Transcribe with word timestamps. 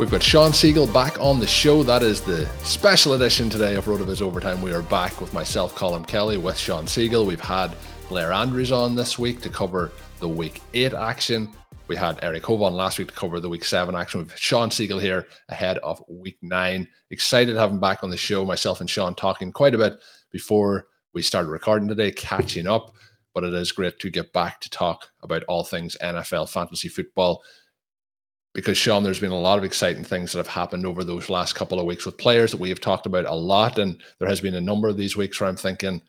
We've 0.00 0.10
got 0.10 0.22
Shawn 0.22 0.52
Siegele 0.52 0.90
back 0.94 1.20
on 1.20 1.40
the 1.40 1.46
show. 1.46 1.82
That 1.82 2.02
is 2.02 2.22
the 2.22 2.48
special 2.64 3.12
edition 3.12 3.50
today 3.50 3.74
of 3.74 3.84
RotoViz 3.84 4.22
Overtime. 4.22 4.62
We 4.62 4.72
are 4.72 4.80
back 4.80 5.20
with 5.20 5.34
myself, 5.34 5.74
Colm 5.74 6.06
Kelly, 6.06 6.38
with 6.38 6.56
Shawn 6.56 6.86
Siegele. 6.86 7.26
We've 7.26 7.38
had 7.38 7.76
Blair 8.08 8.32
Andrews 8.32 8.72
on 8.72 8.94
this 8.94 9.18
week 9.18 9.42
to 9.42 9.50
cover 9.50 9.92
the 10.18 10.26
week 10.26 10.62
eight 10.72 10.94
action. 10.94 11.50
We 11.86 11.96
had 11.96 12.18
Eric 12.22 12.44
Hovan 12.44 12.72
last 12.72 12.98
week 12.98 13.08
to 13.08 13.14
cover 13.14 13.40
the 13.40 13.50
week 13.50 13.62
seven 13.62 13.94
action. 13.94 14.20
We've 14.20 14.38
Shawn 14.38 14.70
Siegele 14.70 15.02
here 15.02 15.26
ahead 15.50 15.76
of 15.78 16.02
week 16.08 16.38
nine. 16.40 16.88
Excited 17.10 17.52
to 17.52 17.60
have 17.60 17.70
him 17.70 17.78
back 17.78 18.02
on 18.02 18.08
the 18.08 18.16
show. 18.16 18.42
Myself 18.46 18.80
and 18.80 18.88
Shawn 18.88 19.14
talking 19.14 19.52
quite 19.52 19.74
a 19.74 19.78
bit 19.78 20.00
before 20.32 20.86
we 21.12 21.20
started 21.20 21.50
recording 21.50 21.88
today, 21.88 22.10
catching 22.10 22.66
up. 22.66 22.94
But 23.34 23.44
it 23.44 23.52
is 23.52 23.70
great 23.70 23.98
to 23.98 24.08
get 24.08 24.32
back 24.32 24.62
to 24.62 24.70
talk 24.70 25.10
about 25.22 25.42
all 25.42 25.62
things 25.62 25.94
NFL 26.02 26.48
fantasy 26.48 26.88
football 26.88 27.42
because 28.52 28.76
Shawn, 28.76 29.02
there's 29.02 29.20
been 29.20 29.30
a 29.30 29.38
lot 29.38 29.58
of 29.58 29.64
exciting 29.64 30.04
things 30.04 30.32
that 30.32 30.38
have 30.38 30.48
happened 30.48 30.84
over 30.84 31.04
those 31.04 31.30
last 31.30 31.54
couple 31.54 31.78
of 31.78 31.86
weeks 31.86 32.04
with 32.04 32.18
players 32.18 32.50
that 32.50 32.60
we 32.60 32.68
have 32.68 32.80
talked 32.80 33.06
about 33.06 33.26
a 33.26 33.34
lot. 33.34 33.78
And 33.78 34.00
there 34.18 34.28
has 34.28 34.40
been 34.40 34.56
a 34.56 34.60
number 34.60 34.88
of 34.88 34.96
these 34.96 35.16
weeks 35.16 35.40
where 35.40 35.48
I'm 35.48 35.56
thinking, 35.56 36.02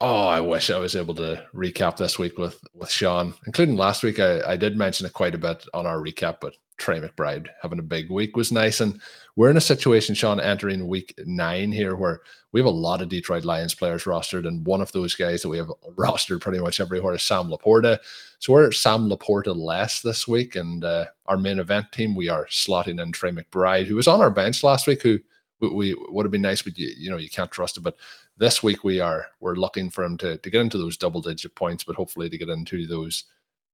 oh, 0.00 0.26
I 0.26 0.40
wish 0.40 0.70
I 0.70 0.78
was 0.78 0.96
able 0.96 1.14
to 1.16 1.44
recap 1.54 1.96
this 1.96 2.18
week 2.18 2.38
with 2.38 2.58
with 2.74 2.90
Shawn, 2.90 3.34
including 3.46 3.76
last 3.76 4.02
week. 4.02 4.20
I, 4.20 4.40
I 4.52 4.56
did 4.56 4.76
mention 4.76 5.06
it 5.06 5.12
quite 5.12 5.34
a 5.34 5.38
bit 5.38 5.66
on 5.74 5.86
our 5.86 5.98
recap, 5.98 6.36
but 6.40 6.54
Trey 6.78 7.00
McBride 7.00 7.48
having 7.60 7.78
a 7.78 7.82
big 7.82 8.10
week 8.10 8.36
was 8.36 8.52
nice. 8.52 8.80
And 8.80 9.00
we're 9.36 9.50
in 9.50 9.56
a 9.56 9.60
situation, 9.60 10.14
Shawn, 10.14 10.40
entering 10.40 10.86
week 10.86 11.14
nine 11.26 11.72
here 11.72 11.96
where 11.96 12.20
we 12.52 12.60
have 12.60 12.66
a 12.66 12.70
lot 12.70 13.02
of 13.02 13.08
Detroit 13.08 13.44
Lions 13.44 13.74
players 13.74 14.04
rostered. 14.04 14.46
And 14.46 14.64
one 14.64 14.80
of 14.80 14.92
those 14.92 15.14
guys 15.14 15.42
that 15.42 15.48
we 15.48 15.58
have 15.58 15.70
rostered 15.96 16.40
pretty 16.40 16.60
much 16.60 16.80
everywhere 16.80 17.14
is 17.14 17.22
Sam 17.22 17.48
LaPorta. 17.48 17.98
So 18.38 18.52
we're 18.52 18.72
Sam 18.72 19.08
LaPorta 19.08 19.54
less 19.54 20.00
this 20.00 20.26
week. 20.26 20.56
And 20.56 20.84
uh, 20.84 21.06
our 21.26 21.36
main 21.36 21.58
event 21.58 21.92
team, 21.92 22.14
we 22.14 22.28
are 22.28 22.46
slotting 22.46 23.02
in 23.02 23.12
Trey 23.12 23.32
McBride, 23.32 23.86
who 23.86 23.96
was 23.96 24.08
on 24.08 24.20
our 24.20 24.30
bench 24.30 24.62
last 24.62 24.86
week, 24.86 25.02
who 25.02 25.18
we, 25.60 25.68
we 25.68 25.96
would 26.08 26.24
have 26.24 26.32
been 26.32 26.42
nice, 26.42 26.62
but 26.62 26.78
you, 26.78 26.92
you 26.96 27.10
know, 27.10 27.16
you 27.16 27.28
can't 27.28 27.50
trust 27.50 27.76
him. 27.76 27.82
But 27.82 27.96
this 28.36 28.62
week 28.62 28.84
we 28.84 29.00
are 29.00 29.26
we're 29.40 29.56
looking 29.56 29.90
for 29.90 30.04
him 30.04 30.16
to, 30.18 30.38
to 30.38 30.50
get 30.50 30.60
into 30.60 30.78
those 30.78 30.96
double 30.96 31.20
digit 31.20 31.54
points, 31.54 31.84
but 31.84 31.96
hopefully 31.96 32.30
to 32.30 32.38
get 32.38 32.48
into 32.48 32.86
those 32.86 33.24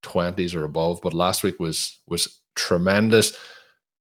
20s 0.02 0.54
or 0.54 0.64
above. 0.64 1.00
But 1.02 1.14
last 1.14 1.42
week 1.42 1.60
was 1.60 1.98
was 2.08 2.40
tremendous. 2.54 3.36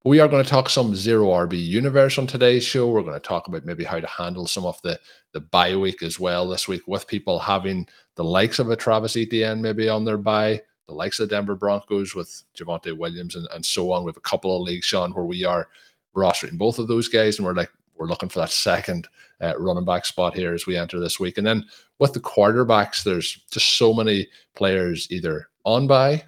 We 0.06 0.20
are 0.20 0.28
going 0.28 0.44
to 0.44 0.50
talk 0.50 0.70
some 0.70 0.96
zero 0.96 1.28
RB 1.28 1.66
universe 1.66 2.18
on 2.18 2.28
today's 2.28 2.66
show. 2.66 2.90
We're 2.90 3.04
going 3.04 3.14
to 3.14 3.20
talk 3.22 3.48
about 3.48 3.66
maybe 3.66 3.86
how 3.86 4.00
to 4.00 4.08
handle 4.08 4.48
some 4.48 4.66
of 4.66 4.82
the 4.82 5.00
the 5.32 5.40
bye 5.40 5.76
week 5.76 6.04
as 6.04 6.20
well 6.20 6.48
this 6.48 6.68
week 6.68 6.88
with 6.88 7.08
people 7.08 7.40
having 7.40 7.88
the 8.16 8.24
likes 8.24 8.60
of 8.60 8.70
a 8.70 8.76
Travis 8.76 9.18
Etienne 9.18 9.62
maybe 9.62 9.90
on 9.90 10.06
their 10.06 10.18
bye, 10.18 10.62
the 10.88 10.94
likes 10.94 11.20
of 11.20 11.30
Denver 11.30 11.56
Broncos 11.56 12.14
with 12.14 12.44
Javonte 12.56 12.96
Williams 12.98 13.36
and, 13.36 13.48
and 13.54 13.66
so 13.66 13.92
on. 13.92 14.04
We 14.04 14.10
have 14.10 14.18
a 14.18 14.22
couple 14.22 14.56
of 14.56 14.64
leagues, 14.64 14.86
Shawn, 14.86 15.14
where 15.14 15.26
we 15.26 15.46
are 15.46 15.70
rostering 16.16 16.58
both 16.58 16.80
of 16.80 16.88
those 16.88 17.08
guys, 17.08 17.38
and 17.38 17.46
we're 17.46 17.54
like 17.54 17.72
we're 17.96 18.08
looking 18.08 18.30
for 18.30 18.40
that 18.40 18.50
second 18.50 19.08
uh, 19.42 19.54
running 19.58 19.86
back 19.86 20.06
spot 20.06 20.34
here 20.34 20.54
as 20.54 20.66
we 20.66 20.76
enter 20.76 21.00
this 21.00 21.20
week. 21.20 21.38
And 21.38 21.48
then 21.48 21.66
with 22.00 22.14
the 22.14 22.20
quarterbacks, 22.20 23.04
there's 23.04 23.40
just 23.52 23.78
so 23.78 23.94
many 23.94 24.28
players 24.56 25.08
either 25.12 25.50
on 25.64 25.88
by, 25.88 26.24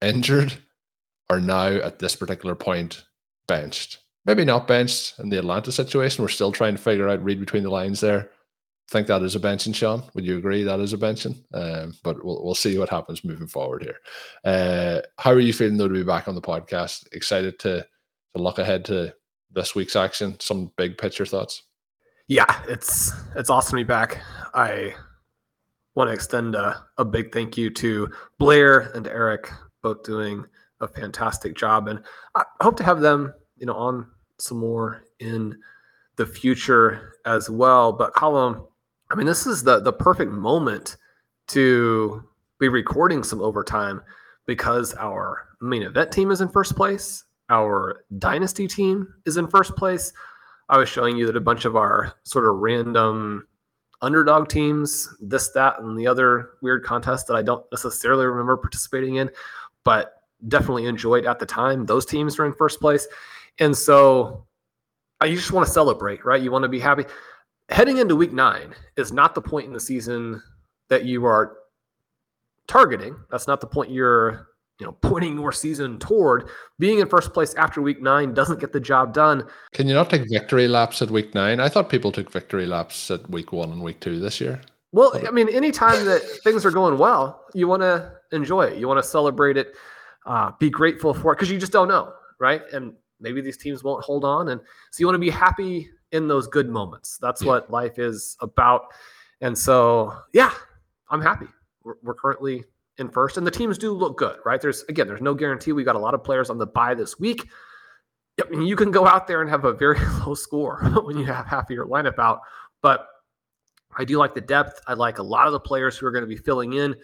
injured, 0.00 0.54
or 1.32 1.40
now 1.40 1.66
at 1.66 1.98
this 1.98 2.14
particular 2.14 2.54
point 2.54 3.04
benched. 3.48 3.98
Maybe 4.26 4.44
not 4.44 4.68
benched 4.68 5.18
in 5.18 5.30
the 5.30 5.38
Atlanta 5.38 5.72
situation. 5.72 6.22
We're 6.22 6.28
still 6.28 6.52
trying 6.52 6.76
to 6.76 6.82
figure 6.82 7.08
out, 7.08 7.24
read 7.24 7.40
between 7.40 7.62
the 7.62 7.70
lines 7.70 8.00
there. 8.00 8.30
I 8.90 8.92
think 8.92 9.06
that 9.06 9.22
is 9.22 9.34
a 9.34 9.40
benching, 9.40 9.74
Shawn. 9.74 10.02
Would 10.14 10.26
you 10.26 10.36
agree 10.36 10.62
that 10.62 10.78
is 10.78 10.92
a 10.92 10.98
benching? 10.98 11.42
Um, 11.54 11.94
but 12.04 12.22
we'll, 12.22 12.44
we'll 12.44 12.54
see 12.54 12.78
what 12.78 12.90
happens 12.90 13.24
moving 13.24 13.46
forward 13.46 13.82
here. 13.82 13.96
Uh, 14.44 15.00
how 15.18 15.30
are 15.30 15.40
you 15.40 15.54
feeling 15.54 15.78
though 15.78 15.88
to 15.88 15.94
be 15.94 16.04
back 16.04 16.28
on 16.28 16.34
the 16.34 16.42
podcast? 16.42 17.06
Excited 17.12 17.58
to 17.60 17.86
to 18.34 18.42
look 18.42 18.58
ahead 18.58 18.84
to 18.86 19.14
this 19.50 19.74
week's 19.74 19.96
action? 19.96 20.38
Some 20.40 20.72
big 20.76 20.98
picture 20.98 21.24
thoughts? 21.24 21.62
Yeah, 22.28 22.62
it's 22.68 23.12
it's 23.34 23.48
awesome 23.48 23.78
to 23.78 23.84
be 23.84 23.88
back. 23.88 24.20
I 24.52 24.94
want 25.94 26.08
to 26.08 26.14
extend 26.14 26.54
a, 26.54 26.84
a 26.98 27.04
big 27.04 27.32
thank 27.32 27.56
you 27.56 27.70
to 27.70 28.08
Blair 28.38 28.92
and 28.94 29.06
Eric, 29.06 29.50
both 29.82 30.02
doing 30.02 30.44
a 30.82 30.88
fantastic 30.88 31.56
job, 31.56 31.88
and 31.88 32.02
I 32.34 32.44
hope 32.60 32.76
to 32.76 32.84
have 32.84 33.00
them, 33.00 33.32
you 33.56 33.66
know, 33.66 33.74
on 33.74 34.06
some 34.38 34.58
more 34.58 35.04
in 35.18 35.56
the 36.16 36.26
future 36.26 37.14
as 37.24 37.48
well. 37.48 37.92
But 37.92 38.12
Colm, 38.12 38.66
I 39.10 39.14
mean, 39.14 39.26
this 39.26 39.46
is 39.46 39.62
the 39.62 39.80
the 39.80 39.92
perfect 39.92 40.32
moment 40.32 40.96
to 41.48 42.22
be 42.58 42.68
recording 42.68 43.22
some 43.22 43.40
overtime 43.40 44.02
because 44.46 44.94
our 44.94 45.48
main 45.60 45.82
event 45.82 46.12
team 46.12 46.30
is 46.30 46.40
in 46.40 46.48
first 46.48 46.76
place 46.76 47.24
our 47.52 48.04
dynasty 48.18 48.66
team 48.66 49.14
is 49.26 49.36
in 49.36 49.46
first 49.46 49.76
place. 49.76 50.12
I 50.70 50.78
was 50.78 50.88
showing 50.88 51.16
you 51.16 51.26
that 51.26 51.36
a 51.36 51.40
bunch 51.40 51.66
of 51.66 51.76
our 51.76 52.14
sort 52.24 52.46
of 52.46 52.56
random 52.56 53.46
underdog 54.00 54.48
teams, 54.48 55.14
this, 55.20 55.50
that, 55.50 55.78
and 55.78 55.96
the 55.98 56.06
other 56.06 56.52
weird 56.62 56.82
contest 56.82 57.26
that 57.26 57.34
I 57.34 57.42
don't 57.42 57.64
necessarily 57.70 58.24
remember 58.24 58.56
participating 58.56 59.16
in, 59.16 59.30
but 59.84 60.14
definitely 60.48 60.86
enjoyed 60.86 61.26
at 61.26 61.38
the 61.38 61.46
time. 61.46 61.86
Those 61.86 62.06
teams 62.06 62.38
are 62.38 62.46
in 62.46 62.52
first 62.52 62.80
place. 62.80 63.06
And 63.58 63.76
so 63.76 64.46
uh, 65.22 65.26
you 65.26 65.36
just 65.36 65.52
want 65.52 65.66
to 65.66 65.72
celebrate, 65.72 66.24
right? 66.24 66.42
You 66.42 66.50
want 66.50 66.62
to 66.62 66.68
be 66.68 66.80
happy. 66.80 67.04
Heading 67.68 67.98
into 67.98 68.16
week 68.16 68.32
nine 68.32 68.74
is 68.96 69.12
not 69.12 69.34
the 69.34 69.42
point 69.42 69.66
in 69.66 69.72
the 69.72 69.80
season 69.80 70.42
that 70.88 71.04
you 71.04 71.24
are 71.24 71.56
targeting. 72.66 73.16
That's 73.30 73.46
not 73.46 73.60
the 73.60 73.66
point 73.66 73.90
you're 73.90 74.48
you 74.82 74.86
know, 74.86 74.92
pointing 75.00 75.38
your 75.38 75.52
season 75.52 75.96
toward 75.98 76.48
being 76.80 76.98
in 76.98 77.08
first 77.08 77.32
place 77.32 77.54
after 77.54 77.80
week 77.80 78.02
nine 78.02 78.34
doesn't 78.34 78.58
get 78.58 78.72
the 78.72 78.80
job 78.80 79.14
done. 79.14 79.46
Can 79.72 79.86
you 79.86 79.94
not 79.94 80.10
take 80.10 80.28
victory 80.28 80.66
laps 80.66 81.00
at 81.02 81.08
week 81.08 81.36
nine? 81.36 81.60
I 81.60 81.68
thought 81.68 81.88
people 81.88 82.10
took 82.10 82.32
victory 82.32 82.66
laps 82.66 83.08
at 83.08 83.30
week 83.30 83.52
one 83.52 83.70
and 83.70 83.80
week 83.80 84.00
two 84.00 84.18
this 84.18 84.40
year. 84.40 84.60
Well, 84.90 85.12
I 85.26 85.30
mean, 85.30 85.48
anytime 85.48 86.04
that 86.06 86.20
things 86.42 86.66
are 86.66 86.72
going 86.72 86.98
well, 86.98 87.44
you 87.54 87.68
want 87.68 87.82
to 87.82 88.12
enjoy 88.32 88.62
it. 88.62 88.78
You 88.78 88.88
want 88.88 89.02
to 89.02 89.08
celebrate 89.08 89.56
it, 89.56 89.74
uh, 90.26 90.52
be 90.58 90.70
grateful 90.70 91.14
for 91.14 91.32
it 91.32 91.36
because 91.36 91.50
you 91.50 91.58
just 91.58 91.72
don't 91.72 91.88
know, 91.88 92.12
right? 92.38 92.62
And 92.72 92.94
maybe 93.20 93.40
these 93.40 93.56
teams 93.56 93.82
won't 93.82 94.04
hold 94.04 94.24
on. 94.24 94.48
And 94.48 94.60
so 94.60 95.00
you 95.00 95.06
want 95.06 95.14
to 95.14 95.20
be 95.20 95.30
happy 95.30 95.88
in 96.12 96.28
those 96.28 96.46
good 96.46 96.68
moments. 96.68 97.18
That's 97.20 97.42
what 97.42 97.70
life 97.70 97.98
is 97.98 98.36
about. 98.40 98.82
And 99.40 99.56
so, 99.56 100.14
yeah, 100.32 100.52
I'm 101.10 101.20
happy. 101.20 101.46
We're, 101.82 101.94
we're 102.02 102.14
currently 102.14 102.64
in 102.98 103.08
first, 103.08 103.38
and 103.38 103.46
the 103.46 103.50
teams 103.50 103.78
do 103.78 103.92
look 103.92 104.18
good, 104.18 104.36
right? 104.44 104.60
There's 104.60 104.84
again, 104.88 105.06
there's 105.06 105.22
no 105.22 105.34
guarantee. 105.34 105.72
We 105.72 105.82
got 105.82 105.96
a 105.96 106.00
lot 106.00 106.14
of 106.14 106.22
players 106.22 106.50
on 106.50 106.58
the 106.58 106.66
bye 106.66 106.94
this 106.94 107.18
week. 107.18 107.48
I 108.40 108.48
mean, 108.48 108.62
you 108.62 108.76
can 108.76 108.90
go 108.90 109.06
out 109.06 109.26
there 109.26 109.40
and 109.40 109.50
have 109.50 109.64
a 109.64 109.72
very 109.72 109.98
low 110.26 110.34
score 110.34 110.82
when 111.04 111.16
you 111.16 111.24
have 111.24 111.46
half 111.46 111.64
of 111.64 111.70
your 111.70 111.86
lineup 111.86 112.18
out, 112.18 112.40
but 112.82 113.08
I 113.96 114.04
do 114.04 114.18
like 114.18 114.34
the 114.34 114.40
depth. 114.40 114.80
I 114.86 114.94
like 114.94 115.18
a 115.18 115.22
lot 115.22 115.46
of 115.46 115.52
the 115.52 115.60
players 115.60 115.96
who 115.96 116.06
are 116.06 116.12
going 116.12 116.22
to 116.22 116.28
be 116.28 116.36
filling 116.36 116.74
in. 116.74 116.94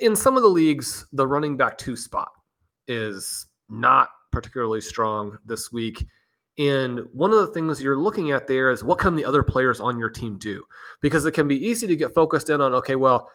In 0.00 0.16
some 0.16 0.36
of 0.36 0.42
the 0.42 0.48
leagues, 0.48 1.06
the 1.12 1.26
running 1.26 1.56
back 1.56 1.78
two 1.78 1.96
spot 1.96 2.30
is 2.88 3.46
not 3.68 4.08
particularly 4.32 4.80
strong 4.80 5.38
this 5.44 5.72
week. 5.72 6.06
And 6.58 7.00
one 7.12 7.30
of 7.32 7.38
the 7.38 7.46
things 7.48 7.80
you're 7.80 7.96
looking 7.96 8.32
at 8.32 8.48
there 8.48 8.70
is 8.70 8.82
what 8.82 8.98
can 8.98 9.14
the 9.14 9.24
other 9.24 9.44
players 9.44 9.78
on 9.78 9.98
your 9.98 10.10
team 10.10 10.38
do? 10.38 10.64
Because 11.00 11.24
it 11.24 11.32
can 11.32 11.46
be 11.46 11.64
easy 11.64 11.86
to 11.86 11.94
get 11.94 12.14
focused 12.14 12.50
in 12.50 12.60
on, 12.60 12.74
okay, 12.74 12.96
well, 12.96 13.30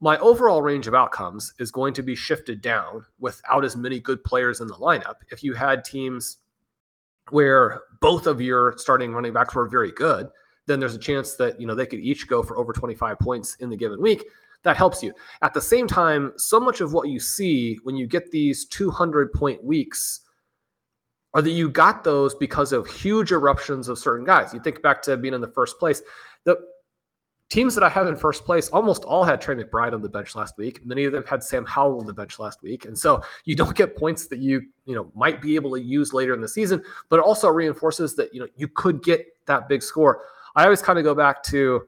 my 0.00 0.18
overall 0.18 0.60
range 0.60 0.86
of 0.86 0.94
outcomes 0.94 1.54
is 1.58 1.70
going 1.70 1.94
to 1.94 2.02
be 2.02 2.14
shifted 2.14 2.60
down 2.60 3.04
without 3.18 3.64
as 3.64 3.76
many 3.76 3.98
good 3.98 4.22
players 4.24 4.60
in 4.60 4.66
the 4.66 4.74
lineup. 4.74 5.14
If 5.30 5.42
you 5.42 5.54
had 5.54 5.84
teams 5.84 6.36
where 7.30 7.82
both 8.00 8.26
of 8.26 8.40
your 8.40 8.74
starting 8.76 9.12
running 9.12 9.32
backs 9.32 9.54
were 9.54 9.68
very 9.68 9.92
good, 9.92 10.28
then 10.66 10.80
there's 10.80 10.94
a 10.94 10.98
chance 10.98 11.34
that 11.36 11.58
you 11.60 11.66
know 11.66 11.74
they 11.74 11.86
could 11.86 12.00
each 12.00 12.28
go 12.28 12.42
for 12.42 12.58
over 12.58 12.72
25 12.72 13.18
points 13.18 13.56
in 13.56 13.70
the 13.70 13.76
given 13.76 14.00
week. 14.02 14.24
That 14.66 14.76
helps 14.76 15.00
you. 15.00 15.12
At 15.42 15.54
the 15.54 15.60
same 15.60 15.86
time, 15.86 16.32
so 16.38 16.58
much 16.58 16.80
of 16.80 16.92
what 16.92 17.08
you 17.08 17.20
see 17.20 17.78
when 17.84 17.94
you 17.94 18.08
get 18.08 18.32
these 18.32 18.64
200 18.64 19.32
point 19.32 19.62
weeks 19.62 20.22
are 21.34 21.40
that 21.40 21.52
you 21.52 21.70
got 21.70 22.02
those 22.02 22.34
because 22.34 22.72
of 22.72 22.84
huge 22.88 23.30
eruptions 23.30 23.88
of 23.88 23.96
certain 23.96 24.26
guys. 24.26 24.52
You 24.52 24.58
think 24.58 24.82
back 24.82 25.02
to 25.02 25.16
being 25.16 25.34
in 25.34 25.40
the 25.40 25.46
first 25.46 25.78
place. 25.78 26.02
The 26.42 26.56
teams 27.48 27.76
that 27.76 27.84
I 27.84 27.88
have 27.88 28.08
in 28.08 28.16
first 28.16 28.44
place 28.44 28.68
almost 28.70 29.04
all 29.04 29.22
had 29.22 29.40
Trey 29.40 29.54
McBride 29.54 29.92
on 29.92 30.02
the 30.02 30.08
bench 30.08 30.34
last 30.34 30.58
week. 30.58 30.84
Many 30.84 31.04
of 31.04 31.12
them 31.12 31.22
had 31.22 31.44
Sam 31.44 31.64
Howell 31.64 32.00
on 32.00 32.06
the 32.06 32.12
bench 32.12 32.40
last 32.40 32.60
week. 32.60 32.86
And 32.86 32.98
so 32.98 33.22
you 33.44 33.54
don't 33.54 33.76
get 33.76 33.96
points 33.96 34.26
that 34.26 34.40
you, 34.40 34.62
you 34.84 34.96
know, 34.96 35.12
might 35.14 35.40
be 35.40 35.54
able 35.54 35.70
to 35.76 35.80
use 35.80 36.12
later 36.12 36.34
in 36.34 36.40
the 36.40 36.48
season, 36.48 36.82
but 37.08 37.20
it 37.20 37.24
also 37.24 37.48
reinforces 37.50 38.16
that, 38.16 38.34
you 38.34 38.40
know, 38.40 38.48
you 38.56 38.66
could 38.66 39.00
get 39.04 39.28
that 39.46 39.68
big 39.68 39.80
score. 39.80 40.22
I 40.56 40.64
always 40.64 40.82
kind 40.82 40.98
of 40.98 41.04
go 41.04 41.14
back 41.14 41.44
to 41.44 41.86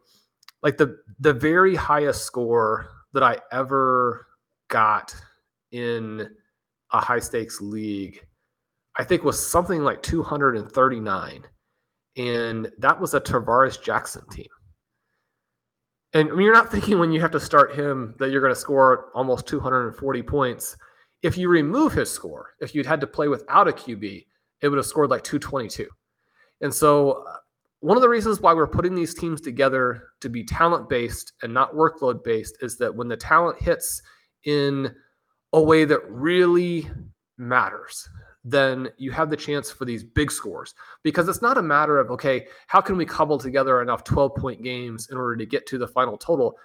like 0.62 0.76
the 0.76 0.98
the 1.20 1.32
very 1.32 1.74
highest 1.74 2.24
score 2.24 2.88
that 3.12 3.22
I 3.22 3.38
ever 3.52 4.26
got 4.68 5.14
in 5.72 6.28
a 6.92 7.00
high 7.00 7.18
stakes 7.18 7.60
league, 7.60 8.24
I 8.96 9.04
think 9.04 9.24
was 9.24 9.44
something 9.44 9.82
like 9.82 10.02
239. 10.02 11.44
And 12.16 12.70
that 12.78 13.00
was 13.00 13.14
a 13.14 13.20
Tarvaris 13.20 13.80
Jackson 13.80 14.28
team. 14.30 14.48
And 16.14 16.30
I 16.30 16.32
mean, 16.32 16.42
you're 16.46 16.54
not 16.54 16.72
thinking 16.72 16.98
when 16.98 17.12
you 17.12 17.20
have 17.20 17.30
to 17.32 17.40
start 17.40 17.74
him 17.74 18.14
that 18.18 18.30
you're 18.30 18.40
going 18.40 18.54
to 18.54 18.58
score 18.58 19.10
almost 19.14 19.46
240 19.46 20.22
points. 20.22 20.76
If 21.22 21.36
you 21.36 21.48
remove 21.48 21.92
his 21.92 22.10
score, 22.10 22.54
if 22.60 22.74
you'd 22.74 22.86
had 22.86 23.00
to 23.02 23.06
play 23.06 23.28
without 23.28 23.68
a 23.68 23.72
QB, 23.72 24.24
it 24.62 24.68
would 24.68 24.78
have 24.78 24.86
scored 24.86 25.10
like 25.10 25.22
222. 25.22 25.86
And 26.60 26.74
so, 26.74 27.24
one 27.80 27.96
of 27.96 28.02
the 28.02 28.08
reasons 28.08 28.40
why 28.40 28.52
we're 28.52 28.66
putting 28.66 28.94
these 28.94 29.14
teams 29.14 29.40
together 29.40 30.08
to 30.20 30.28
be 30.28 30.44
talent 30.44 30.88
based 30.88 31.32
and 31.42 31.54
not 31.54 31.74
workload 31.74 32.24
based 32.24 32.58
is 32.60 32.76
that 32.78 32.94
when 32.94 33.08
the 33.08 33.16
talent 33.16 33.60
hits 33.60 34.02
in 34.44 34.92
a 35.52 35.62
way 35.62 35.84
that 35.84 36.00
really 36.08 36.88
matters, 37.36 38.08
then 38.44 38.88
you 38.98 39.12
have 39.12 39.30
the 39.30 39.36
chance 39.36 39.70
for 39.70 39.84
these 39.84 40.02
big 40.02 40.30
scores 40.30 40.74
because 41.02 41.28
it's 41.28 41.42
not 41.42 41.58
a 41.58 41.62
matter 41.62 41.98
of, 41.98 42.10
okay, 42.10 42.46
how 42.66 42.80
can 42.80 42.96
we 42.96 43.04
cobble 43.04 43.38
together 43.38 43.80
enough 43.80 44.02
12 44.02 44.34
point 44.34 44.62
games 44.62 45.08
in 45.10 45.16
order 45.16 45.36
to 45.36 45.46
get 45.46 45.66
to 45.66 45.78
the 45.78 45.86
final 45.86 46.16
total? 46.16 46.56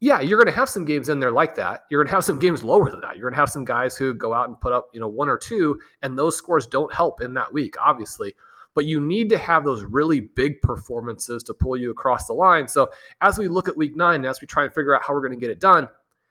Yeah, 0.00 0.20
you're 0.20 0.38
going 0.38 0.52
to 0.52 0.58
have 0.58 0.68
some 0.68 0.84
games 0.84 1.08
in 1.08 1.20
there 1.20 1.30
like 1.30 1.54
that. 1.54 1.84
You're 1.88 2.02
going 2.02 2.08
to 2.08 2.14
have 2.14 2.24
some 2.24 2.40
games 2.40 2.64
lower 2.64 2.90
than 2.90 3.00
that. 3.02 3.16
You're 3.16 3.30
going 3.30 3.36
to 3.36 3.40
have 3.40 3.50
some 3.50 3.64
guys 3.64 3.96
who 3.96 4.12
go 4.12 4.34
out 4.34 4.48
and 4.48 4.60
put 4.60 4.72
up, 4.72 4.88
you 4.92 4.98
know, 4.98 5.06
one 5.06 5.28
or 5.28 5.38
two, 5.38 5.78
and 6.02 6.18
those 6.18 6.36
scores 6.36 6.66
don't 6.66 6.92
help 6.92 7.22
in 7.22 7.32
that 7.34 7.52
week, 7.52 7.76
obviously. 7.80 8.34
But 8.74 8.86
you 8.86 9.00
need 9.00 9.28
to 9.30 9.38
have 9.38 9.64
those 9.64 9.84
really 9.84 10.20
big 10.20 10.62
performances 10.62 11.42
to 11.44 11.54
pull 11.54 11.76
you 11.76 11.90
across 11.90 12.26
the 12.26 12.32
line. 12.32 12.66
So 12.66 12.90
as 13.20 13.38
we 13.38 13.48
look 13.48 13.68
at 13.68 13.76
week 13.76 13.96
nine, 13.96 14.24
as 14.24 14.40
we 14.40 14.46
try 14.46 14.64
and 14.64 14.72
figure 14.72 14.94
out 14.94 15.02
how 15.02 15.12
we're 15.12 15.20
going 15.20 15.38
to 15.38 15.40
get 15.40 15.50
it 15.50 15.60
done, 15.60 15.88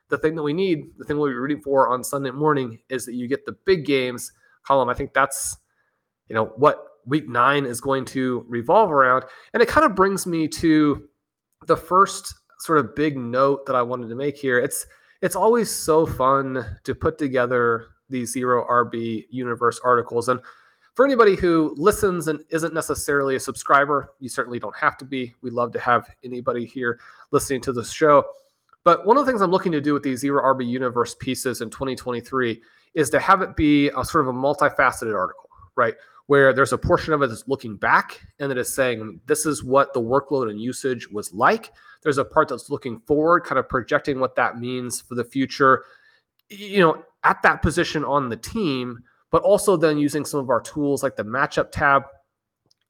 the 0.10 0.18
thing 0.18 0.36
that 0.36 0.44
we 0.44 0.54
need, 0.54 0.92
the 0.98 1.06
thing 1.06 1.18
we'll 1.18 1.30
be 1.30 1.36
rooting 1.36 1.62
for 1.62 1.88
on 1.90 2.04
Sunday 2.04 2.32
morning 2.32 2.80
is 2.90 3.06
that 3.06 3.14
you 3.14 3.28
get 3.28 3.46
the 3.46 3.56
big 3.66 3.86
games 3.86 4.32
Colm. 4.68 4.92
I 4.92 4.94
think 4.94 5.14
that's, 5.14 5.58
you 6.28 6.36
know, 6.36 6.46
what 6.56 6.86
week 7.06 7.28
nine 7.28 7.66
is 7.66 7.82
going 7.82 8.06
to 8.06 8.46
revolve 8.48 8.92
around. 8.92 9.26
And 9.54 9.62
it 9.62 9.70
kind 9.70 9.86
of 9.86 9.96
brings 9.96 10.26
me 10.26 10.48
to 10.50 11.08
the 11.68 11.78
first 11.78 12.34
sort 12.60 12.80
of 12.80 12.96
big 12.96 13.18
note 13.18 13.66
that 13.66 13.76
I 13.76 13.82
wanted 13.82 14.10
to 14.10 14.16
make 14.16 14.38
here. 14.38 14.60
It's 14.60 14.86
it's 15.22 15.36
always 15.36 15.70
so 15.70 16.06
fun 16.06 16.66
to 16.84 16.96
put 16.96 17.18
together 17.18 17.88
these 18.10 18.32
zero 18.34 18.66
RB 18.68 19.26
universe 19.30 19.80
articles. 19.84 20.30
And 20.30 20.40
for 20.94 21.06
anybody 21.06 21.36
who 21.36 21.74
listens 21.78 22.28
and 22.28 22.42
isn't 22.50 22.74
necessarily 22.74 23.36
a 23.36 23.40
subscriber, 23.40 24.14
you 24.20 24.30
certainly 24.30 24.60
don't 24.60 24.76
have 24.76 24.98
to 24.98 25.06
be. 25.06 25.34
We 25.42 25.50
love 25.50 25.72
to 25.74 25.80
have 25.80 26.10
anybody 26.24 26.66
here 26.66 27.00
listening 27.32 27.62
to 27.62 27.74
the 27.74 27.84
show. 27.84 28.26
But 28.84 29.06
one 29.06 29.18
of 29.18 29.26
the 29.26 29.32
things 29.32 29.42
I'm 29.42 29.52
looking 29.52 29.72
to 29.74 29.82
do 29.82 29.94
with 29.94 30.04
these 30.04 30.20
zero 30.20 30.44
RB 30.56 30.68
universe 30.68 31.16
pieces 31.16 31.62
in 31.62 31.70
2023 31.70 32.62
is 32.94 33.10
to 33.12 33.20
have 33.20 33.42
it 33.42 33.56
be 33.56 33.90
a 33.90 34.04
sort 34.04 34.28
of 34.28 34.36
a 34.36 34.38
multifaceted 34.38 35.16
article, 35.16 35.50
right? 35.76 35.94
Where 36.28 36.52
there's 36.52 36.74
a 36.74 36.78
portion 36.78 37.14
of 37.14 37.22
it 37.22 37.28
that's 37.28 37.48
looking 37.48 37.78
back 37.78 38.20
and 38.40 38.50
that 38.50 38.58
is 38.58 38.74
saying 38.74 39.22
this 39.28 39.46
is 39.46 39.64
what 39.64 39.94
the 39.94 40.02
workload 40.02 40.50
and 40.50 40.60
usage 40.60 41.10
was 41.10 41.34
like. 41.34 41.72
There's 42.04 42.18
a 42.18 42.26
part 42.26 42.50
that's 42.50 42.70
looking 42.70 43.00
forward, 43.02 43.44
kind 43.44 43.60
of 43.60 43.70
projecting 43.70 44.20
what 44.20 44.36
that 44.36 44.58
means 44.58 45.00
for 45.00 45.16
the 45.16 45.24
future, 45.24 45.86
you 46.50 46.80
know, 46.80 47.04
at 47.24 47.42
that 47.44 47.62
position 47.62 48.04
on 48.04 48.30
the 48.30 48.38
team, 48.38 49.04
but 49.32 49.42
also 49.44 49.76
then 49.76 49.98
using 49.98 50.24
some 50.26 50.40
of 50.40 50.50
our 50.50 50.62
tools 50.62 51.02
like 51.02 51.16
the 51.16 51.24
matchup 51.24 51.72
tab 51.72 52.04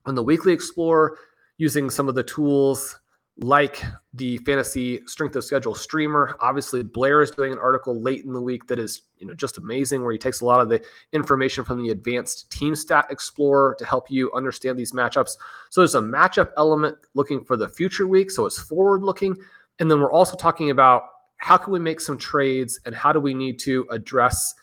on 0.05 0.15
the 0.15 0.23
weekly 0.23 0.51
explorer, 0.51 1.17
using 1.57 1.89
some 1.89 2.09
of 2.09 2.15
the 2.15 2.23
tools 2.23 2.99
like 3.37 3.81
the 4.13 4.37
fantasy 4.39 5.01
strength 5.05 5.35
of 5.35 5.43
schedule 5.43 5.73
streamer. 5.73 6.35
Obviously, 6.41 6.83
Blair 6.83 7.21
is 7.21 7.31
doing 7.31 7.51
an 7.51 7.59
article 7.59 7.99
late 7.99 8.25
in 8.25 8.33
the 8.33 8.41
week 8.41 8.67
that 8.67 8.77
is, 8.77 9.03
you 9.17 9.25
know, 9.25 9.33
just 9.33 9.57
amazing 9.57 10.03
where 10.03 10.11
he 10.11 10.17
takes 10.17 10.41
a 10.41 10.45
lot 10.45 10.59
of 10.59 10.69
the 10.69 10.81
information 11.13 11.63
from 11.63 11.81
the 11.81 11.89
advanced 11.89 12.51
team 12.51 12.75
stat 12.75 13.05
explorer 13.09 13.75
to 13.79 13.85
help 13.85 14.11
you 14.11 14.31
understand 14.33 14.77
these 14.77 14.91
matchups. 14.91 15.37
So 15.69 15.81
there's 15.81 15.95
a 15.95 16.01
matchup 16.01 16.51
element 16.57 16.97
looking 17.13 17.43
for 17.43 17.55
the 17.55 17.69
future 17.69 18.05
week, 18.05 18.31
so 18.31 18.45
it's 18.45 18.59
forward 18.59 19.01
looking. 19.01 19.35
And 19.79 19.89
then 19.89 19.99
we're 19.99 20.11
also 20.11 20.35
talking 20.35 20.69
about 20.69 21.03
how 21.37 21.57
can 21.57 21.73
we 21.73 21.79
make 21.79 21.99
some 21.99 22.17
trades 22.17 22.79
and 22.85 22.93
how 22.93 23.11
do 23.11 23.19
we 23.19 23.33
need 23.33 23.57
to 23.59 23.87
address 23.89 24.53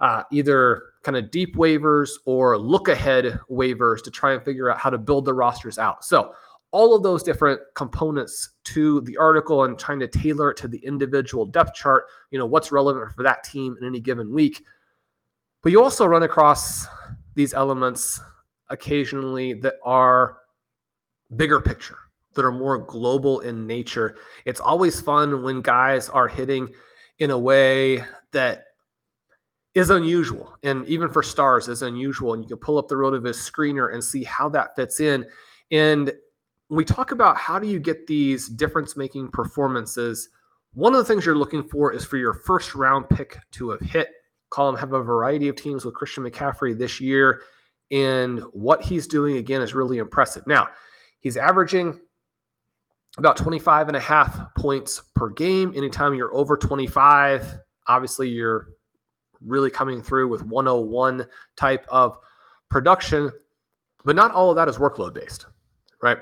uh, 0.00 0.22
either 0.30 0.91
kind 1.02 1.16
of 1.16 1.30
deep 1.30 1.56
waivers 1.56 2.10
or 2.24 2.56
look 2.58 2.88
ahead 2.88 3.38
waivers 3.50 4.02
to 4.04 4.10
try 4.10 4.32
and 4.32 4.44
figure 4.44 4.70
out 4.70 4.78
how 4.78 4.90
to 4.90 4.98
build 4.98 5.24
the 5.24 5.34
rosters 5.34 5.78
out. 5.78 6.04
So 6.04 6.34
all 6.70 6.94
of 6.94 7.02
those 7.02 7.22
different 7.22 7.60
components 7.74 8.50
to 8.64 9.02
the 9.02 9.16
article 9.16 9.64
and 9.64 9.78
trying 9.78 10.00
to 10.00 10.08
tailor 10.08 10.50
it 10.50 10.56
to 10.58 10.68
the 10.68 10.78
individual 10.78 11.44
depth 11.44 11.74
chart, 11.74 12.04
you 12.30 12.38
know, 12.38 12.46
what's 12.46 12.72
relevant 12.72 13.12
for 13.12 13.22
that 13.22 13.44
team 13.44 13.76
in 13.80 13.86
any 13.86 14.00
given 14.00 14.32
week. 14.32 14.64
But 15.62 15.72
you 15.72 15.82
also 15.82 16.06
run 16.06 16.22
across 16.22 16.86
these 17.34 17.52
elements 17.52 18.20
occasionally 18.70 19.52
that 19.54 19.74
are 19.84 20.38
bigger 21.36 21.60
picture, 21.60 21.98
that 22.34 22.44
are 22.44 22.52
more 22.52 22.78
global 22.78 23.40
in 23.40 23.66
nature. 23.66 24.16
It's 24.44 24.60
always 24.60 25.00
fun 25.00 25.42
when 25.42 25.60
guys 25.60 26.08
are 26.08 26.28
hitting 26.28 26.68
in 27.18 27.30
a 27.30 27.38
way 27.38 28.04
that 28.32 28.64
is 29.74 29.90
unusual 29.90 30.54
and 30.62 30.86
even 30.86 31.08
for 31.08 31.22
stars 31.22 31.68
is 31.68 31.82
unusual 31.82 32.34
and 32.34 32.42
you 32.42 32.48
can 32.48 32.58
pull 32.58 32.78
up 32.78 32.88
the 32.88 32.94
RotoViz 32.94 33.50
screener 33.50 33.94
and 33.94 34.04
see 34.04 34.22
how 34.22 34.48
that 34.50 34.76
fits 34.76 35.00
in 35.00 35.24
and 35.70 36.12
we 36.72 36.86
talk 36.86 37.10
about 37.10 37.36
how 37.36 37.58
do 37.58 37.66
you 37.66 37.78
get 37.78 38.06
these 38.06 38.48
difference 38.48 38.96
making 38.96 39.28
performances, 39.28 40.30
one 40.72 40.94
of 40.94 40.98
the 40.98 41.04
things 41.04 41.26
you're 41.26 41.36
looking 41.36 41.62
for 41.62 41.92
is 41.92 42.02
for 42.02 42.16
your 42.16 42.32
first 42.32 42.74
round 42.74 43.10
pick 43.10 43.38
to 43.52 43.70
have 43.70 43.80
hit. 43.80 44.08
Colm 44.50 44.78
have 44.78 44.94
a 44.94 45.02
variety 45.02 45.48
of 45.48 45.56
teams 45.56 45.84
with 45.84 45.94
Christian 45.94 46.24
McCaffrey 46.24 46.76
this 46.76 46.98
year, 46.98 47.42
and 47.90 48.40
what 48.52 48.82
he's 48.82 49.06
doing 49.06 49.36
again 49.36 49.60
is 49.60 49.74
really 49.74 49.98
impressive. 49.98 50.46
Now, 50.46 50.68
he's 51.20 51.36
averaging 51.36 52.00
about 53.18 53.36
25 53.36 53.88
and 53.88 53.96
a 53.96 54.00
half 54.00 54.54
points 54.56 55.02
per 55.14 55.28
game. 55.28 55.74
Anytime 55.76 56.14
you're 56.14 56.34
over 56.34 56.56
25, 56.56 57.58
obviously 57.86 58.30
you're 58.30 58.68
really 59.44 59.70
coming 59.70 60.02
through 60.02 60.28
with 60.28 60.42
101 60.44 61.26
type 61.56 61.86
of 61.88 62.18
production, 62.70 63.30
but 64.04 64.16
not 64.16 64.32
all 64.32 64.50
of 64.50 64.56
that 64.56 64.68
is 64.68 64.78
workload 64.78 65.14
based, 65.14 65.46
right? 66.02 66.18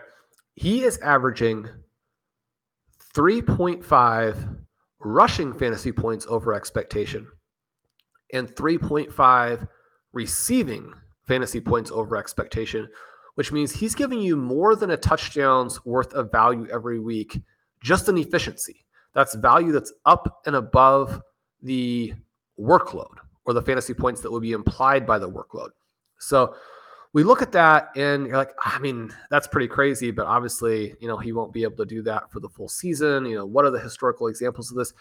He 0.54 0.84
is 0.84 0.98
averaging 0.98 1.68
3.5 3.14 4.58
rushing 5.00 5.52
fantasy 5.54 5.92
points 5.92 6.26
over 6.28 6.54
expectation 6.54 7.26
and 8.32 8.48
3.5 8.48 9.68
receiving 10.12 10.92
fantasy 11.26 11.60
points 11.60 11.90
over 11.90 12.16
expectation, 12.16 12.88
which 13.34 13.52
means 13.52 13.72
he's 13.72 13.94
giving 13.94 14.20
you 14.20 14.36
more 14.36 14.76
than 14.76 14.90
a 14.90 14.96
touchdown's 14.96 15.84
worth 15.84 16.12
of 16.12 16.30
value 16.30 16.66
every 16.72 16.98
week, 16.98 17.40
just 17.82 18.08
in 18.08 18.18
efficiency. 18.18 18.84
That's 19.14 19.34
value 19.34 19.72
that's 19.72 19.92
up 20.06 20.42
and 20.46 20.56
above 20.56 21.20
the 21.62 22.14
workload 22.60 23.14
or 23.44 23.54
the 23.54 23.62
fantasy 23.62 23.94
points 23.94 24.20
that 24.20 24.30
would 24.30 24.42
be 24.42 24.52
implied 24.52 25.06
by 25.06 25.18
the 25.18 25.28
workload. 25.28 25.70
So 26.18 26.54
we 27.12 27.24
look 27.24 27.42
at 27.42 27.52
that 27.52 27.88
and 27.96 28.26
you're 28.26 28.36
like, 28.36 28.52
I 28.64 28.78
mean, 28.78 29.12
that's 29.30 29.48
pretty 29.48 29.68
crazy, 29.68 30.10
but 30.10 30.26
obviously, 30.26 30.94
you 31.00 31.08
know, 31.08 31.16
he 31.16 31.32
won't 31.32 31.52
be 31.52 31.62
able 31.62 31.76
to 31.78 31.86
do 31.86 32.02
that 32.02 32.30
for 32.30 32.40
the 32.40 32.48
full 32.48 32.68
season. 32.68 33.26
You 33.26 33.36
know, 33.36 33.46
what 33.46 33.64
are 33.64 33.70
the 33.70 33.80
historical 33.80 34.28
examples 34.28 34.70
of 34.70 34.76
this? 34.76 34.92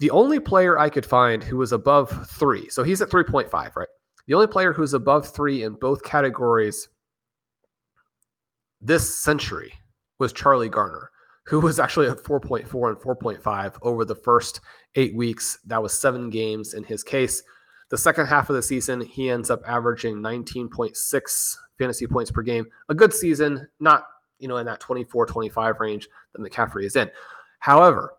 The 0.00 0.10
only 0.10 0.40
player 0.40 0.78
I 0.78 0.88
could 0.88 1.04
find 1.04 1.44
who 1.44 1.58
was 1.58 1.72
above 1.72 2.28
three, 2.30 2.68
so 2.70 2.82
he's 2.82 3.02
at 3.02 3.10
3.5, 3.10 3.76
right? 3.76 3.88
The 4.26 4.34
only 4.34 4.46
player 4.46 4.72
who's 4.72 4.94
above 4.94 5.28
three 5.28 5.62
in 5.62 5.74
both 5.74 6.02
categories 6.02 6.88
this 8.80 9.14
century 9.14 9.74
was 10.18 10.32
Charlie 10.32 10.68
Garner, 10.68 11.10
who 11.50 11.58
was 11.58 11.80
actually 11.80 12.06
at 12.06 12.16
4.4 12.18 12.60
and 12.62 12.96
4.5 12.96 13.74
over 13.82 14.04
the 14.04 14.14
first 14.14 14.60
eight 14.94 15.16
weeks. 15.16 15.58
That 15.66 15.82
was 15.82 15.92
seven 15.92 16.30
games 16.30 16.74
in 16.74 16.84
his 16.84 17.02
case. 17.02 17.42
The 17.88 17.98
second 17.98 18.26
half 18.26 18.48
of 18.50 18.54
the 18.54 18.62
season, 18.62 19.00
he 19.00 19.30
ends 19.30 19.50
up 19.50 19.60
averaging 19.66 20.18
19.6 20.18 21.56
fantasy 21.76 22.06
points 22.06 22.30
per 22.30 22.42
game. 22.42 22.66
A 22.88 22.94
good 22.94 23.12
season, 23.12 23.66
not 23.80 24.04
you 24.38 24.46
know 24.46 24.58
in 24.58 24.66
that 24.66 24.78
24 24.78 25.26
25 25.26 25.80
range 25.80 26.08
that 26.32 26.40
McCaffrey 26.40 26.84
is 26.84 26.94
in. 26.94 27.10
However, 27.58 28.14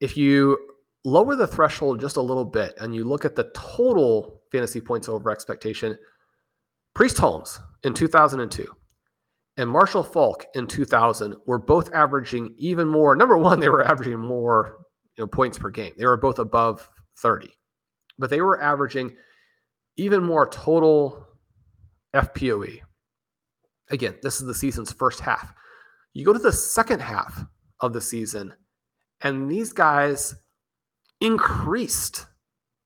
if 0.00 0.16
you 0.16 0.58
lower 1.04 1.36
the 1.36 1.46
threshold 1.46 2.00
just 2.00 2.16
a 2.16 2.22
little 2.22 2.44
bit 2.44 2.74
and 2.80 2.92
you 2.92 3.04
look 3.04 3.24
at 3.24 3.36
the 3.36 3.52
total 3.54 4.42
fantasy 4.50 4.80
points 4.80 5.08
over 5.08 5.30
expectation, 5.30 5.96
Priest 6.92 7.18
Holmes 7.18 7.60
in 7.84 7.94
2002 7.94 8.66
and 9.56 9.68
Marshall 9.68 10.02
Faulk 10.02 10.46
in 10.54 10.66
2000 10.66 11.36
were 11.46 11.58
both 11.58 11.92
averaging 11.92 12.54
even 12.58 12.88
more. 12.88 13.14
Number 13.14 13.36
one, 13.36 13.60
they 13.60 13.68
were 13.68 13.84
averaging 13.84 14.18
more 14.18 14.78
you 15.16 15.22
know, 15.22 15.28
points 15.28 15.58
per 15.58 15.70
game. 15.70 15.92
They 15.96 16.06
were 16.06 16.16
both 16.16 16.38
above 16.38 16.88
30, 17.18 17.50
but 18.18 18.30
they 18.30 18.40
were 18.40 18.62
averaging 18.62 19.14
even 19.96 20.22
more 20.22 20.48
total 20.48 21.26
FPOE. 22.14 22.80
Again, 23.90 24.14
this 24.22 24.40
is 24.40 24.46
the 24.46 24.54
season's 24.54 24.92
first 24.92 25.20
half. 25.20 25.52
You 26.14 26.24
go 26.24 26.32
to 26.32 26.38
the 26.38 26.52
second 26.52 27.00
half 27.00 27.44
of 27.80 27.92
the 27.92 28.00
season, 28.00 28.54
and 29.20 29.50
these 29.50 29.72
guys 29.72 30.34
increased. 31.20 32.26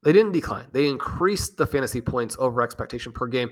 They 0.03 0.13
didn't 0.13 0.33
decline. 0.33 0.67
They 0.73 0.89
increased 0.89 1.57
the 1.57 1.67
fantasy 1.67 2.01
points 2.01 2.37
over 2.39 2.63
expectation 2.63 3.13
per 3.13 3.27
game. 3.27 3.51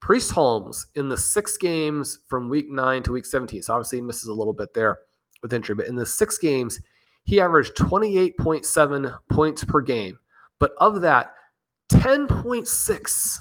Priest 0.00 0.32
Holmes 0.32 0.86
in 0.94 1.08
the 1.08 1.16
six 1.16 1.56
games 1.56 2.20
from 2.26 2.48
week 2.48 2.70
nine 2.70 3.02
to 3.02 3.12
week 3.12 3.26
17. 3.26 3.62
So 3.62 3.74
obviously 3.74 3.98
he 3.98 4.02
misses 4.02 4.28
a 4.28 4.34
little 4.34 4.52
bit 4.52 4.72
there 4.74 5.00
with 5.42 5.52
injury, 5.52 5.74
but 5.74 5.86
in 5.86 5.96
the 5.96 6.06
six 6.06 6.38
games, 6.38 6.80
he 7.24 7.40
averaged 7.40 7.76
28.7 7.76 9.18
points 9.30 9.64
per 9.64 9.80
game. 9.80 10.18
But 10.58 10.72
of 10.78 11.02
that, 11.02 11.34
10.6 11.92 13.38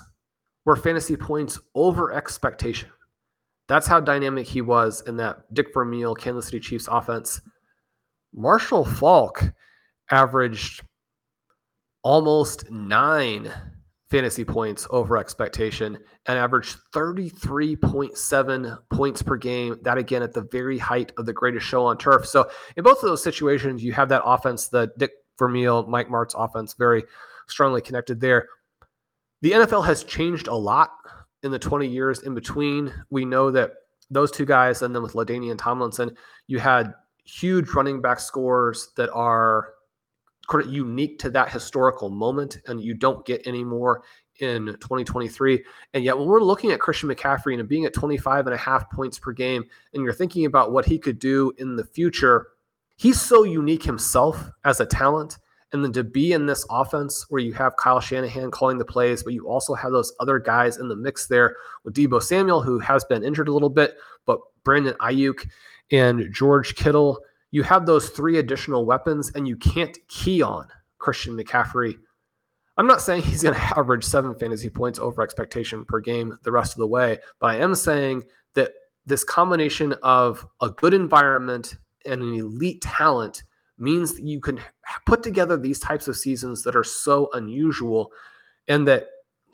were 0.65 0.75
fantasy 0.75 1.15
points 1.15 1.59
over 1.75 2.13
expectation. 2.13 2.89
That's 3.67 3.87
how 3.87 3.99
dynamic 3.99 4.47
he 4.47 4.61
was 4.61 5.01
in 5.07 5.17
that 5.17 5.53
Dick 5.53 5.73
Vermeil 5.73 6.15
Kansas 6.15 6.45
City 6.45 6.59
Chiefs 6.59 6.87
offense. 6.89 7.41
Marshall 8.33 8.83
Faulk 8.83 9.43
averaged 10.11 10.81
almost 12.03 12.69
nine 12.71 13.51
fantasy 14.09 14.43
points 14.43 14.87
over 14.89 15.17
expectation 15.17 15.97
and 16.25 16.39
averaged 16.39 16.77
33.7 16.93 18.77
points 18.89 19.21
per 19.21 19.37
game. 19.37 19.77
That 19.83 19.97
again 19.97 20.23
at 20.23 20.33
the 20.33 20.47
very 20.51 20.77
height 20.77 21.11
of 21.17 21.25
the 21.25 21.33
greatest 21.33 21.65
show 21.65 21.85
on 21.85 21.97
turf. 21.97 22.25
So 22.25 22.49
in 22.75 22.83
both 22.83 23.03
of 23.03 23.09
those 23.09 23.23
situations, 23.23 23.83
you 23.83 23.93
have 23.93 24.09
that 24.09 24.23
offense, 24.25 24.67
the 24.67 24.91
Dick 24.97 25.11
Vermeil, 25.37 25.85
Mike 25.87 26.09
Martz 26.09 26.33
offense, 26.35 26.73
very 26.73 27.03
strongly 27.47 27.81
connected 27.81 28.19
there. 28.19 28.47
The 29.41 29.51
NFL 29.51 29.85
has 29.85 30.03
changed 30.03 30.47
a 30.47 30.55
lot 30.55 30.91
in 31.43 31.51
the 31.51 31.59
20 31.59 31.87
years 31.87 32.21
in 32.21 32.33
between. 32.33 32.93
We 33.09 33.25
know 33.25 33.51
that 33.51 33.73
those 34.09 34.31
two 34.31 34.45
guys, 34.45 34.81
and 34.81 34.93
then 34.93 35.03
with 35.03 35.13
LaDainian 35.13 35.57
Tomlinson, 35.57 36.15
you 36.47 36.59
had 36.59 36.93
huge 37.23 37.69
running 37.69 38.01
back 38.01 38.19
scores 38.19 38.89
that 38.97 39.11
are 39.11 39.69
unique 40.67 41.19
to 41.19 41.29
that 41.31 41.49
historical 41.49 42.09
moment, 42.09 42.57
and 42.67 42.81
you 42.81 42.93
don't 42.93 43.25
get 43.25 43.45
any 43.45 43.63
more 43.63 44.03
in 44.39 44.67
2023. 44.67 45.63
And 45.93 46.03
yet, 46.03 46.17
when 46.17 46.27
we're 46.27 46.41
looking 46.41 46.71
at 46.71 46.79
Christian 46.79 47.09
McCaffrey 47.09 47.57
and 47.57 47.67
being 47.67 47.85
at 47.85 47.93
25 47.93 48.47
and 48.47 48.53
a 48.53 48.57
half 48.57 48.89
points 48.89 49.19
per 49.19 49.31
game, 49.31 49.63
and 49.93 50.03
you're 50.03 50.13
thinking 50.13 50.45
about 50.45 50.71
what 50.71 50.85
he 50.85 50.97
could 50.97 51.19
do 51.19 51.51
in 51.57 51.75
the 51.75 51.83
future, 51.83 52.47
he's 52.97 53.19
so 53.19 53.43
unique 53.43 53.83
himself 53.83 54.49
as 54.65 54.79
a 54.79 54.85
talent. 54.85 55.37
And 55.71 55.83
then 55.83 55.93
to 55.93 56.03
be 56.03 56.33
in 56.33 56.47
this 56.47 56.65
offense 56.71 57.27
where 57.29 57.41
you 57.41 57.53
have 57.53 57.77
Kyle 57.77 57.99
Shanahan 57.99 58.49
calling 58.49 58.79
the 58.79 58.85
plays, 58.85 59.21
but 59.21 59.33
you 59.33 59.47
also 59.47 59.75
have 59.75 59.91
those 59.91 60.11
other 60.19 60.39
guys 60.39 60.77
in 60.77 60.87
the 60.87 60.95
mix 60.95 61.27
there 61.27 61.55
with 61.83 61.93
Deebo 61.93 62.23
Samuel, 62.23 62.63
who 62.63 62.79
has 62.79 63.05
been 63.05 63.23
injured 63.23 63.49
a 63.49 63.53
little 63.53 63.69
bit, 63.69 63.95
but 64.25 64.39
Brandon 64.63 64.95
Aiyuk 64.95 65.47
and 65.91 66.33
George 66.33 66.75
Kittle 66.75 67.19
you 67.51 67.63
have 67.63 67.85
those 67.85 68.09
three 68.09 68.37
additional 68.37 68.85
weapons 68.85 69.31
and 69.35 69.47
you 69.47 69.55
can't 69.55 69.97
key 70.07 70.41
on 70.41 70.67
Christian 70.97 71.37
McCaffrey. 71.37 71.95
I'm 72.77 72.87
not 72.87 73.01
saying 73.01 73.21
he's 73.23 73.43
going 73.43 73.55
to 73.55 73.77
average 73.77 74.03
seven 74.03 74.35
fantasy 74.35 74.69
points 74.69 74.99
over 74.99 75.21
expectation 75.21 75.85
per 75.85 75.99
game 75.99 76.37
the 76.43 76.51
rest 76.51 76.73
of 76.73 76.79
the 76.79 76.87
way, 76.87 77.19
but 77.39 77.47
I 77.47 77.57
am 77.57 77.75
saying 77.75 78.23
that 78.55 78.71
this 79.05 79.23
combination 79.23 79.93
of 80.03 80.45
a 80.61 80.69
good 80.69 80.93
environment 80.93 81.75
and 82.05 82.21
an 82.21 82.33
elite 82.33 82.81
talent 82.81 83.43
means 83.77 84.13
that 84.13 84.23
you 84.23 84.39
can 84.39 84.59
put 85.05 85.23
together 85.23 85.57
these 85.57 85.79
types 85.79 86.07
of 86.07 86.17
seasons 86.17 86.63
that 86.63 86.75
are 86.75 86.83
so 86.83 87.29
unusual 87.33 88.11
and 88.67 88.87
that 88.87 89.07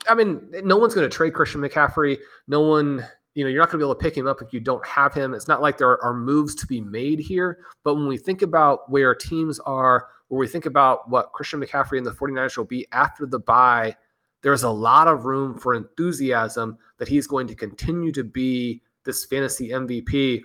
I 0.08 0.14
mean, 0.14 0.40
no 0.62 0.76
one's 0.76 0.94
going 0.94 1.08
to 1.08 1.14
trade 1.14 1.34
Christian 1.34 1.60
McCaffrey. 1.60 2.18
No 2.46 2.60
one 2.60 3.04
you 3.36 3.44
know, 3.44 3.50
you're 3.50 3.60
not 3.60 3.68
going 3.70 3.78
to 3.78 3.84
be 3.84 3.86
able 3.86 3.94
to 3.94 4.02
pick 4.02 4.16
him 4.16 4.26
up 4.26 4.40
if 4.40 4.54
you 4.54 4.60
don't 4.60 4.84
have 4.86 5.12
him. 5.12 5.34
It's 5.34 5.46
not 5.46 5.60
like 5.60 5.76
there 5.76 6.02
are 6.02 6.14
moves 6.14 6.54
to 6.54 6.66
be 6.66 6.80
made 6.80 7.18
here. 7.18 7.58
But 7.84 7.96
when 7.96 8.08
we 8.08 8.16
think 8.16 8.40
about 8.40 8.90
where 8.90 9.14
teams 9.14 9.60
are, 9.60 10.08
where 10.28 10.38
we 10.38 10.48
think 10.48 10.64
about 10.64 11.10
what 11.10 11.32
Christian 11.32 11.60
McCaffrey 11.60 11.98
and 11.98 12.06
the 12.06 12.12
49ers 12.12 12.56
will 12.56 12.64
be 12.64 12.86
after 12.92 13.26
the 13.26 13.38
bye, 13.38 13.94
there's 14.42 14.62
a 14.62 14.70
lot 14.70 15.06
of 15.06 15.26
room 15.26 15.58
for 15.58 15.74
enthusiasm 15.74 16.78
that 16.96 17.08
he's 17.08 17.26
going 17.26 17.46
to 17.46 17.54
continue 17.54 18.10
to 18.10 18.24
be 18.24 18.80
this 19.04 19.26
fantasy 19.26 19.68
MVP 19.68 20.40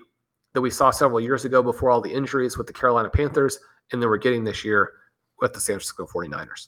that 0.53 0.61
we 0.61 0.69
saw 0.69 0.91
several 0.91 1.21
years 1.21 1.45
ago 1.45 1.63
before 1.63 1.91
all 1.91 2.01
the 2.01 2.13
injuries 2.13 2.57
with 2.57 2.67
the 2.67 2.73
Carolina 2.73 3.09
Panthers 3.09 3.57
and 3.93 4.01
that 4.01 4.09
we're 4.09 4.17
getting 4.17 4.43
this 4.43 4.65
year 4.65 4.91
with 5.39 5.53
the 5.53 5.61
San 5.61 5.75
Francisco 5.75 6.05
49ers. 6.05 6.67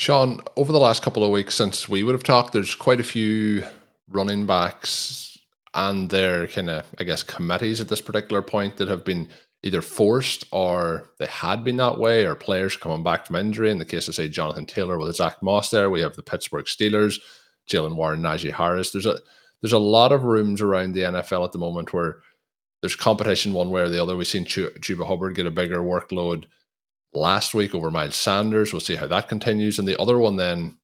Shawn, 0.00 0.40
over 0.56 0.72
the 0.72 0.80
last 0.80 1.02
couple 1.02 1.22
of 1.22 1.30
weeks 1.30 1.54
since 1.54 1.86
we 1.86 2.02
would 2.02 2.14
have 2.14 2.22
talked, 2.22 2.54
there's 2.54 2.74
quite 2.74 3.00
a 3.00 3.04
few 3.04 3.62
running 4.08 4.46
backs 4.46 5.36
and 5.74 6.08
their 6.08 6.46
kind 6.46 6.70
of, 6.70 6.86
I 6.98 7.04
guess, 7.04 7.22
committees 7.22 7.82
at 7.82 7.88
this 7.88 8.00
particular 8.00 8.40
point 8.40 8.78
that 8.78 8.88
have 8.88 9.04
been 9.04 9.28
either 9.62 9.82
forced 9.82 10.46
or 10.52 11.10
they 11.18 11.26
had 11.26 11.64
been 11.64 11.76
that 11.76 11.98
way, 11.98 12.24
or 12.24 12.34
players 12.34 12.78
coming 12.78 13.02
back 13.02 13.26
from 13.26 13.36
injury. 13.36 13.70
In 13.70 13.76
the 13.76 13.84
case 13.84 14.08
of, 14.08 14.14
say, 14.14 14.30
Jonathan 14.30 14.64
Taylor 14.64 14.96
with 14.96 15.14
Zach 15.14 15.42
Moss 15.42 15.68
there, 15.68 15.90
we 15.90 16.00
have 16.00 16.16
the 16.16 16.22
Pittsburgh 16.22 16.64
Steelers, 16.64 17.20
Jaylen 17.68 17.94
Warren, 17.94 18.22
Najee 18.22 18.54
Harris. 18.54 18.92
There's 18.92 19.04
a 19.04 19.18
there's 19.60 19.74
a 19.74 19.78
lot 19.78 20.12
of 20.12 20.24
rooms 20.24 20.62
around 20.62 20.94
the 20.94 21.02
NFL 21.02 21.44
at 21.44 21.52
the 21.52 21.58
moment 21.58 21.92
where 21.92 22.22
there's 22.80 22.96
competition 22.96 23.52
one 23.52 23.68
way 23.68 23.82
or 23.82 23.90
the 23.90 24.02
other. 24.02 24.16
We've 24.16 24.26
seen 24.26 24.46
Chuba 24.46 25.06
Hubbard 25.06 25.34
get 25.34 25.44
a 25.44 25.50
bigger 25.50 25.80
workload 25.80 26.46
last 27.12 27.54
week 27.54 27.74
over 27.74 27.90
Miles 27.90 28.16
Sanders. 28.16 28.72
We'll 28.72 28.80
see 28.80 28.96
how 28.96 29.06
that 29.06 29.28
continues. 29.28 29.78
And 29.78 29.86
the 29.86 30.00
other 30.00 30.18
one 30.18 30.36
then 30.36 30.78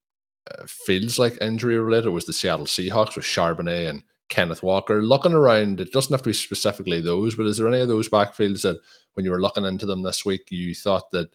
uh, 0.50 0.64
feels 0.66 1.18
like 1.18 1.40
injury 1.40 1.78
related 1.78 2.11
was 2.11 2.26
the 2.26 2.33
Seattle 2.33 2.66
Seahawks 2.66 3.16
with 3.16 3.25
Charbonnet 3.25 3.88
and 3.90 4.02
Kenneth 4.28 4.62
Walker. 4.62 5.02
Looking 5.02 5.33
around, 5.33 5.80
it 5.80 5.92
doesn't 5.92 6.12
have 6.12 6.23
to 6.23 6.30
be 6.30 6.35
specifically 6.35 7.00
those, 7.00 7.35
but 7.35 7.47
is 7.47 7.59
there 7.59 7.68
any 7.68 7.80
of 7.80 7.88
those 7.88 8.09
backfields 8.09 8.62
that 8.62 8.78
when 9.14 9.25
you 9.25 9.30
were 9.30 9.40
looking 9.40 9.64
into 9.64 9.87
them 9.87 10.02
this 10.02 10.25
week, 10.25 10.50
you 10.50 10.75
thought 10.75 11.11
that 11.12 11.30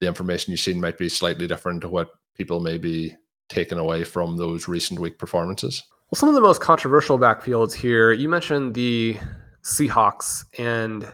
the 0.00 0.06
information 0.06 0.50
you've 0.50 0.60
seen 0.60 0.80
might 0.80 0.98
be 0.98 1.08
slightly 1.08 1.46
different 1.46 1.80
to 1.82 1.88
what 1.88 2.10
people 2.36 2.60
may 2.60 2.78
be 2.78 3.14
taking 3.48 3.78
away 3.78 4.04
from 4.04 4.36
those 4.36 4.68
recent 4.68 4.98
week 4.98 5.18
performances? 5.18 5.82
Well, 6.10 6.18
some 6.18 6.28
of 6.28 6.34
the 6.34 6.40
most 6.40 6.60
controversial 6.60 7.18
backfields 7.18 7.72
here, 7.72 8.12
you 8.12 8.28
mentioned 8.28 8.74
the 8.74 9.16
Seahawks, 9.62 10.44
and 10.58 11.10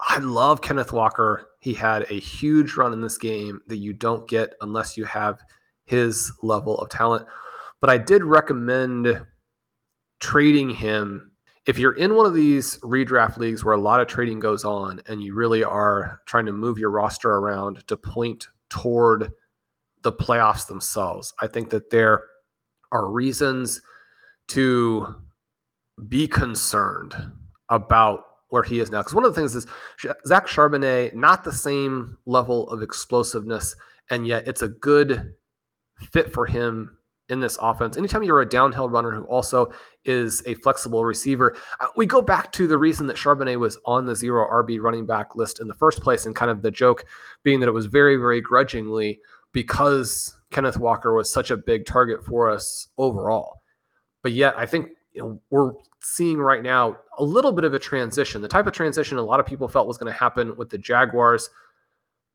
I 0.00 0.18
love 0.18 0.60
Kenneth 0.60 0.92
Walker. 0.92 1.47
He 1.60 1.74
had 1.74 2.02
a 2.10 2.20
huge 2.20 2.74
run 2.74 2.92
in 2.92 3.00
this 3.00 3.18
game 3.18 3.60
that 3.66 3.78
you 3.78 3.92
don't 3.92 4.28
get 4.28 4.54
unless 4.60 4.96
you 4.96 5.04
have 5.04 5.42
his 5.86 6.32
level 6.42 6.78
of 6.78 6.88
talent. 6.88 7.26
But 7.80 7.90
I 7.90 7.98
did 7.98 8.22
recommend 8.22 9.24
trading 10.20 10.70
him. 10.70 11.32
If 11.66 11.78
you're 11.78 11.96
in 11.96 12.14
one 12.14 12.26
of 12.26 12.34
these 12.34 12.78
redraft 12.78 13.36
leagues 13.36 13.64
where 13.64 13.74
a 13.74 13.80
lot 13.80 14.00
of 14.00 14.06
trading 14.06 14.40
goes 14.40 14.64
on 14.64 15.00
and 15.06 15.22
you 15.22 15.34
really 15.34 15.64
are 15.64 16.20
trying 16.26 16.46
to 16.46 16.52
move 16.52 16.78
your 16.78 16.90
roster 16.90 17.30
around 17.30 17.86
to 17.88 17.96
point 17.96 18.48
toward 18.70 19.32
the 20.02 20.12
playoffs 20.12 20.66
themselves, 20.66 21.34
I 21.40 21.46
think 21.46 21.70
that 21.70 21.90
there 21.90 22.24
are 22.92 23.10
reasons 23.10 23.82
to 24.48 25.14
be 26.08 26.26
concerned 26.26 27.14
about 27.68 28.24
where 28.50 28.62
he 28.62 28.80
is 28.80 28.90
now. 28.90 29.00
Because 29.00 29.14
one 29.14 29.24
of 29.24 29.34
the 29.34 29.40
things 29.40 29.54
is 29.54 29.66
Zach 30.26 30.46
Charbonnet, 30.46 31.14
not 31.14 31.44
the 31.44 31.52
same 31.52 32.16
level 32.26 32.68
of 32.70 32.82
explosiveness, 32.82 33.76
and 34.10 34.26
yet 34.26 34.46
it's 34.46 34.62
a 34.62 34.68
good 34.68 35.34
fit 36.12 36.32
for 36.32 36.46
him 36.46 36.98
in 37.28 37.40
this 37.40 37.58
offense. 37.60 37.96
Anytime 37.96 38.22
you're 38.22 38.40
a 38.40 38.48
downhill 38.48 38.88
runner 38.88 39.10
who 39.10 39.24
also 39.24 39.70
is 40.04 40.42
a 40.46 40.54
flexible 40.54 41.04
receiver, 41.04 41.56
uh, 41.80 41.86
we 41.96 42.06
go 42.06 42.22
back 42.22 42.50
to 42.52 42.66
the 42.66 42.78
reason 42.78 43.06
that 43.06 43.16
Charbonnet 43.16 43.58
was 43.58 43.78
on 43.84 44.06
the 44.06 44.16
zero 44.16 44.46
RB 44.50 44.80
running 44.80 45.04
back 45.04 45.36
list 45.36 45.60
in 45.60 45.68
the 45.68 45.74
first 45.74 46.00
place, 46.00 46.26
and 46.26 46.34
kind 46.34 46.50
of 46.50 46.62
the 46.62 46.70
joke 46.70 47.04
being 47.42 47.60
that 47.60 47.68
it 47.68 47.72
was 47.72 47.86
very, 47.86 48.16
very 48.16 48.40
grudgingly 48.40 49.20
because 49.52 50.34
Kenneth 50.50 50.78
Walker 50.78 51.14
was 51.14 51.30
such 51.30 51.50
a 51.50 51.56
big 51.56 51.84
target 51.84 52.24
for 52.24 52.50
us 52.50 52.88
overall. 52.96 53.60
But 54.22 54.32
yet, 54.32 54.54
I 54.56 54.66
think 54.66 54.90
you 55.12 55.22
know, 55.22 55.40
we're 55.50 55.72
seeing 56.00 56.38
right 56.38 56.62
now 56.62 56.96
a 57.18 57.24
little 57.24 57.52
bit 57.52 57.64
of 57.64 57.74
a 57.74 57.78
transition, 57.78 58.40
the 58.40 58.48
type 58.48 58.66
of 58.66 58.72
transition 58.72 59.18
a 59.18 59.22
lot 59.22 59.40
of 59.40 59.46
people 59.46 59.68
felt 59.68 59.86
was 59.86 59.98
going 59.98 60.12
to 60.12 60.18
happen 60.18 60.56
with 60.56 60.70
the 60.70 60.78
Jaguars, 60.78 61.50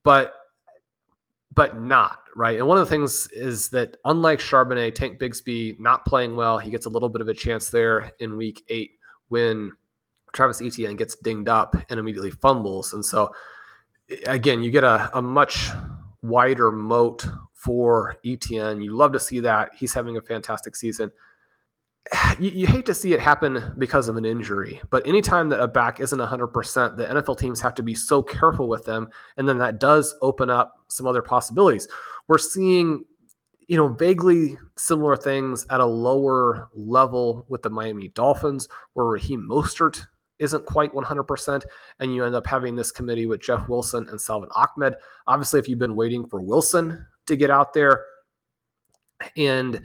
but 0.03 0.33
but 1.55 1.79
not 1.79 2.19
right. 2.35 2.57
And 2.57 2.67
one 2.67 2.79
of 2.79 2.87
the 2.87 2.89
things 2.89 3.27
is 3.27 3.69
that 3.69 3.97
unlike 4.05 4.39
Charbonnet, 4.39 4.95
Tank 4.95 5.19
Bigsby 5.19 5.79
not 5.79 6.03
playing 6.03 6.35
well, 6.35 6.57
he 6.57 6.71
gets 6.71 6.87
a 6.87 6.89
little 6.89 7.09
bit 7.09 7.21
of 7.21 7.27
a 7.27 7.33
chance 7.33 7.69
there 7.69 8.11
in 8.19 8.37
Week 8.37 8.63
Eight 8.69 8.93
when 9.29 9.71
Travis 10.33 10.61
Etienne 10.61 10.95
gets 10.95 11.15
dinged 11.15 11.47
up 11.47 11.75
and 11.89 11.99
immediately 11.99 12.31
fumbles, 12.31 12.93
and 12.93 13.05
so 13.05 13.31
again, 14.27 14.63
you 14.63 14.71
get 14.71 14.83
a, 14.83 15.09
a 15.17 15.21
much 15.21 15.69
wider 16.21 16.71
moat 16.71 17.25
for 17.53 18.17
Etienne. 18.25 18.81
You 18.81 18.95
love 18.95 19.13
to 19.13 19.19
see 19.19 19.39
that 19.41 19.71
he's 19.75 19.93
having 19.93 20.17
a 20.17 20.21
fantastic 20.21 20.75
season 20.75 21.11
you, 22.39 22.49
you, 22.49 22.67
hate 22.67 22.85
to 22.85 22.93
see 22.93 23.13
it 23.13 23.19
happen 23.19 23.73
because 23.77 24.07
of 24.07 24.17
an 24.17 24.25
injury, 24.25 24.81
but 24.89 25.05
anytime 25.07 25.49
that 25.49 25.61
a 25.61 25.67
back 25.67 25.99
isn't 25.99 26.19
100%, 26.19 26.97
the 26.97 27.05
NFL 27.05 27.37
teams 27.37 27.61
have 27.61 27.73
to 27.75 27.83
be 27.83 27.95
so 27.95 28.21
careful 28.21 28.67
with 28.67 28.85
them. 28.85 29.09
And 29.37 29.47
then 29.47 29.57
that 29.59 29.79
does 29.79 30.15
open 30.21 30.49
up 30.49 30.75
some 30.87 31.07
other 31.07 31.21
possibilities. 31.21 31.87
We're 32.27 32.37
seeing, 32.37 33.05
you 33.67 33.77
know, 33.77 33.87
vaguely 33.87 34.57
similar 34.77 35.15
things 35.15 35.65
at 35.69 35.79
a 35.79 35.85
lower 35.85 36.69
level 36.73 37.45
with 37.47 37.61
the 37.61 37.69
Miami 37.69 38.09
Dolphins, 38.09 38.67
where 38.93 39.05
Raheem 39.05 39.47
Mostert 39.49 40.05
isn't 40.39 40.65
quite 40.65 40.93
100%. 40.93 41.63
And 41.99 42.13
you 42.13 42.25
end 42.25 42.35
up 42.35 42.47
having 42.47 42.75
this 42.75 42.91
committee 42.91 43.27
with 43.27 43.41
Jeff 43.41 43.69
Wilson 43.69 44.07
and 44.09 44.19
Salvon 44.19 44.49
Ahmed. 44.55 44.95
Obviously, 45.27 45.59
if 45.59 45.69
you've 45.69 45.79
been 45.79 45.95
waiting 45.95 46.27
for 46.27 46.41
Wilson 46.41 47.05
to 47.27 47.35
get 47.37 47.49
out 47.49 47.73
there, 47.73 48.03
and 49.37 49.81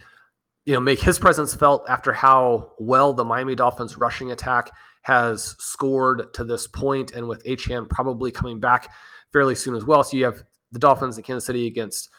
you 0.68 0.74
know, 0.74 0.80
make 0.80 1.00
his 1.00 1.18
presence 1.18 1.54
felt 1.54 1.88
after 1.88 2.12
how 2.12 2.72
well 2.78 3.14
the 3.14 3.24
Miami 3.24 3.54
Dolphins 3.54 3.96
rushing 3.96 4.32
attack 4.32 4.70
has 5.00 5.56
scored 5.58 6.34
to 6.34 6.44
this 6.44 6.66
point, 6.66 7.12
and 7.12 7.26
with 7.26 7.42
Achane 7.44 7.88
probably 7.88 8.30
coming 8.30 8.60
back 8.60 8.92
fairly 9.32 9.54
soon 9.54 9.74
as 9.74 9.86
well. 9.86 10.04
So 10.04 10.18
you 10.18 10.26
have 10.26 10.42
the 10.70 10.78
Dolphins 10.78 11.16
in 11.16 11.24
Kansas 11.24 11.46
City 11.46 11.66
against, 11.68 12.10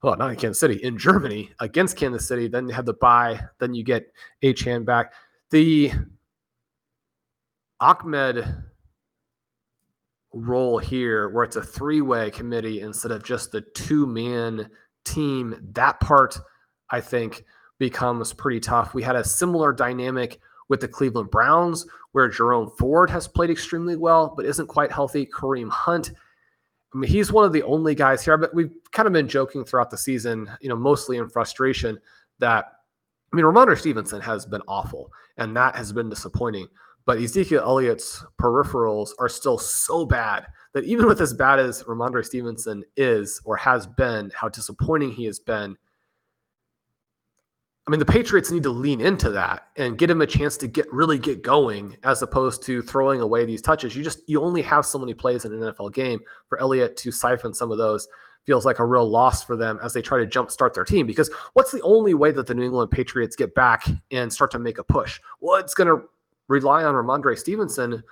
well, 0.00 0.16
not 0.16 0.30
in 0.30 0.36
Kansas 0.36 0.60
City, 0.60 0.76
in 0.76 0.96
Germany 0.96 1.50
against 1.58 1.96
Kansas 1.96 2.28
City. 2.28 2.46
Then 2.46 2.68
you 2.68 2.74
have 2.74 2.86
the 2.86 2.94
bye. 2.94 3.40
Then 3.58 3.74
you 3.74 3.82
get 3.82 4.12
Achane 4.44 4.84
back. 4.84 5.12
The 5.50 5.90
Ahmed 7.80 8.46
role 10.32 10.78
here, 10.78 11.30
where 11.30 11.42
it's 11.42 11.56
a 11.56 11.62
three-way 11.64 12.30
committee 12.30 12.80
instead 12.80 13.10
of 13.10 13.24
just 13.24 13.50
the 13.50 13.62
two-man 13.74 14.70
team, 15.04 15.56
that 15.72 15.98
part 15.98 16.38
I 16.88 17.00
think 17.00 17.44
becomes 17.82 18.32
pretty 18.32 18.60
tough. 18.60 18.94
We 18.94 19.02
had 19.02 19.16
a 19.16 19.24
similar 19.24 19.72
dynamic 19.72 20.38
with 20.68 20.80
the 20.80 20.86
Cleveland 20.86 21.32
Browns, 21.32 21.84
where 22.12 22.28
Jerome 22.28 22.70
Ford 22.78 23.10
has 23.10 23.26
played 23.26 23.50
extremely 23.50 23.96
well, 23.96 24.32
but 24.36 24.46
isn't 24.46 24.68
quite 24.68 24.92
healthy. 24.92 25.26
Kareem 25.26 25.68
Hunt, 25.68 26.12
I 26.94 26.98
mean, 26.98 27.10
he's 27.10 27.32
one 27.32 27.44
of 27.44 27.52
the 27.52 27.64
only 27.64 27.96
guys 27.96 28.24
here, 28.24 28.38
but 28.38 28.54
we've 28.54 28.72
kind 28.92 29.08
of 29.08 29.12
been 29.12 29.26
joking 29.26 29.64
throughout 29.64 29.90
the 29.90 29.98
season, 29.98 30.48
you 30.60 30.68
know, 30.68 30.76
mostly 30.76 31.16
in 31.16 31.28
frustration 31.28 31.98
that, 32.38 32.66
I 33.32 33.36
mean, 33.36 33.44
Rhamondre 33.44 33.76
Stevenson 33.76 34.20
has 34.20 34.46
been 34.46 34.62
awful, 34.68 35.10
and 35.38 35.56
that 35.56 35.74
has 35.74 35.92
been 35.92 36.08
disappointing. 36.08 36.68
But 37.04 37.18
Ezekiel 37.18 37.62
Elliott's 37.62 38.24
peripherals 38.40 39.10
are 39.18 39.28
still 39.28 39.58
so 39.58 40.06
bad 40.06 40.46
that 40.72 40.84
even 40.84 41.06
with 41.06 41.20
as 41.20 41.34
bad 41.34 41.58
as 41.58 41.82
Rhamondre 41.82 42.24
Stevenson 42.24 42.84
is 42.96 43.40
or 43.44 43.56
has 43.56 43.88
been, 43.88 44.30
how 44.36 44.48
disappointing 44.48 45.10
he 45.10 45.24
has 45.24 45.40
been, 45.40 45.76
I 47.86 47.90
mean, 47.90 47.98
the 47.98 48.06
Patriots 48.06 48.52
need 48.52 48.62
to 48.62 48.70
lean 48.70 49.00
into 49.00 49.30
that 49.30 49.68
and 49.76 49.98
get 49.98 50.08
him 50.08 50.20
a 50.20 50.26
chance 50.26 50.56
to 50.58 50.68
get 50.68 50.92
really 50.92 51.18
get 51.18 51.42
going 51.42 51.96
as 52.04 52.22
opposed 52.22 52.62
to 52.64 52.80
throwing 52.80 53.20
away 53.20 53.44
these 53.44 53.60
touches. 53.60 53.96
You 53.96 54.04
just 54.04 54.20
you 54.28 54.40
only 54.40 54.62
have 54.62 54.86
so 54.86 54.98
many 54.98 55.14
plays 55.14 55.44
in 55.44 55.52
an 55.52 55.60
NFL 55.60 55.92
game 55.92 56.20
for 56.48 56.60
Elliott 56.60 56.96
to 56.98 57.10
siphon 57.10 57.52
some 57.52 57.72
of 57.72 57.78
those 57.78 58.06
feels 58.46 58.64
like 58.64 58.78
a 58.78 58.84
real 58.84 59.08
loss 59.08 59.42
for 59.42 59.56
them 59.56 59.78
as 59.82 59.92
they 59.92 60.02
try 60.02 60.18
to 60.18 60.26
jumpstart 60.26 60.74
their 60.74 60.84
team. 60.84 61.06
Because 61.06 61.30
what's 61.54 61.72
the 61.72 61.82
only 61.82 62.14
way 62.14 62.30
that 62.32 62.46
the 62.46 62.54
New 62.54 62.64
England 62.64 62.90
Patriots 62.90 63.36
get 63.36 63.54
back 63.54 63.86
and 64.10 64.32
start 64.32 64.50
to 64.52 64.58
make 64.58 64.78
a 64.78 64.84
push? 64.84 65.20
Well, 65.40 65.60
it's 65.60 65.74
going 65.74 65.88
to 65.88 66.04
rely 66.48 66.84
on 66.84 66.94
Rhamondre 66.94 67.38
Stevenson 67.38 68.02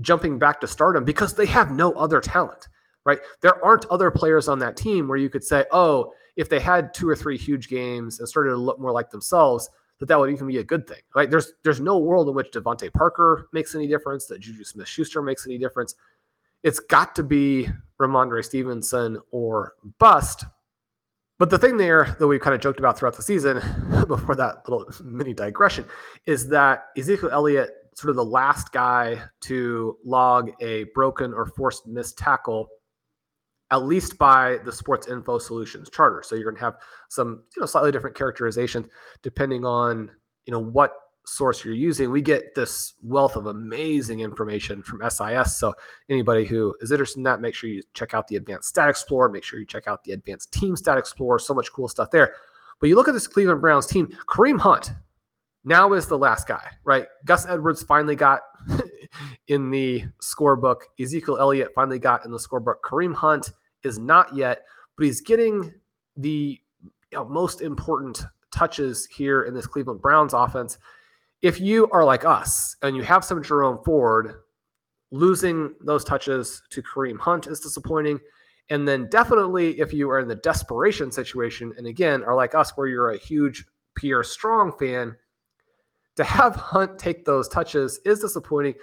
jumping 0.00 0.38
back 0.38 0.60
to 0.60 0.66
stardom 0.66 1.04
because 1.04 1.34
they 1.34 1.46
have 1.46 1.70
no 1.70 1.92
other 1.92 2.20
talent, 2.20 2.68
right? 3.04 3.20
There 3.42 3.62
aren't 3.64 3.86
other 3.86 4.10
players 4.10 4.48
on 4.48 4.58
that 4.60 4.76
team 4.76 5.06
where 5.06 5.18
you 5.18 5.30
could 5.30 5.44
say, 5.44 5.64
oh, 5.70 6.12
if 6.36 6.48
they 6.48 6.60
had 6.60 6.92
two 6.94 7.08
or 7.08 7.16
three 7.16 7.38
huge 7.38 7.68
games 7.68 8.18
and 8.18 8.28
started 8.28 8.50
to 8.50 8.56
look 8.56 8.80
more 8.80 8.92
like 8.92 9.10
themselves, 9.10 9.70
that 9.98 10.06
that 10.06 10.18
would 10.18 10.30
even 10.30 10.48
be 10.48 10.58
a 10.58 10.64
good 10.64 10.86
thing, 10.86 11.00
right? 11.14 11.30
There's 11.30 11.52
there's 11.62 11.80
no 11.80 11.98
world 11.98 12.28
in 12.28 12.34
which 12.34 12.50
DeVante 12.50 12.92
Parker 12.92 13.48
makes 13.52 13.74
any 13.74 13.86
difference, 13.86 14.26
that 14.26 14.40
Juju 14.40 14.64
Smith-Schuster 14.64 15.22
makes 15.22 15.46
any 15.46 15.58
difference. 15.58 15.94
It's 16.62 16.80
got 16.80 17.14
to 17.16 17.22
be 17.22 17.68
Rhamondre 18.00 18.44
Stevenson 18.44 19.18
or 19.30 19.74
bust. 19.98 20.44
But 21.38 21.50
the 21.50 21.58
thing 21.58 21.76
there 21.76 22.16
that 22.18 22.26
we 22.26 22.38
kind 22.38 22.54
of 22.54 22.60
joked 22.60 22.78
about 22.78 22.98
throughout 22.98 23.16
the 23.16 23.22
season, 23.22 23.56
before 24.08 24.34
that 24.36 24.68
little 24.68 24.90
mini 25.04 25.34
digression, 25.34 25.84
is 26.26 26.48
that 26.48 26.86
Ezekiel 26.96 27.30
Elliott, 27.30 27.70
sort 27.94 28.10
of 28.10 28.16
the 28.16 28.24
last 28.24 28.72
guy 28.72 29.22
to 29.42 29.96
log 30.04 30.50
a 30.60 30.84
broken 30.94 31.32
or 31.32 31.46
forced 31.46 31.86
missed 31.86 32.18
tackle 32.18 32.68
at 33.70 33.84
least 33.84 34.18
by 34.18 34.58
the 34.64 34.72
Sports 34.72 35.08
Info 35.08 35.38
Solutions 35.38 35.90
charter. 35.90 36.22
So 36.24 36.34
you're 36.34 36.44
going 36.44 36.56
to 36.56 36.60
have 36.60 36.76
some, 37.08 37.42
you 37.56 37.60
know, 37.60 37.66
slightly 37.66 37.92
different 37.92 38.16
characterization 38.16 38.88
depending 39.22 39.64
on, 39.64 40.10
you 40.46 40.52
know, 40.52 40.60
what 40.60 40.92
source 41.26 41.64
you're 41.64 41.74
using. 41.74 42.10
We 42.10 42.20
get 42.20 42.54
this 42.54 42.94
wealth 43.02 43.36
of 43.36 43.46
amazing 43.46 44.20
information 44.20 44.82
from 44.82 45.00
SIS. 45.08 45.56
So 45.56 45.74
anybody 46.08 46.44
who 46.44 46.74
is 46.80 46.92
interested 46.92 47.18
in 47.18 47.24
that, 47.24 47.40
make 47.40 47.54
sure 47.54 47.70
you 47.70 47.82
check 47.94 48.14
out 48.14 48.28
the 48.28 48.36
Advanced 48.36 48.68
Stat 48.68 48.88
Explorer. 48.88 49.30
Make 49.30 49.44
sure 49.44 49.58
you 49.58 49.66
check 49.66 49.88
out 49.88 50.04
the 50.04 50.12
Advanced 50.12 50.52
Team 50.52 50.76
Stat 50.76 50.98
Explorer. 50.98 51.38
So 51.38 51.54
much 51.54 51.72
cool 51.72 51.88
stuff 51.88 52.10
there. 52.10 52.34
But 52.80 52.88
you 52.88 52.96
look 52.96 53.08
at 53.08 53.14
this 53.14 53.26
Cleveland 53.26 53.62
Browns 53.62 53.86
team, 53.86 54.08
Kareem 54.28 54.60
Hunt 54.60 54.92
now 55.64 55.94
is 55.94 56.06
the 56.06 56.18
last 56.18 56.46
guy, 56.46 56.70
right? 56.84 57.06
Gus 57.24 57.46
Edwards 57.46 57.82
finally 57.82 58.16
got 58.16 58.42
in 59.48 59.70
the 59.70 60.04
scorebook. 60.22 60.82
Ezekiel 61.00 61.38
Elliott 61.38 61.72
finally 61.74 61.98
got 61.98 62.24
in 62.24 62.30
the 62.30 62.38
scorebook. 62.38 62.76
Kareem 62.84 63.14
Hunt 63.14 63.52
is 63.82 63.98
not 63.98 64.34
yet, 64.34 64.62
but 64.96 65.06
he's 65.06 65.20
getting 65.20 65.72
the 66.16 66.58
you 67.12 67.18
know, 67.18 67.24
most 67.24 67.60
important 67.60 68.22
touches 68.52 69.06
here 69.06 69.42
in 69.42 69.54
this 69.54 69.66
Cleveland 69.66 70.00
Browns 70.00 70.32
offense. 70.32 70.78
If 71.42 71.60
you 71.60 71.88
are 71.90 72.04
like 72.04 72.24
us 72.24 72.76
and 72.82 72.96
you 72.96 73.02
have 73.02 73.24
some 73.24 73.42
Jerome 73.42 73.80
Ford, 73.84 74.34
losing 75.10 75.74
those 75.80 76.04
touches 76.04 76.62
to 76.70 76.82
Kareem 76.82 77.18
Hunt 77.18 77.46
is 77.46 77.60
disappointing. 77.60 78.18
And 78.70 78.88
then 78.88 79.08
definitely 79.10 79.78
if 79.78 79.92
you 79.92 80.10
are 80.10 80.20
in 80.20 80.28
the 80.28 80.34
desperation 80.36 81.12
situation, 81.12 81.72
and 81.76 81.86
again, 81.86 82.24
are 82.24 82.34
like 82.34 82.54
us 82.54 82.72
where 82.76 82.86
you're 82.86 83.10
a 83.10 83.18
huge 83.18 83.64
Pierre 83.94 84.24
Strong 84.24 84.72
fan, 84.78 85.16
to 86.16 86.24
have 86.24 86.56
Hunt 86.56 86.98
take 86.98 87.24
those 87.24 87.48
touches 87.48 88.00
is 88.04 88.20
disappointing. 88.20 88.74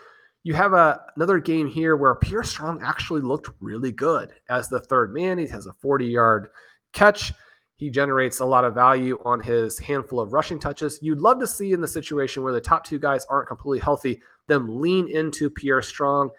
You 0.43 0.55
have 0.55 0.73
a, 0.73 1.01
another 1.15 1.39
game 1.39 1.67
here 1.67 1.95
where 1.95 2.15
Pierre 2.15 2.43
Strong 2.43 2.81
actually 2.83 3.21
looked 3.21 3.49
really 3.59 3.91
good 3.91 4.33
as 4.49 4.69
the 4.69 4.79
third 4.79 5.13
man. 5.13 5.37
He 5.37 5.47
has 5.47 5.67
a 5.67 5.73
40 5.73 6.05
yard 6.05 6.49
catch. 6.93 7.33
He 7.75 7.89
generates 7.89 8.39
a 8.39 8.45
lot 8.45 8.65
of 8.65 8.73
value 8.73 9.19
on 9.23 9.39
his 9.39 9.77
handful 9.79 10.19
of 10.19 10.33
rushing 10.33 10.59
touches. 10.59 10.99
You'd 11.01 11.19
love 11.19 11.39
to 11.39 11.47
see 11.47 11.73
in 11.73 11.81
the 11.81 11.87
situation 11.87 12.43
where 12.43 12.53
the 12.53 12.61
top 12.61 12.83
two 12.83 12.99
guys 12.99 13.25
aren't 13.29 13.47
completely 13.47 13.79
healthy, 13.79 14.21
them 14.47 14.81
lean 14.81 15.07
into 15.07 15.49
Pierre 15.49 15.81
Strong, 15.81 16.31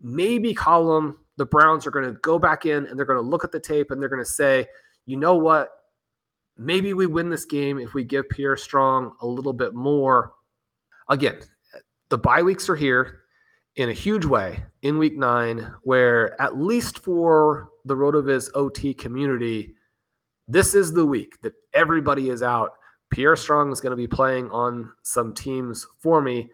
maybe 0.00 0.54
him. 0.54 1.16
The 1.36 1.46
Browns 1.46 1.86
are 1.86 1.92
going 1.92 2.04
to 2.04 2.18
go 2.20 2.36
back 2.36 2.66
in 2.66 2.86
and 2.86 2.98
they're 2.98 3.06
going 3.06 3.22
to 3.22 3.28
look 3.28 3.44
at 3.44 3.52
the 3.52 3.60
tape 3.60 3.92
and 3.92 4.02
they're 4.02 4.08
going 4.08 4.24
to 4.24 4.28
say, 4.28 4.66
you 5.06 5.16
know 5.16 5.36
what? 5.36 5.70
Maybe 6.56 6.94
we 6.94 7.06
win 7.06 7.30
this 7.30 7.44
game 7.44 7.78
if 7.78 7.94
we 7.94 8.02
give 8.02 8.28
Pierre 8.28 8.56
Strong 8.56 9.12
a 9.20 9.26
little 9.26 9.52
bit 9.52 9.74
more. 9.74 10.32
Again, 11.08 11.38
the 12.08 12.18
bye 12.18 12.42
weeks 12.42 12.68
are 12.68 12.74
here 12.74 13.20
in 13.78 13.90
a 13.90 13.94
huge 13.94 14.24
way 14.24 14.64
in 14.82 14.98
week 14.98 15.16
nine, 15.16 15.72
where 15.84 16.40
at 16.42 16.58
least 16.58 16.98
for 16.98 17.70
the 17.84 17.94
RotoViz 17.94 18.50
OT 18.54 18.92
community, 18.92 19.74
this 20.48 20.74
is 20.74 20.92
the 20.92 21.06
week 21.06 21.40
that 21.42 21.52
everybody 21.72 22.28
is 22.28 22.42
out. 22.42 22.72
Pierre 23.10 23.36
Strong 23.36 23.70
is 23.70 23.80
going 23.80 23.92
to 23.92 23.96
be 23.96 24.08
playing 24.08 24.50
on 24.50 24.92
some 25.04 25.32
teams 25.32 25.86
for 26.00 26.20
me. 26.20 26.50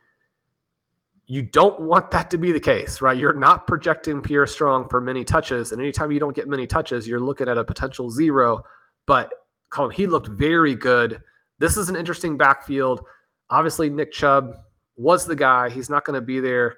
You 1.26 1.40
don't 1.40 1.80
want 1.80 2.10
that 2.10 2.30
to 2.30 2.36
be 2.36 2.52
the 2.52 2.60
case, 2.60 3.00
right? 3.00 3.16
You're 3.16 3.32
not 3.32 3.66
projecting 3.66 4.20
Pierre 4.20 4.46
Strong 4.46 4.90
for 4.90 5.00
many 5.00 5.24
touches. 5.24 5.72
And 5.72 5.80
anytime 5.80 6.12
you 6.12 6.20
don't 6.20 6.36
get 6.36 6.46
many 6.46 6.66
touches, 6.66 7.08
you're 7.08 7.20
looking 7.20 7.48
at 7.48 7.56
a 7.56 7.64
potential 7.64 8.10
zero. 8.10 8.62
But 9.06 9.32
Colm, 9.72 9.90
he 9.90 10.06
looked 10.06 10.28
very 10.28 10.74
good. 10.74 11.22
This 11.58 11.78
is 11.78 11.88
an 11.88 11.96
interesting 11.96 12.36
backfield. 12.36 13.00
Obviously, 13.48 13.88
Nick 13.88 14.12
Chubb 14.12 14.56
was 14.96 15.24
the 15.24 15.34
guy. 15.34 15.70
He's 15.70 15.88
not 15.88 16.04
going 16.04 16.20
to 16.20 16.24
be 16.24 16.38
there 16.38 16.76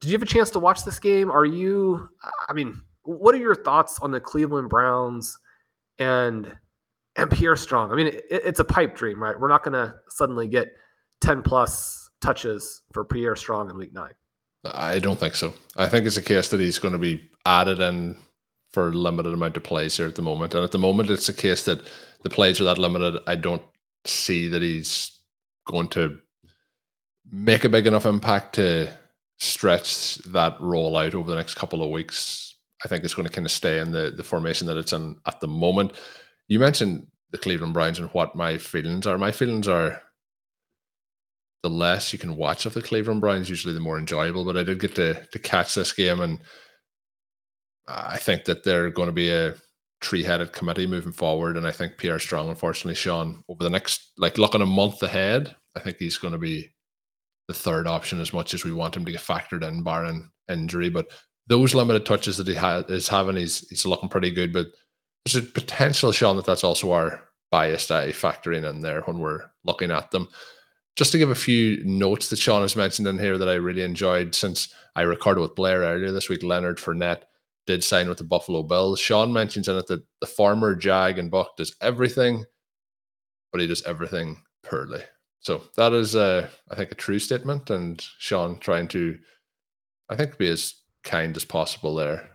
did 0.00 0.08
you 0.08 0.12
have 0.12 0.22
a 0.22 0.26
chance 0.26 0.50
to 0.50 0.58
watch 0.58 0.84
this 0.84 0.98
game? 0.98 1.30
Are 1.30 1.44
you, 1.44 2.08
I 2.48 2.52
mean, 2.52 2.80
what 3.02 3.34
are 3.34 3.38
your 3.38 3.54
thoughts 3.54 3.98
on 4.00 4.10
the 4.10 4.20
Cleveland 4.20 4.68
Browns 4.68 5.36
and 5.98 6.54
and 7.16 7.30
Pierre 7.30 7.56
Strong? 7.56 7.90
I 7.90 7.96
mean, 7.96 8.08
it, 8.08 8.24
it's 8.30 8.60
a 8.60 8.64
pipe 8.64 8.96
dream, 8.96 9.22
right? 9.22 9.38
We're 9.38 9.48
not 9.48 9.64
going 9.64 9.72
to 9.72 9.94
suddenly 10.10 10.46
get 10.46 10.68
10 11.20 11.42
plus 11.42 12.10
touches 12.20 12.82
for 12.92 13.04
Pierre 13.04 13.36
Strong 13.36 13.70
in 13.70 13.76
week 13.76 13.92
nine. 13.92 14.12
I 14.64 14.98
don't 14.98 15.18
think 15.18 15.34
so. 15.34 15.54
I 15.76 15.88
think 15.88 16.06
it's 16.06 16.16
a 16.16 16.22
case 16.22 16.48
that 16.50 16.60
he's 16.60 16.78
going 16.78 16.92
to 16.92 16.98
be 16.98 17.28
added 17.46 17.80
in 17.80 18.16
for 18.72 18.88
a 18.88 18.92
limited 18.92 19.32
amount 19.32 19.56
of 19.56 19.62
plays 19.62 19.96
here 19.96 20.06
at 20.06 20.14
the 20.14 20.22
moment. 20.22 20.54
And 20.54 20.62
at 20.62 20.72
the 20.72 20.78
moment, 20.78 21.10
it's 21.10 21.28
a 21.28 21.34
case 21.34 21.64
that 21.64 21.80
the 22.22 22.30
plays 22.30 22.60
are 22.60 22.64
that 22.64 22.78
limited. 22.78 23.22
I 23.26 23.36
don't 23.36 23.62
see 24.04 24.48
that 24.48 24.62
he's 24.62 25.18
going 25.66 25.88
to 25.88 26.18
make 27.30 27.64
a 27.64 27.68
big 27.68 27.86
enough 27.86 28.06
impact 28.06 28.54
to 28.56 28.92
stretch 29.38 30.16
that 30.26 30.60
roll 30.60 30.96
out 30.96 31.14
over 31.14 31.30
the 31.30 31.36
next 31.36 31.54
couple 31.54 31.82
of 31.82 31.90
weeks, 31.90 32.56
I 32.84 32.88
think 32.88 33.04
it's 33.04 33.14
going 33.14 33.26
to 33.26 33.32
kind 33.32 33.46
of 33.46 33.52
stay 33.52 33.78
in 33.80 33.90
the, 33.90 34.12
the 34.16 34.24
formation 34.24 34.66
that 34.66 34.76
it's 34.76 34.92
in 34.92 35.16
at 35.26 35.40
the 35.40 35.48
moment. 35.48 35.92
You 36.48 36.58
mentioned 36.58 37.06
the 37.30 37.38
Cleveland 37.38 37.74
Browns 37.74 37.98
and 37.98 38.08
what 38.10 38.34
my 38.34 38.58
feelings 38.58 39.06
are. 39.06 39.18
My 39.18 39.32
feelings 39.32 39.68
are 39.68 40.00
the 41.62 41.70
less 41.70 42.12
you 42.12 42.18
can 42.18 42.36
watch 42.36 42.66
of 42.66 42.74
the 42.74 42.82
Cleveland 42.82 43.20
Browns, 43.20 43.50
usually 43.50 43.74
the 43.74 43.80
more 43.80 43.98
enjoyable. 43.98 44.44
But 44.44 44.56
I 44.56 44.62
did 44.62 44.80
get 44.80 44.94
to 44.96 45.26
to 45.26 45.38
catch 45.38 45.74
this 45.74 45.92
game, 45.92 46.20
and 46.20 46.38
I 47.86 48.16
think 48.16 48.44
that 48.44 48.64
they're 48.64 48.90
going 48.90 49.08
to 49.08 49.12
be 49.12 49.30
a 49.30 49.54
tree 50.00 50.22
headed 50.22 50.52
committee 50.52 50.86
moving 50.86 51.12
forward. 51.12 51.56
And 51.56 51.66
I 51.66 51.72
think 51.72 51.98
Pierre 51.98 52.20
Strong, 52.20 52.48
unfortunately, 52.48 52.94
Shawn, 52.94 53.42
over 53.48 53.64
the 53.64 53.70
next 53.70 54.12
like 54.16 54.38
looking 54.38 54.62
a 54.62 54.66
month 54.66 55.02
ahead, 55.02 55.54
I 55.76 55.80
think 55.80 55.96
he's 55.98 56.18
going 56.18 56.32
to 56.32 56.38
be 56.38 56.70
the 57.48 57.54
third 57.54 57.86
option 57.86 58.20
as 58.20 58.32
much 58.32 58.54
as 58.54 58.64
we 58.64 58.72
want 58.72 58.96
him 58.96 59.04
to 59.04 59.12
get 59.12 59.20
factored 59.20 59.66
in, 59.66 59.82
barring 59.82 60.30
injury. 60.48 60.90
But 60.90 61.08
those 61.48 61.74
limited 61.74 62.06
touches 62.06 62.36
that 62.36 62.46
he 62.46 62.54
ha- 62.54 62.84
is 62.88 63.08
having, 63.08 63.36
he's 63.36 63.66
he's 63.68 63.86
looking 63.86 64.08
pretty 64.08 64.30
good. 64.30 64.52
But 64.52 64.68
there's 65.24 65.36
a 65.36 65.42
potential, 65.42 66.12
Shawn, 66.12 66.36
that 66.36 66.44
that's 66.44 66.64
also 66.64 66.92
our 66.92 67.22
biased 67.50 67.90
eye 67.90 68.12
factoring 68.12 68.68
in 68.68 68.82
there 68.82 69.00
when 69.02 69.18
we're 69.18 69.42
looking 69.64 69.90
at 69.90 70.10
them. 70.10 70.28
Just 70.96 71.12
to 71.12 71.18
give 71.18 71.30
a 71.30 71.34
few 71.34 71.82
notes 71.84 72.28
that 72.28 72.38
Shawn 72.38 72.62
has 72.62 72.76
mentioned 72.76 73.08
in 73.08 73.18
here 73.18 73.38
that 73.38 73.48
I 73.48 73.54
really 73.54 73.82
enjoyed 73.82 74.34
since 74.34 74.74
I 74.96 75.02
recorded 75.02 75.40
with 75.40 75.54
Blair 75.54 75.80
earlier 75.80 76.12
this 76.12 76.28
week, 76.28 76.42
Leonard 76.42 76.78
Fournette 76.78 77.22
did 77.66 77.84
sign 77.84 78.08
with 78.08 78.18
the 78.18 78.24
Buffalo 78.24 78.62
Bills. 78.62 78.98
Shawn 78.98 79.32
mentions 79.32 79.68
in 79.68 79.76
it 79.76 79.86
that 79.86 80.02
the 80.20 80.26
former 80.26 80.74
Jag 80.74 81.18
and 81.18 81.30
Buck 81.30 81.56
does 81.56 81.76
everything, 81.80 82.44
but 83.52 83.60
he 83.60 83.66
does 83.66 83.82
everything 83.84 84.42
poorly. 84.64 85.02
So 85.40 85.62
that 85.76 85.92
is, 85.92 86.16
uh, 86.16 86.48
I 86.70 86.74
think, 86.74 86.92
a 86.92 86.96
true 86.96 87.18
statement. 87.18 87.70
And 87.70 88.00
Shawn 88.18 88.58
trying 88.58 88.88
to, 88.88 89.18
I 90.08 90.16
think, 90.16 90.36
be 90.38 90.48
as 90.48 90.74
kind 91.04 91.36
as 91.36 91.44
possible 91.44 91.94
there. 91.94 92.30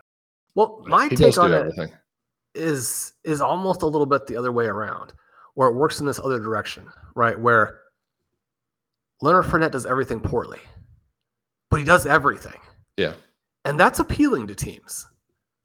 Well, 0.56 0.84
my 0.88 1.08
he 1.08 1.16
take 1.16 1.38
on 1.38 1.54
everything. 1.54 1.90
it 1.90 2.62
is 2.62 3.14
is 3.24 3.42
almost 3.42 3.82
a 3.82 3.88
little 3.88 4.06
bit 4.06 4.28
the 4.28 4.38
other 4.38 4.52
way 4.52 4.66
around, 4.66 5.14
where 5.56 5.70
it 5.70 5.76
works 5.76 6.00
in 6.00 6.06
this 6.06 6.20
other 6.20 6.40
direction, 6.40 6.88
right? 7.16 7.40
Where 7.40 7.80
Leonard 9.22 9.46
Fournette 9.46 9.72
does 9.72 9.86
everything 9.86 10.20
poorly, 10.20 10.60
but 11.70 11.80
he 11.80 11.86
does 11.86 12.06
everything. 12.06 12.60
Yeah, 12.98 13.14
and 13.66 13.80
that's 13.80 14.00
appealing 14.00 14.48
to 14.48 14.56
teams, 14.56 15.08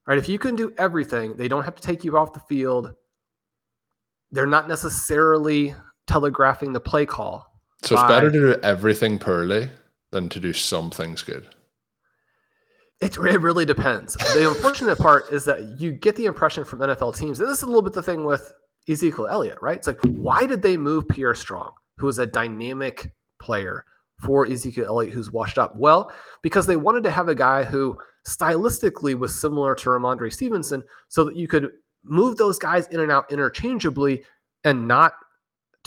right? 0.06 0.18
If 0.18 0.28
you 0.28 0.38
can 0.38 0.56
do 0.56 0.72
everything, 0.78 1.36
they 1.36 1.48
don't 1.48 1.64
have 1.64 1.76
to 1.76 1.82
take 1.82 2.04
you 2.04 2.16
off 2.16 2.32
the 2.32 2.40
field. 2.40 2.94
They're 4.30 4.46
not 4.46 4.68
necessarily 4.68 5.74
telegraphing 6.08 6.72
the 6.72 6.80
play 6.80 7.06
call. 7.06 7.46
So 7.82 7.94
by, 7.94 8.02
it's 8.02 8.08
better 8.08 8.30
to 8.30 8.38
do 8.38 8.60
everything 8.62 9.18
poorly 9.18 9.70
than 10.10 10.28
to 10.30 10.40
do 10.40 10.52
some 10.52 10.90
things 10.90 11.22
good. 11.22 11.46
It, 13.00 13.16
it 13.16 13.40
really 13.40 13.64
depends. 13.64 14.14
The 14.34 14.48
unfortunate 14.48 14.98
part 14.98 15.30
is 15.30 15.44
that 15.44 15.80
you 15.80 15.92
get 15.92 16.16
the 16.16 16.26
impression 16.26 16.64
from 16.64 16.80
NFL 16.80 17.16
teams, 17.16 17.38
and 17.38 17.48
this 17.48 17.58
is 17.58 17.62
a 17.62 17.66
little 17.66 17.82
bit 17.82 17.92
the 17.92 18.02
thing 18.02 18.24
with 18.24 18.52
Ezekiel 18.88 19.28
Elliott, 19.28 19.58
right? 19.62 19.76
It's 19.76 19.86
like, 19.86 20.00
why 20.02 20.46
did 20.46 20.62
they 20.62 20.76
move 20.76 21.06
Pierre 21.08 21.34
Strong, 21.34 21.70
who 21.98 22.08
is 22.08 22.18
a 22.18 22.26
dynamic 22.26 23.12
player, 23.40 23.84
for 24.20 24.46
Ezekiel 24.46 24.86
Elliott, 24.86 25.14
who's 25.14 25.30
washed 25.30 25.58
up? 25.58 25.76
Well, 25.76 26.10
because 26.42 26.66
they 26.66 26.76
wanted 26.76 27.04
to 27.04 27.10
have 27.12 27.28
a 27.28 27.34
guy 27.34 27.62
who 27.62 27.96
stylistically 28.26 29.16
was 29.16 29.40
similar 29.40 29.76
to 29.76 29.90
Rhamondre 29.90 30.32
Stevenson 30.32 30.82
so 31.08 31.24
that 31.24 31.36
you 31.36 31.46
could 31.46 31.70
move 32.02 32.36
those 32.36 32.58
guys 32.58 32.88
in 32.88 33.00
and 33.00 33.12
out 33.12 33.30
interchangeably 33.30 34.24
and 34.64 34.88
not 34.88 35.12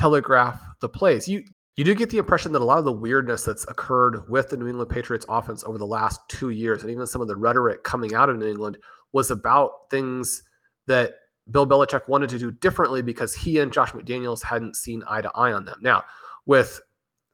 telegraph 0.02 0.60
the 0.80 0.90
plays. 0.90 1.28
You 1.28 1.44
you 1.78 1.84
do 1.84 1.94
get 1.94 2.10
the 2.10 2.18
impression 2.18 2.52
that 2.52 2.62
a 2.62 2.66
lot 2.66 2.80
of 2.80 2.86
the 2.86 2.92
weirdness 2.92 3.46
that's 3.46 3.66
occurred 3.68 4.28
with 4.30 4.50
the 4.50 4.58
New 4.58 4.68
England 4.68 4.90
Patriots 4.90 5.26
offense 5.30 5.64
over 5.64 5.78
the 5.78 5.86
last 5.86 6.20
two 6.28 6.50
years, 6.50 6.82
and 6.82 6.92
even 6.92 7.08
some 7.08 7.22
of 7.22 7.28
the 7.28 7.36
rhetoric 7.36 7.84
coming 7.84 8.14
out 8.14 8.30
of 8.30 8.38
New 8.38 8.48
England, 8.48 8.78
was 9.14 9.32
about 9.32 9.90
things 9.90 10.44
that 10.88 11.14
Bill 11.52 11.68
Belichick 11.68 12.08
wanted 12.08 12.30
to 12.32 12.40
do 12.40 12.52
differently 12.52 13.02
because 13.02 13.34
he 13.34 13.60
and 13.60 13.72
Josh 13.72 13.92
McDaniels 13.92 14.44
hadn't 14.44 14.76
seen 14.76 15.04
eye 15.08 15.22
to 15.22 15.32
eye 15.34 15.54
on 15.54 15.66
them. 15.66 15.78
Now, 15.82 16.04
with 16.46 16.82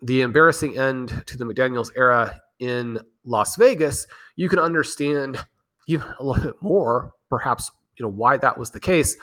the 0.02 0.22
embarrassing 0.22 0.78
end 0.78 1.24
to 1.26 1.38
the 1.38 1.46
McDaniels 1.46 1.90
era 1.96 2.40
in 2.60 3.00
Las 3.26 3.56
Vegas, 3.56 4.08
you 4.36 4.50
can 4.50 4.60
understand 4.60 5.44
even 5.88 6.06
a 6.20 6.24
little 6.24 6.44
bit 6.44 6.62
more, 6.62 7.14
perhaps, 7.30 7.72
you 7.98 8.06
know, 8.06 8.12
why 8.12 8.38
that 8.38 8.58
was 8.58 8.72
the 8.72 8.80
case. 8.80 9.18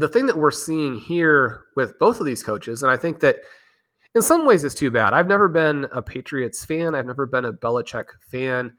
The 0.00 0.08
thing 0.08 0.24
that 0.26 0.38
we're 0.38 0.50
seeing 0.50 0.96
here 0.98 1.64
with 1.76 1.98
both 1.98 2.20
of 2.20 2.26
these 2.26 2.42
coaches, 2.42 2.82
and 2.82 2.90
I 2.90 2.96
think 2.96 3.20
that 3.20 3.36
in 4.14 4.22
some 4.22 4.46
ways 4.46 4.64
it's 4.64 4.74
too 4.74 4.90
bad. 4.90 5.12
I've 5.12 5.28
never 5.28 5.46
been 5.46 5.86
a 5.92 6.00
Patriots 6.00 6.64
fan. 6.64 6.94
I've 6.94 7.06
never 7.06 7.26
been 7.26 7.44
a 7.44 7.52
Belichick 7.52 8.06
fan. 8.30 8.72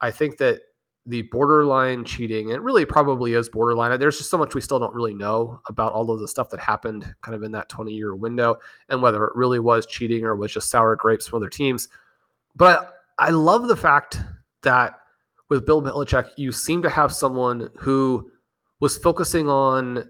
I 0.00 0.12
think 0.12 0.38
that 0.38 0.60
the 1.06 1.22
borderline 1.22 2.04
cheating, 2.04 2.52
and 2.52 2.64
really 2.64 2.84
probably 2.84 3.34
is 3.34 3.48
borderline. 3.48 3.98
There's 3.98 4.18
just 4.18 4.30
so 4.30 4.38
much 4.38 4.54
we 4.54 4.60
still 4.60 4.78
don't 4.78 4.94
really 4.94 5.12
know 5.12 5.60
about 5.68 5.92
all 5.92 6.08
of 6.10 6.20
the 6.20 6.28
stuff 6.28 6.50
that 6.50 6.60
happened 6.60 7.12
kind 7.20 7.34
of 7.34 7.42
in 7.42 7.50
that 7.52 7.68
20 7.68 7.92
year 7.92 8.14
window 8.14 8.56
and 8.90 9.02
whether 9.02 9.24
it 9.24 9.34
really 9.34 9.58
was 9.58 9.86
cheating 9.86 10.24
or 10.24 10.36
was 10.36 10.52
just 10.52 10.70
sour 10.70 10.94
grapes 10.94 11.26
from 11.26 11.38
other 11.38 11.48
teams. 11.48 11.88
But 12.54 12.94
I 13.18 13.30
love 13.30 13.66
the 13.66 13.76
fact 13.76 14.20
that 14.62 15.00
with 15.48 15.66
Bill 15.66 15.82
Belichick, 15.82 16.30
you 16.36 16.52
seem 16.52 16.80
to 16.82 16.90
have 16.90 17.12
someone 17.12 17.70
who 17.76 18.30
was 18.78 18.96
focusing 18.96 19.48
on 19.48 20.08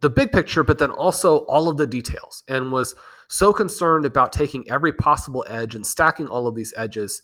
the 0.00 0.10
big 0.10 0.32
picture, 0.32 0.62
but 0.62 0.78
then 0.78 0.90
also 0.90 1.38
all 1.46 1.68
of 1.68 1.76
the 1.76 1.86
details 1.86 2.44
and 2.48 2.70
was 2.70 2.94
so 3.28 3.52
concerned 3.52 4.04
about 4.04 4.32
taking 4.32 4.68
every 4.70 4.92
possible 4.92 5.44
edge 5.48 5.74
and 5.74 5.86
stacking 5.86 6.28
all 6.28 6.46
of 6.46 6.54
these 6.54 6.74
edges. 6.76 7.22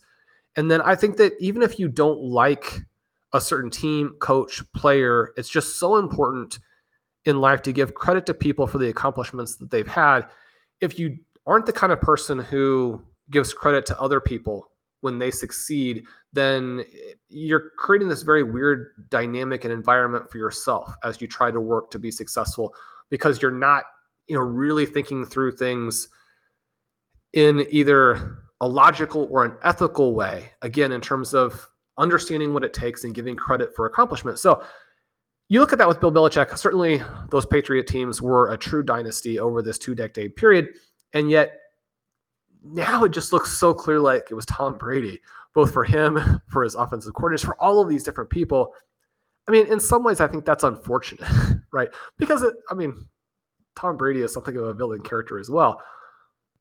And 0.55 0.69
then 0.69 0.81
I 0.81 0.95
think 0.95 1.17
that 1.17 1.33
even 1.39 1.61
if 1.61 1.79
you 1.79 1.87
don't 1.87 2.19
like 2.19 2.81
a 3.33 3.41
certain 3.41 3.69
team, 3.69 4.15
coach, 4.19 4.61
player, 4.73 5.33
it's 5.37 5.49
just 5.49 5.79
so 5.79 5.97
important 5.97 6.59
in 7.25 7.39
life 7.39 7.61
to 7.63 7.71
give 7.71 7.93
credit 7.93 8.25
to 8.27 8.33
people 8.33 8.67
for 8.67 8.77
the 8.77 8.89
accomplishments 8.89 9.55
that 9.55 9.71
they've 9.71 9.87
had. 9.87 10.27
If 10.81 10.99
you 10.99 11.17
aren't 11.45 11.65
the 11.65 11.73
kind 11.73 11.93
of 11.93 12.01
person 12.01 12.37
who 12.39 13.01
gives 13.31 13.53
credit 13.53 13.85
to 13.87 13.99
other 13.99 14.19
people 14.19 14.69
when 15.03 15.19
they 15.19 15.29
succeed, 15.29 16.05
then 16.31 16.83
you're 17.27 17.71
creating 17.77 18.07
this 18.07 18.21
very 18.21 18.41
weird 18.41 18.91
dynamic 19.09 19.65
and 19.65 19.73
environment 19.73 20.31
for 20.31 20.37
yourself 20.37 20.95
as 21.03 21.21
you 21.21 21.27
try 21.27 21.51
to 21.51 21.59
work 21.59 21.91
to 21.91 21.99
be 21.99 22.09
successful 22.09 22.73
because 23.09 23.41
you're 23.41 23.51
not 23.51 23.83
you 24.27 24.35
know 24.35 24.41
really 24.41 24.85
thinking 24.85 25.25
through 25.25 25.51
things 25.51 26.07
in 27.33 27.67
either 27.69 28.37
a 28.61 28.67
logical 28.67 29.27
or 29.29 29.43
an 29.43 29.57
ethical 29.63 30.15
way 30.15 30.51
again 30.61 30.93
in 30.93 31.01
terms 31.01 31.33
of 31.33 31.67
understanding 31.97 32.53
what 32.53 32.63
it 32.63 32.73
takes 32.73 33.03
and 33.03 33.13
giving 33.13 33.35
credit 33.35 33.75
for 33.75 33.85
accomplishment. 33.85 34.39
So 34.39 34.63
you 35.49 35.59
look 35.59 35.73
at 35.73 35.79
that 35.79 35.87
with 35.87 35.99
bill 35.99 36.13
belichick 36.13 36.57
certainly 36.57 37.01
those 37.29 37.45
patriot 37.45 37.87
teams 37.87 38.21
were 38.21 38.53
a 38.53 38.57
true 38.57 38.83
dynasty 38.83 39.37
over 39.37 39.61
this 39.61 39.77
two 39.77 39.93
decade 39.93 40.35
period 40.37 40.69
and 41.11 41.29
yet 41.29 41.59
now 42.63 43.03
it 43.03 43.09
just 43.09 43.33
looks 43.33 43.51
so 43.51 43.73
clear 43.73 43.99
like 43.99 44.27
it 44.31 44.35
was 44.35 44.45
tom 44.45 44.77
brady 44.77 45.19
both 45.53 45.71
for 45.71 45.83
him 45.83 46.41
for 46.47 46.63
his 46.63 46.75
offensive 46.75 47.13
coordinators 47.13 47.45
for 47.45 47.61
all 47.61 47.81
of 47.81 47.89
these 47.89 48.03
different 48.03 48.29
people 48.29 48.73
i 49.47 49.51
mean 49.51 49.67
in 49.67 49.79
some 49.79 50.03
ways 50.03 50.21
i 50.21 50.27
think 50.27 50.45
that's 50.45 50.63
unfortunate 50.63 51.29
right 51.73 51.89
because 52.17 52.41
it, 52.41 52.53
i 52.71 52.73
mean 52.73 53.05
Tom 53.75 53.97
Brady 53.97 54.21
is 54.21 54.33
something 54.33 54.55
of 54.57 54.63
a 54.63 54.73
villain 54.73 55.01
character 55.01 55.39
as 55.39 55.49
well. 55.49 55.81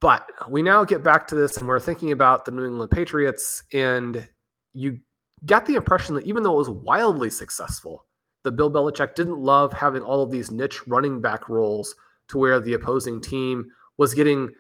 But 0.01 0.29
we 0.49 0.63
now 0.63 0.85
get 0.85 1.05
back 1.05 1.27
to 1.29 1.35
this 1.35 1.57
and 1.57 1.69
we're 1.69 1.79
thinking 1.79 2.13
about 2.13 2.45
the 2.45 2.51
New 2.51 2.65
England 2.65 2.91
Patriots, 2.91 3.63
and 3.73 4.27
you 4.73 4.99
got 5.47 5.65
the 5.67 5.77
impression 5.77 6.15
that 6.17 6.27
even 6.27 6.43
though 6.43 6.55
it 6.55 6.59
was 6.59 6.71
wildly 6.71 7.31
successful, 7.31 8.07
the 8.43 8.51
Bill 8.51 8.71
Belichick 8.71 9.15
didn't 9.15 9.39
love 9.39 9.73
having 9.73 10.03
all 10.03 10.23
of 10.23 10.31
these 10.31 10.51
niche 10.51 10.87
running 10.89 11.21
back 11.21 11.49
roles 11.49 11.95
to 12.29 12.39
where 12.39 12.59
the 12.59 12.73
opposing 12.73 13.21
team 13.21 13.67
was 13.97 14.15
getting 14.15 14.51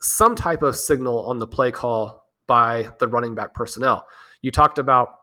some 0.00 0.34
type 0.34 0.62
of 0.62 0.76
signal 0.76 1.26
on 1.26 1.38
the 1.38 1.46
play 1.46 1.70
call 1.70 2.26
by 2.46 2.88
the 2.98 3.08
running 3.08 3.34
back 3.34 3.54
personnel. 3.54 4.06
You 4.42 4.50
talked 4.50 4.78
about 4.78 5.16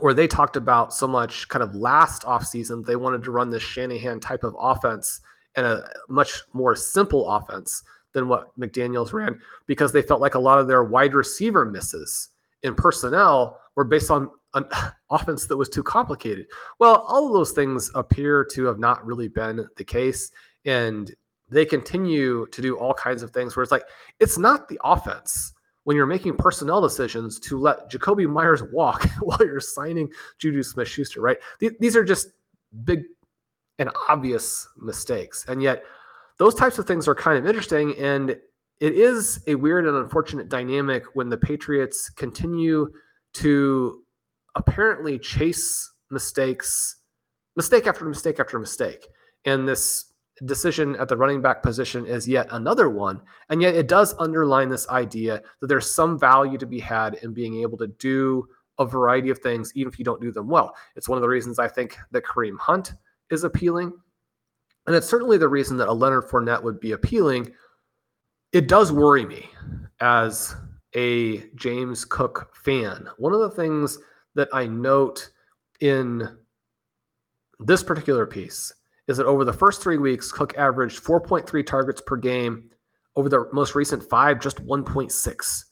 or 0.00 0.14
they 0.14 0.26
talked 0.26 0.56
about 0.56 0.94
so 0.94 1.06
much 1.06 1.48
kind 1.48 1.62
of 1.62 1.74
last 1.74 2.22
offseason, 2.22 2.84
they 2.84 2.96
wanted 2.96 3.24
to 3.24 3.30
run 3.30 3.50
this 3.50 3.62
Shanahan 3.62 4.20
type 4.20 4.44
of 4.44 4.56
offense 4.58 5.20
and 5.56 5.66
a 5.66 5.88
much 6.08 6.42
more 6.52 6.76
simple 6.76 7.28
offense 7.28 7.82
than 8.12 8.28
what 8.28 8.56
McDaniels 8.58 9.12
ran 9.12 9.40
because 9.66 9.92
they 9.92 10.02
felt 10.02 10.20
like 10.20 10.36
a 10.36 10.38
lot 10.40 10.58
of 10.58 10.68
their 10.68 10.84
wide 10.84 11.14
receiver 11.14 11.64
misses 11.64 12.30
in 12.62 12.74
personnel 12.74 13.60
were 13.74 13.84
based 13.84 14.10
on 14.10 14.30
an 14.54 14.64
offense 15.10 15.46
that 15.46 15.56
was 15.56 15.68
too 15.68 15.82
complicated. 15.82 16.46
Well, 16.78 17.04
all 17.08 17.26
of 17.26 17.32
those 17.32 17.52
things 17.52 17.90
appear 17.94 18.44
to 18.52 18.64
have 18.66 18.78
not 18.78 19.04
really 19.04 19.28
been 19.28 19.66
the 19.76 19.84
case. 19.84 20.30
And 20.64 21.12
they 21.50 21.64
continue 21.64 22.46
to 22.52 22.62
do 22.62 22.76
all 22.76 22.94
kinds 22.94 23.22
of 23.22 23.30
things 23.30 23.54
where 23.54 23.62
it's 23.62 23.72
like, 23.72 23.84
it's 24.20 24.38
not 24.38 24.68
the 24.68 24.78
offense 24.82 25.52
when 25.84 25.96
you're 25.96 26.06
making 26.06 26.36
personnel 26.36 26.80
decisions 26.80 27.38
to 27.38 27.58
let 27.58 27.90
Jakobi 27.90 28.28
Meyers 28.28 28.62
walk 28.72 29.08
while 29.20 29.38
you're 29.40 29.60
signing 29.60 30.10
Juju 30.38 30.62
Smith 30.62 30.88
Schuster, 30.88 31.20
right? 31.20 31.38
These 31.60 31.96
are 31.96 32.04
just 32.04 32.28
big 32.84 33.02
and 33.78 33.90
obvious 34.08 34.68
mistakes. 34.76 35.44
And 35.48 35.62
yet, 35.62 35.84
those 36.38 36.54
types 36.54 36.78
of 36.78 36.86
things 36.86 37.06
are 37.06 37.14
kind 37.14 37.38
of 37.38 37.46
interesting. 37.46 37.94
And 37.98 38.30
it 38.30 38.94
is 38.94 39.42
a 39.46 39.54
weird 39.54 39.86
and 39.86 39.96
unfortunate 39.96 40.48
dynamic 40.48 41.04
when 41.14 41.28
the 41.28 41.36
Patriots 41.36 42.10
continue 42.10 42.90
to 43.34 44.02
apparently 44.54 45.18
chase 45.18 45.92
mistakes, 46.10 46.96
mistake 47.56 47.86
after 47.86 48.04
mistake 48.04 48.40
after 48.40 48.58
mistake. 48.58 49.06
And 49.44 49.68
this 49.68 50.12
decision 50.44 50.96
at 50.96 51.08
the 51.08 51.16
running 51.16 51.40
back 51.40 51.62
position 51.62 52.06
is 52.06 52.26
yet 52.26 52.48
another 52.50 52.90
one. 52.90 53.20
And 53.48 53.62
yet, 53.62 53.74
it 53.74 53.88
does 53.88 54.14
underline 54.18 54.68
this 54.68 54.88
idea 54.88 55.42
that 55.60 55.66
there's 55.66 55.94
some 55.94 56.18
value 56.18 56.58
to 56.58 56.66
be 56.66 56.80
had 56.80 57.14
in 57.22 57.32
being 57.32 57.60
able 57.62 57.78
to 57.78 57.86
do 57.86 58.48
a 58.78 58.84
variety 58.84 59.30
of 59.30 59.38
things, 59.38 59.72
even 59.74 59.92
if 59.92 59.98
you 59.98 60.04
don't 60.04 60.20
do 60.20 60.32
them 60.32 60.48
well. 60.48 60.74
It's 60.96 61.08
one 61.08 61.16
of 61.16 61.22
the 61.22 61.28
reasons 61.28 61.58
I 61.58 61.68
think 61.68 61.96
that 62.10 62.24
Kareem 62.24 62.58
Hunt 62.58 62.94
is 63.30 63.44
appealing. 63.44 63.92
And 64.86 64.94
it's 64.96 65.08
certainly 65.08 65.38
the 65.38 65.48
reason 65.48 65.76
that 65.78 65.88
a 65.88 65.92
Leonard 65.92 66.24
Fournette 66.24 66.62
would 66.62 66.80
be 66.80 66.92
appealing. 66.92 67.52
It 68.52 68.68
does 68.68 68.92
worry 68.92 69.24
me 69.24 69.48
as 70.00 70.54
a 70.94 71.48
James 71.54 72.04
Cook 72.04 72.54
fan. 72.54 73.08
One 73.16 73.32
of 73.32 73.40
the 73.40 73.50
things 73.50 73.98
that 74.34 74.48
I 74.52 74.66
note 74.66 75.30
in 75.80 76.36
this 77.60 77.82
particular 77.82 78.26
piece 78.26 78.72
is 79.08 79.16
that 79.16 79.26
over 79.26 79.44
the 79.44 79.52
first 79.52 79.82
three 79.82 79.98
weeks, 79.98 80.32
Cook 80.32 80.56
averaged 80.56 81.02
4.3 81.02 81.66
targets 81.66 82.00
per 82.00 82.16
game. 82.16 82.70
Over 83.16 83.28
the 83.28 83.48
most 83.52 83.74
recent 83.74 84.02
five, 84.02 84.40
just 84.40 84.64
1.6. 84.66 85.64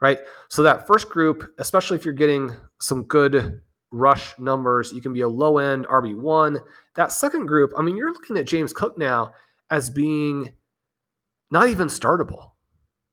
Right. 0.00 0.18
So 0.48 0.62
that 0.62 0.86
first 0.86 1.10
group, 1.10 1.52
especially 1.58 1.98
if 1.98 2.06
you're 2.06 2.14
getting 2.14 2.56
some 2.80 3.02
good 3.04 3.60
rush 3.90 4.38
numbers. 4.38 4.92
You 4.92 5.00
can 5.00 5.12
be 5.12 5.22
a 5.22 5.28
low 5.28 5.58
end 5.58 5.86
RB1. 5.86 6.60
That 6.94 7.12
second 7.12 7.46
group, 7.46 7.72
I 7.76 7.82
mean, 7.82 7.96
you're 7.96 8.12
looking 8.12 8.36
at 8.36 8.46
James 8.46 8.72
Cook 8.72 8.96
now 8.98 9.32
as 9.70 9.90
being 9.90 10.52
not 11.50 11.68
even 11.68 11.88
startable. 11.88 12.52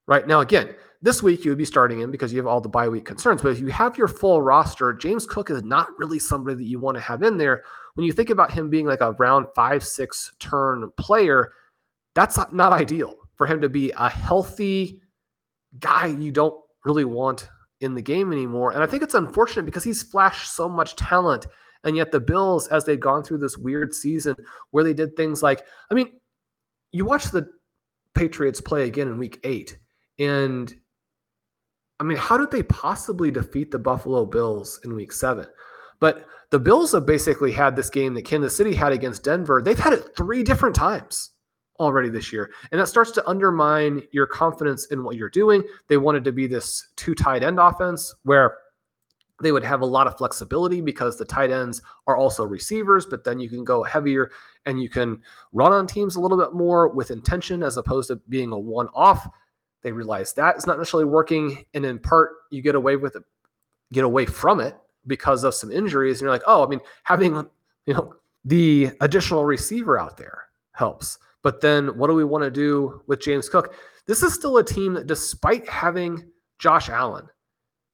Right 0.07 0.27
now, 0.27 0.39
again, 0.39 0.75
this 1.07 1.23
week 1.23 1.45
you 1.45 1.51
would 1.51 1.57
be 1.57 1.63
starting 1.63 2.01
him 2.01 2.11
because 2.11 2.33
you 2.33 2.37
have 2.37 2.47
all 2.47 2.59
the 2.59 2.67
bye 2.67 2.89
week 2.89 3.05
concerns. 3.05 3.41
But 3.41 3.53
if 3.53 3.61
you 3.61 3.67
have 3.67 3.97
your 3.97 4.09
full 4.09 4.41
roster, 4.41 4.91
James 4.91 5.25
Cook 5.25 5.49
is 5.49 5.63
not 5.63 5.87
really 5.97 6.19
somebody 6.19 6.57
that 6.57 6.65
you 6.65 6.81
want 6.81 6.95
to 6.95 7.01
have 7.01 7.23
in 7.23 7.37
there. 7.37 7.63
When 7.93 8.05
you 8.05 8.11
think 8.11 8.29
about 8.29 8.51
him 8.51 8.69
being 8.69 8.85
like 8.85 8.99
a 8.99 9.13
round 9.13 9.45
five, 9.55 9.85
six 9.85 10.33
turn 10.39 10.91
player, 10.97 11.53
that's 12.13 12.35
not, 12.35 12.53
not 12.53 12.73
ideal 12.73 13.15
for 13.35 13.47
him 13.47 13.61
to 13.61 13.69
be 13.69 13.89
a 13.91 14.09
healthy 14.09 15.01
guy 15.79 16.07
you 16.07 16.29
don't 16.29 16.61
really 16.83 17.05
want 17.05 17.47
in 17.79 17.95
the 17.95 18.01
game 18.01 18.33
anymore. 18.33 18.73
And 18.73 18.83
I 18.83 18.85
think 18.85 19.01
it's 19.01 19.13
unfortunate 19.13 19.63
because 19.63 19.85
he's 19.85 20.03
flashed 20.03 20.53
so 20.53 20.67
much 20.67 20.97
talent. 20.97 21.47
And 21.85 21.95
yet 21.95 22.11
the 22.11 22.19
Bills, 22.19 22.67
as 22.67 22.83
they've 22.83 22.99
gone 22.99 23.23
through 23.23 23.37
this 23.37 23.57
weird 23.57 23.93
season 23.93 24.35
where 24.71 24.83
they 24.83 24.93
did 24.93 25.15
things 25.15 25.41
like, 25.41 25.63
I 25.89 25.93
mean, 25.93 26.19
you 26.91 27.05
watch 27.05 27.31
the 27.31 27.49
Patriots 28.13 28.59
play 28.59 28.87
again 28.87 29.07
in 29.07 29.17
week 29.17 29.39
eight. 29.45 29.77
And 30.19 30.75
I 31.99 32.03
mean, 32.03 32.17
how 32.17 32.37
did 32.37 32.51
they 32.51 32.63
possibly 32.63 33.31
defeat 33.31 33.71
the 33.71 33.79
Buffalo 33.79 34.25
Bills 34.25 34.79
in 34.83 34.95
week 34.95 35.11
seven? 35.11 35.47
But 35.99 36.27
the 36.51 36.59
Bills 36.59 36.91
have 36.91 37.05
basically 37.05 37.51
had 37.51 37.75
this 37.75 37.89
game 37.89 38.13
that 38.13 38.25
Kansas 38.25 38.55
City 38.55 38.73
had 38.73 38.91
against 38.91 39.23
Denver. 39.23 39.61
They've 39.63 39.77
had 39.77 39.93
it 39.93 40.15
three 40.15 40.43
different 40.43 40.75
times 40.75 41.31
already 41.79 42.09
this 42.09 42.31
year. 42.31 42.51
And 42.71 42.79
that 42.79 42.87
starts 42.87 43.11
to 43.11 43.27
undermine 43.27 44.03
your 44.11 44.27
confidence 44.27 44.85
in 44.87 45.03
what 45.03 45.15
you're 45.15 45.29
doing. 45.29 45.63
They 45.87 45.97
wanted 45.97 46.23
to 46.25 46.31
be 46.31 46.47
this 46.47 46.89
two 46.95 47.15
tight 47.15 47.43
end 47.43 47.59
offense 47.59 48.13
where 48.23 48.57
they 49.41 49.51
would 49.51 49.63
have 49.63 49.81
a 49.81 49.85
lot 49.85 50.07
of 50.07 50.17
flexibility 50.17 50.81
because 50.81 51.17
the 51.17 51.25
tight 51.25 51.51
ends 51.51 51.81
are 52.07 52.17
also 52.17 52.43
receivers, 52.43 53.05
but 53.05 53.23
then 53.23 53.39
you 53.39 53.49
can 53.49 53.63
go 53.63 53.83
heavier 53.83 54.31
and 54.65 54.81
you 54.81 54.89
can 54.89 55.21
run 55.53 55.71
on 55.71 55.85
teams 55.85 56.15
a 56.15 56.19
little 56.19 56.37
bit 56.37 56.53
more 56.53 56.87
with 56.89 57.11
intention 57.11 57.61
as 57.61 57.77
opposed 57.77 58.07
to 58.07 58.15
being 58.29 58.51
a 58.51 58.57
one 58.57 58.87
off. 58.95 59.27
They 59.83 59.91
realize 59.91 60.33
that 60.33 60.55
it's 60.55 60.67
not 60.67 60.77
necessarily 60.77 61.09
working, 61.09 61.65
and 61.73 61.85
in 61.85 61.99
part, 61.99 62.31
you 62.51 62.61
get 62.61 62.75
away 62.75 62.95
with 62.95 63.15
it, 63.15 63.23
get 63.93 64.03
away 64.03 64.25
from 64.25 64.59
it 64.59 64.75
because 65.05 65.43
of 65.43 65.53
some 65.53 65.71
injuries. 65.71 66.17
And 66.17 66.25
you're 66.25 66.31
like, 66.31 66.43
oh, 66.47 66.65
I 66.65 66.67
mean, 66.67 66.81
having 67.03 67.35
you 67.85 67.93
know 67.93 68.15
the 68.45 68.91
additional 69.01 69.45
receiver 69.45 69.99
out 69.99 70.17
there 70.17 70.45
helps. 70.73 71.19
But 71.43 71.61
then, 71.61 71.97
what 71.97 72.07
do 72.07 72.13
we 72.13 72.25
want 72.25 72.43
to 72.43 72.51
do 72.51 73.01
with 73.07 73.21
James 73.21 73.49
Cook? 73.49 73.75
This 74.07 74.23
is 74.23 74.33
still 74.33 74.57
a 74.57 74.63
team 74.63 74.93
that, 74.93 75.07
despite 75.07 75.67
having 75.69 76.25
Josh 76.59 76.89
Allen, 76.89 77.27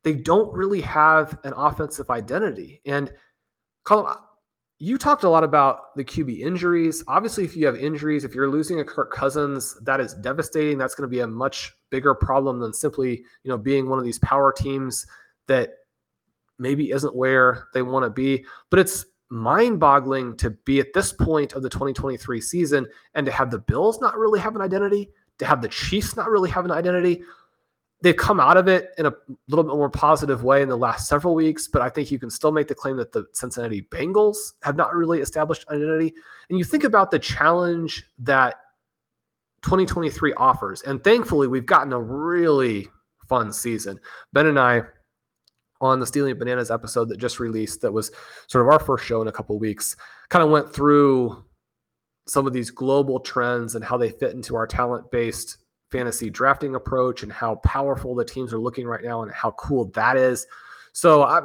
they 0.03 0.13
don't 0.13 0.53
really 0.53 0.81
have 0.81 1.37
an 1.43 1.53
offensive 1.55 2.09
identity. 2.09 2.81
And 2.85 3.11
Colm, 3.85 4.17
you 4.79 4.97
talked 4.97 5.23
a 5.23 5.29
lot 5.29 5.43
about 5.43 5.95
the 5.95 6.03
QB 6.03 6.39
injuries. 6.39 7.03
Obviously, 7.07 7.45
if 7.45 7.55
you 7.55 7.65
have 7.65 7.75
injuries, 7.75 8.23
if 8.23 8.35
you're 8.35 8.49
losing 8.49 8.79
a 8.79 8.83
Kirk 8.83 9.11
Cousins, 9.13 9.77
that 9.83 9.99
is 9.99 10.13
devastating. 10.15 10.77
That's 10.77 10.95
going 10.95 11.09
to 11.09 11.11
be 11.11 11.21
a 11.21 11.27
much 11.27 11.73
bigger 11.89 12.13
problem 12.13 12.59
than 12.59 12.73
simply, 12.73 13.23
you 13.43 13.49
know, 13.49 13.57
being 13.57 13.87
one 13.89 13.99
of 13.99 14.05
these 14.05 14.19
power 14.19 14.51
teams 14.51 15.05
that 15.47 15.73
maybe 16.59 16.91
isn't 16.91 17.15
where 17.15 17.67
they 17.73 17.81
want 17.81 18.03
to 18.03 18.09
be. 18.09 18.45
But 18.69 18.79
it's 18.79 19.05
mind-boggling 19.29 20.37
to 20.37 20.51
be 20.51 20.79
at 20.79 20.93
this 20.93 21.13
point 21.13 21.53
of 21.53 21.63
the 21.63 21.69
2023 21.69 22.41
season 22.41 22.87
and 23.15 23.25
to 23.25 23.31
have 23.31 23.51
the 23.51 23.59
Bills 23.59 24.01
not 24.01 24.17
really 24.17 24.39
have 24.39 24.55
an 24.55 24.61
identity, 24.61 25.09
to 25.39 25.45
have 25.45 25.61
the 25.61 25.69
Chiefs 25.69 26.15
not 26.15 26.29
really 26.29 26.49
have 26.49 26.65
an 26.65 26.71
identity 26.71 27.23
they've 28.03 28.15
come 28.17 28.39
out 28.39 28.57
of 28.57 28.67
it 28.67 28.89
in 28.97 29.05
a 29.05 29.13
little 29.47 29.63
bit 29.63 29.75
more 29.75 29.89
positive 29.89 30.43
way 30.43 30.61
in 30.61 30.67
the 30.67 30.77
last 30.77 31.07
several 31.07 31.33
weeks, 31.33 31.69
but 31.69 31.81
I 31.81 31.89
think 31.89 32.11
you 32.11 32.19
can 32.19 32.29
still 32.29 32.51
make 32.51 32.67
the 32.67 32.75
claim 32.75 32.97
that 32.97 33.13
the 33.13 33.25
Cincinnati 33.31 33.87
Bengals 33.89 34.53
have 34.61 34.75
not 34.75 34.93
really 34.93 35.21
established 35.21 35.65
identity. 35.69 36.13
And 36.49 36.59
you 36.59 36.65
think 36.65 36.83
about 36.83 37.11
the 37.11 37.19
challenge 37.19 38.03
that 38.19 38.55
2023 39.61 40.33
offers, 40.33 40.81
and 40.81 41.01
thankfully 41.01 41.47
we've 41.47 41.65
gotten 41.65 41.93
a 41.93 41.99
really 41.99 42.89
fun 43.29 43.53
season. 43.53 43.97
Ben 44.33 44.47
and 44.47 44.59
I 44.59 44.81
on 45.79 46.01
the 46.01 46.05
Stealing 46.05 46.37
Bananas 46.37 46.71
episode 46.71 47.07
that 47.07 47.17
just 47.17 47.39
released, 47.39 47.81
that 47.81 47.93
was 47.93 48.11
sort 48.47 48.65
of 48.65 48.71
our 48.71 48.79
first 48.79 49.05
show 49.05 49.21
in 49.21 49.29
a 49.29 49.31
couple 49.31 49.57
weeks, 49.57 49.95
kind 50.29 50.43
of 50.43 50.49
went 50.49 50.73
through 50.73 51.43
some 52.27 52.47
of 52.47 52.53
these 52.53 52.69
global 52.69 53.21
trends 53.21 53.75
and 53.75 53.83
how 53.83 53.97
they 53.97 54.09
fit 54.09 54.33
into 54.33 54.57
our 54.57 54.67
talent 54.67 55.09
based 55.09 55.57
fantasy 55.93 56.29
drafting 56.29 56.75
approach 56.75 57.23
and 57.23 57.31
how 57.31 57.55
powerful 57.55 58.15
the 58.15 58.25
teams 58.25 58.51
are 58.51 58.59
looking 58.59 58.87
right 58.87 59.03
now 59.03 59.21
and 59.21 59.31
how 59.31 59.51
cool 59.51 59.85
that 59.91 60.17
is. 60.17 60.45
So 60.91 61.23
I 61.23 61.41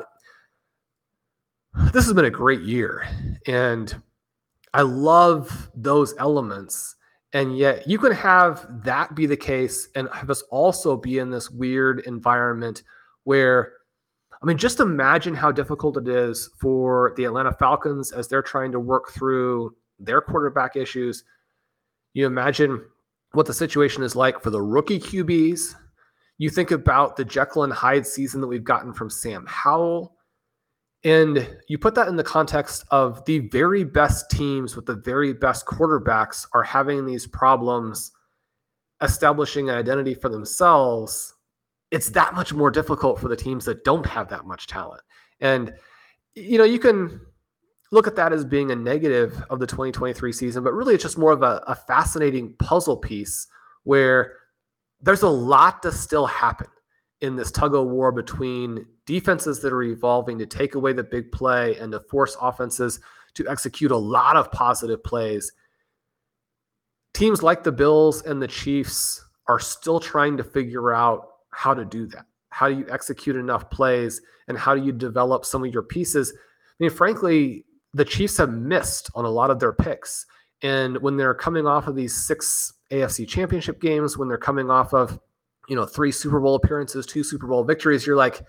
this 1.93 2.07
has 2.07 2.15
been 2.15 2.25
a 2.25 2.31
great 2.31 2.63
year 2.63 3.07
and 3.47 3.95
I 4.75 4.83
love 4.83 5.71
those 5.75 6.15
elements. 6.19 6.97
And 7.35 7.57
yet 7.57 7.87
you 7.87 7.99
can 7.99 8.13
have 8.13 8.67
that 8.85 9.15
be 9.15 9.27
the 9.27 9.37
case 9.37 9.89
and 9.95 10.09
have 10.15 10.31
us 10.31 10.43
also 10.51 10.97
be 10.97 11.19
in 11.19 11.31
this 11.31 11.51
weird 11.51 12.01
environment 12.07 12.83
where 13.25 13.75
I 14.43 14.47
mean, 14.47 14.57
just 14.57 14.81
imagine 14.81 15.35
how 15.35 15.51
difficult 15.51 15.97
it 15.97 16.09
is 16.09 16.49
for 16.61 17.13
the 17.17 17.25
Atlanta 17.25 17.53
Falcons 17.53 18.13
as 18.13 18.29
they're 18.29 18.41
trying 18.41 18.71
to 18.73 18.81
work 18.81 19.11
through 19.11 19.75
their 19.99 20.21
quarterback 20.21 20.77
issues. 20.77 21.25
You 22.15 22.27
imagine 22.27 22.85
what 23.33 23.47
the 23.47 23.55
situation 23.55 24.03
is 24.03 24.17
like 24.17 24.43
for 24.43 24.51
the 24.51 24.63
rookie 24.63 24.99
QBs. 24.99 25.75
You 26.39 26.51
think 26.51 26.71
about 26.71 27.17
the 27.17 27.25
Jekyll 27.25 27.65
and 27.65 27.73
Hyde 27.73 28.07
season 28.07 28.41
that 28.41 28.47
we've 28.47 28.65
gotten 28.65 28.93
from 28.93 29.11
Sam 29.11 29.45
Howell. 29.49 30.15
And 31.05 31.49
you 31.69 31.79
put 31.79 31.95
that 31.95 32.09
in 32.09 32.17
the 32.17 32.25
context 32.25 32.85
of 32.91 33.25
the 33.25 33.41
very 33.51 33.85
best 33.85 34.31
teams 34.31 34.75
with 34.75 34.87
the 34.87 34.97
very 34.97 35.33
best 35.33 35.67
quarterbacks 35.67 36.47
are 36.55 36.63
having 36.63 37.07
these 37.07 37.27
problems 37.27 38.13
establishing 39.01 39.69
an 39.69 39.77
identity 39.77 40.15
for 40.15 40.29
themselves. 40.29 41.35
It's 41.91 42.11
that 42.11 42.35
much 42.35 42.53
more 42.53 42.71
difficult 42.71 43.21
for 43.21 43.29
the 43.29 43.37
teams 43.37 43.65
that 43.67 43.85
don't 43.85 44.07
have 44.07 44.29
that 44.29 44.45
much 44.45 44.67
talent. 44.67 45.03
And, 45.41 45.73
you 46.35 46.59
know, 46.59 46.65
you 46.65 46.81
can 46.81 47.21
look 47.91 48.07
at 48.07 48.17
that 48.17 48.33
as 48.33 48.45
being 48.45 48.71
a 48.71 48.77
negative 48.77 49.43
of 49.51 49.61
the 49.61 49.67
2023 49.67 50.33
season, 50.33 50.63
but 50.63 50.73
really 50.73 50.95
it's 50.95 51.03
just 51.03 51.19
more 51.19 51.33
of 51.33 51.43
a, 51.43 51.63
a 51.67 51.75
fascinating 51.75 52.55
puzzle 52.59 52.97
piece 52.97 53.47
where 53.85 54.35
there's 55.01 55.23
a 55.23 55.29
lot 55.29 55.83
to 55.83 55.93
still 55.93 56.27
happen 56.27 56.69
in 57.21 57.37
this 57.37 57.51
tug 57.51 57.75
of 57.75 57.87
war 57.87 58.13
between 58.13 58.87
defenses 59.07 59.61
that 59.61 59.73
are 59.73 59.83
evolving 59.83 60.39
to 60.39 60.47
take 60.47 60.75
away 60.75 60.93
the 60.93 61.03
big 61.03 61.33
play 61.33 61.77
and 61.79 61.93
to 61.93 62.01
force 62.01 62.37
offenses 62.41 63.01
to 63.35 63.49
execute 63.49 63.91
a 63.91 63.97
lot 63.97 64.37
of 64.37 64.53
positive 64.53 65.03
plays. 65.03 65.53
Teams 67.15 67.43
like 67.43 67.65
the 67.65 67.73
Bills 67.73 68.23
and 68.23 68.41
the 68.41 68.49
Chiefs 68.49 69.25
are 69.49 69.59
still 69.59 69.99
trying 69.99 70.37
to 70.37 70.45
figure 70.45 70.93
out 70.93 71.29
how 71.51 71.75
to 71.75 71.85
do 71.85 72.07
that. 72.07 72.27
How 72.51 72.69
do 72.69 72.79
you 72.79 72.87
execute 72.91 73.37
enough 73.37 73.71
plays 73.71 74.21
and 74.47 74.59
how 74.59 74.75
do 74.75 74.85
you 74.85 74.93
develop 74.93 75.45
some 75.45 75.65
of 75.65 75.73
your 75.73 75.83
pieces? 75.83 76.33
I 76.37 76.85
mean, 76.85 76.91
frankly, 76.91 77.65
the 77.95 78.05
Chiefs 78.05 78.37
have 78.39 78.51
missed 78.51 79.11
on 79.15 79.25
a 79.25 79.31
lot 79.31 79.51
of 79.51 79.59
their 79.59 79.73
picks. 79.73 80.27
And 80.63 81.01
when 81.03 81.17
they're 81.17 81.35
coming 81.35 81.67
off 81.67 81.87
of 81.87 81.95
these 81.95 82.15
six 82.15 82.73
AFC 82.91 83.27
championship 83.29 83.81
games, 83.81 84.19
when 84.19 84.29
they're 84.29 84.39
coming 84.39 84.71
off 84.71 84.93
of, 84.93 85.19
you 85.69 85.77
know, 85.77 85.87
three 85.87 86.13
Super 86.13 86.41
Bowl 86.41 86.55
appearances, 86.55 87.07
two 87.07 87.23
Super 87.23 87.47
Bowl 87.47 87.65
victories, 87.65 88.07
you're 88.07 88.17
like, 88.17 88.43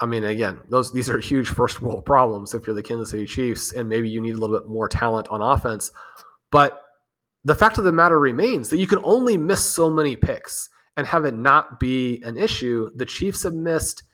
I 0.00 0.06
mean, 0.06 0.24
again, 0.24 0.60
those 0.68 0.92
these 0.92 1.10
are 1.10 1.18
huge 1.18 1.48
first 1.48 1.82
world 1.82 2.04
problems 2.04 2.54
if 2.54 2.66
you're 2.66 2.76
the 2.76 2.82
Kansas 2.82 3.10
City 3.10 3.26
Chiefs, 3.26 3.72
and 3.72 3.88
maybe 3.88 4.08
you 4.08 4.20
need 4.20 4.34
a 4.34 4.38
little 4.38 4.56
bit 4.56 4.68
more 4.68 4.88
talent 4.88 5.26
on 5.28 5.42
offense. 5.42 5.90
But 6.52 6.82
the 7.44 7.54
fact 7.54 7.78
of 7.78 7.84
the 7.84 7.92
matter 7.92 8.18
remains 8.18 8.68
that 8.68 8.78
you 8.78 8.86
can 8.86 9.00
only 9.02 9.36
miss 9.36 9.64
so 9.64 9.90
many 9.90 10.14
picks 10.14 10.68
and 10.96 11.06
have 11.06 11.24
it 11.24 11.34
not 11.34 11.80
be 11.80 12.22
an 12.24 12.36
issue. 12.36 12.90
The 12.94 13.06
Chiefs 13.06 13.42
have 13.42 13.54
missed 13.54 14.04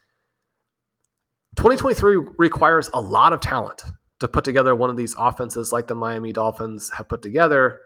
2023 1.57 2.17
requires 2.39 2.91
a 2.95 3.01
lot 3.01 3.33
of 3.33 3.41
talent 3.41 3.83
to 4.21 4.29
put 4.29 4.45
together 4.45 4.75
one 4.75 4.91
of 4.91 4.97
these 4.97 5.15
offenses 5.19 5.73
like 5.73 5.87
the 5.87 5.95
Miami 5.95 6.33
Dolphins 6.33 6.91
have 6.91 7.09
put 7.09 7.23
together. 7.23 7.81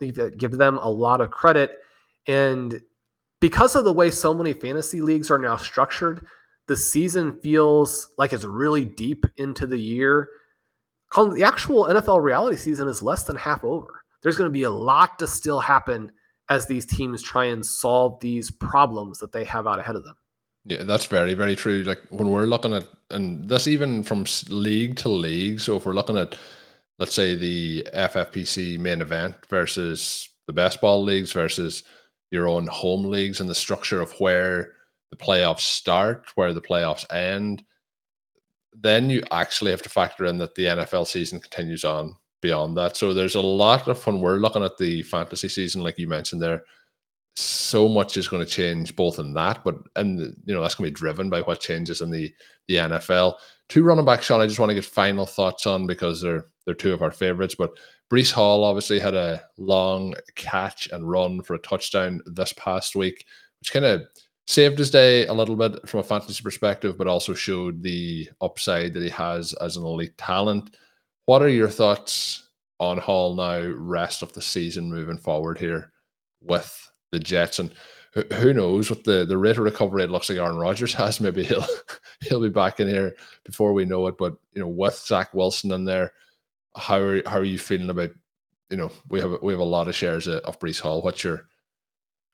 Give 0.00 0.52
them 0.52 0.78
a 0.78 0.90
lot 0.90 1.20
of 1.20 1.30
credit. 1.30 1.78
And 2.26 2.80
because 3.40 3.76
of 3.76 3.84
the 3.84 3.92
way 3.92 4.10
so 4.10 4.34
many 4.34 4.52
fantasy 4.52 5.00
leagues 5.00 5.30
are 5.30 5.38
now 5.38 5.56
structured, 5.56 6.26
the 6.66 6.76
season 6.76 7.38
feels 7.40 8.10
like 8.18 8.32
it's 8.32 8.44
really 8.44 8.84
deep 8.84 9.24
into 9.36 9.66
the 9.66 9.78
year. 9.78 10.28
The 11.14 11.44
actual 11.44 11.84
NFL 11.84 12.22
reality 12.22 12.56
season 12.56 12.88
is 12.88 13.02
less 13.02 13.24
than 13.24 13.36
half 13.36 13.64
over. 13.64 14.02
There's 14.22 14.36
going 14.36 14.50
to 14.50 14.52
be 14.52 14.64
a 14.64 14.70
lot 14.70 15.18
to 15.20 15.26
still 15.26 15.60
happen 15.60 16.12
as 16.50 16.66
these 16.66 16.84
teams 16.84 17.22
try 17.22 17.46
and 17.46 17.64
solve 17.64 18.20
these 18.20 18.50
problems 18.50 19.18
that 19.18 19.32
they 19.32 19.44
have 19.44 19.66
out 19.66 19.78
ahead 19.78 19.96
of 19.96 20.04
them. 20.04 20.16
Yeah, 20.64 20.82
that's 20.82 21.06
very, 21.06 21.34
very 21.34 21.56
true. 21.56 21.82
Like 21.82 22.02
when 22.10 22.30
we're 22.30 22.46
looking 22.46 22.74
at, 22.74 22.86
and 23.10 23.48
this 23.48 23.66
even 23.66 24.02
from 24.02 24.24
league 24.48 24.96
to 24.96 25.08
league. 25.08 25.60
So 25.60 25.76
if 25.76 25.86
we're 25.86 25.94
looking 25.94 26.18
at, 26.18 26.36
let's 26.98 27.14
say, 27.14 27.34
the 27.34 27.86
FFPC 27.94 28.78
main 28.78 29.00
event 29.00 29.34
versus 29.48 30.28
the 30.46 30.52
best 30.52 30.80
ball 30.80 31.02
leagues 31.02 31.32
versus 31.32 31.84
your 32.30 32.48
own 32.48 32.66
home 32.66 33.04
leagues 33.04 33.40
and 33.40 33.48
the 33.48 33.54
structure 33.54 34.00
of 34.00 34.12
where 34.20 34.72
the 35.10 35.16
playoffs 35.16 35.60
start, 35.60 36.26
where 36.34 36.52
the 36.52 36.60
playoffs 36.60 37.10
end, 37.14 37.64
then 38.74 39.08
you 39.08 39.22
actually 39.30 39.70
have 39.70 39.82
to 39.82 39.88
factor 39.88 40.26
in 40.26 40.38
that 40.38 40.54
the 40.54 40.64
NFL 40.64 41.06
season 41.06 41.40
continues 41.40 41.84
on 41.84 42.14
beyond 42.42 42.76
that. 42.76 42.96
So 42.96 43.14
there's 43.14 43.34
a 43.34 43.40
lot 43.40 43.88
of 43.88 43.98
fun. 43.98 44.20
We're 44.20 44.36
looking 44.36 44.62
at 44.62 44.76
the 44.76 45.02
fantasy 45.02 45.48
season, 45.48 45.82
like 45.82 45.98
you 45.98 46.06
mentioned 46.08 46.42
there 46.42 46.62
so 47.38 47.88
much 47.88 48.16
is 48.16 48.26
going 48.26 48.44
to 48.44 48.50
change 48.50 48.96
both 48.96 49.18
in 49.18 49.32
that, 49.34 49.62
but 49.64 49.76
and 49.96 50.18
you 50.44 50.54
know 50.54 50.60
that's 50.60 50.74
going 50.74 50.88
to 50.88 50.92
be 50.92 50.98
driven 50.98 51.30
by 51.30 51.40
what 51.42 51.60
changes 51.60 52.00
in 52.00 52.10
the 52.10 52.32
the 52.66 52.76
NFL. 52.76 53.34
Two 53.68 53.84
running 53.84 54.04
backs, 54.04 54.26
Shawn. 54.26 54.40
I 54.40 54.46
just 54.46 54.58
want 54.58 54.70
to 54.70 54.74
get 54.74 54.84
final 54.84 55.24
thoughts 55.26 55.66
on 55.66 55.86
because 55.86 56.20
they're 56.20 56.46
they're 56.64 56.74
two 56.74 56.92
of 56.92 57.02
our 57.02 57.12
favorites. 57.12 57.54
But 57.54 57.70
Breece 58.10 58.32
Hall 58.32 58.64
obviously 58.64 58.98
had 58.98 59.14
a 59.14 59.42
long 59.56 60.14
catch 60.34 60.88
and 60.88 61.08
run 61.08 61.42
for 61.42 61.54
a 61.54 61.60
touchdown 61.60 62.20
this 62.26 62.52
past 62.54 62.96
week, 62.96 63.24
which 63.60 63.72
kind 63.72 63.84
of 63.84 64.02
saved 64.48 64.78
his 64.78 64.90
day 64.90 65.26
a 65.26 65.32
little 65.32 65.56
bit 65.56 65.88
from 65.88 66.00
a 66.00 66.04
fantasy 66.04 66.42
perspective, 66.42 66.98
but 66.98 67.06
also 67.06 67.34
showed 67.34 67.82
the 67.82 68.28
upside 68.40 68.94
that 68.94 69.02
he 69.02 69.10
has 69.10 69.52
as 69.54 69.76
an 69.76 69.84
elite 69.84 70.16
talent. 70.18 70.76
What 71.26 71.42
are 71.42 71.48
your 71.48 71.68
thoughts 71.68 72.48
on 72.80 72.98
Hall 72.98 73.34
now, 73.34 73.60
rest 73.76 74.22
of 74.22 74.32
the 74.32 74.42
season 74.42 74.90
moving 74.90 75.18
forward 75.18 75.58
here 75.58 75.92
with 76.40 76.87
the 77.12 77.18
Jets. 77.18 77.58
And 77.58 77.72
who 78.34 78.52
knows 78.52 78.90
what 78.90 79.04
the, 79.04 79.24
the 79.24 79.38
rate 79.38 79.58
of 79.58 79.64
recovery 79.64 80.04
it 80.04 80.10
looks 80.10 80.28
like 80.28 80.38
Aaron 80.38 80.56
Rodgers 80.56 80.94
has. 80.94 81.20
Maybe 81.20 81.44
he'll 81.44 81.66
he'll 82.20 82.42
be 82.42 82.48
back 82.48 82.80
in 82.80 82.88
here 82.88 83.16
before 83.44 83.72
we 83.72 83.84
know 83.84 84.06
it. 84.06 84.16
But 84.18 84.36
you 84.52 84.60
know, 84.60 84.68
with 84.68 84.94
Zach 84.94 85.34
Wilson 85.34 85.72
in 85.72 85.84
there, 85.84 86.12
how 86.76 86.98
are 86.98 87.22
how 87.28 87.38
are 87.38 87.44
you 87.44 87.58
feeling 87.58 87.90
about? 87.90 88.10
You 88.70 88.76
know, 88.76 88.90
we 89.08 89.20
have 89.20 89.38
we 89.42 89.52
have 89.52 89.60
a 89.60 89.64
lot 89.64 89.88
of 89.88 89.94
shares 89.94 90.26
of, 90.26 90.40
of 90.40 90.58
Breece 90.58 90.80
Hall. 90.80 91.00
What's 91.02 91.24
your 91.24 91.46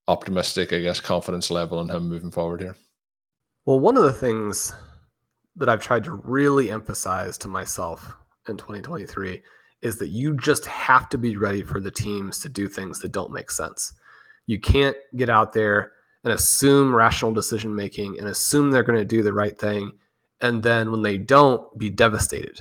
optimistic, 0.08 0.72
I 0.72 0.80
guess, 0.80 1.00
confidence 1.00 1.50
level 1.50 1.80
in 1.80 1.88
him 1.88 2.08
moving 2.08 2.30
forward 2.30 2.60
here? 2.60 2.76
Well, 3.66 3.80
one 3.80 3.96
of 3.96 4.02
the 4.02 4.12
things 4.12 4.74
that 5.56 5.68
I've 5.68 5.82
tried 5.82 6.04
to 6.04 6.12
really 6.12 6.70
emphasize 6.70 7.38
to 7.38 7.48
myself 7.48 8.14
in 8.48 8.56
2023 8.56 9.40
is 9.80 9.96
that 9.98 10.08
you 10.08 10.36
just 10.36 10.66
have 10.66 11.08
to 11.10 11.18
be 11.18 11.36
ready 11.36 11.62
for 11.62 11.80
the 11.80 11.90
teams 11.90 12.40
to 12.40 12.48
do 12.48 12.68
things 12.68 12.98
that 12.98 13.12
don't 13.12 13.32
make 13.32 13.50
sense 13.50 13.94
You 14.46 14.60
can't 14.60 14.96
get 15.16 15.28
out 15.28 15.52
there 15.52 15.92
and 16.24 16.32
assume 16.32 16.94
rational 16.94 17.32
decision 17.32 17.74
making 17.74 18.18
and 18.18 18.28
assume 18.28 18.70
they're 18.70 18.82
going 18.82 18.98
to 18.98 19.04
do 19.04 19.22
the 19.22 19.32
right 19.32 19.58
thing. 19.58 19.92
And 20.40 20.62
then 20.62 20.90
when 20.90 21.02
they 21.02 21.18
don't, 21.18 21.76
be 21.78 21.90
devastated 21.90 22.60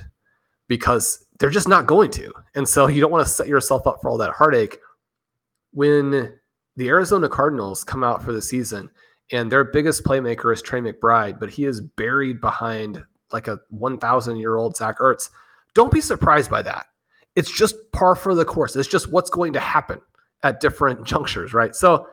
because 0.68 1.26
they're 1.38 1.50
just 1.50 1.68
not 1.68 1.86
going 1.86 2.10
to. 2.12 2.32
And 2.54 2.68
so 2.68 2.86
you 2.86 3.00
don't 3.00 3.10
want 3.10 3.26
to 3.26 3.32
set 3.32 3.48
yourself 3.48 3.86
up 3.86 4.00
for 4.00 4.08
all 4.08 4.18
that 4.18 4.32
heartache. 4.32 4.78
When 5.72 6.32
the 6.76 6.88
Arizona 6.88 7.28
Cardinals 7.28 7.84
come 7.84 8.04
out 8.04 8.22
for 8.22 8.32
the 8.32 8.42
season 8.42 8.90
and 9.32 9.50
their 9.50 9.64
biggest 9.64 10.04
playmaker 10.04 10.52
is 10.52 10.62
Trey 10.62 10.80
McBride, 10.80 11.40
but 11.40 11.50
he 11.50 11.64
is 11.64 11.80
buried 11.80 12.40
behind 12.40 13.02
like 13.32 13.48
a 13.48 13.58
1,000 13.70 14.36
year 14.36 14.56
old 14.56 14.76
Zach 14.76 14.98
Ertz, 14.98 15.30
don't 15.74 15.92
be 15.92 16.00
surprised 16.00 16.50
by 16.50 16.62
that. 16.62 16.86
It's 17.34 17.50
just 17.50 17.74
par 17.92 18.14
for 18.14 18.34
the 18.34 18.44
course. 18.44 18.76
It's 18.76 18.88
just 18.88 19.10
what's 19.10 19.30
going 19.30 19.52
to 19.54 19.60
happen 19.60 20.00
at 20.44 20.60
different 20.60 21.04
junctures, 21.04 21.52
right? 21.52 21.74
So, 21.74 22.06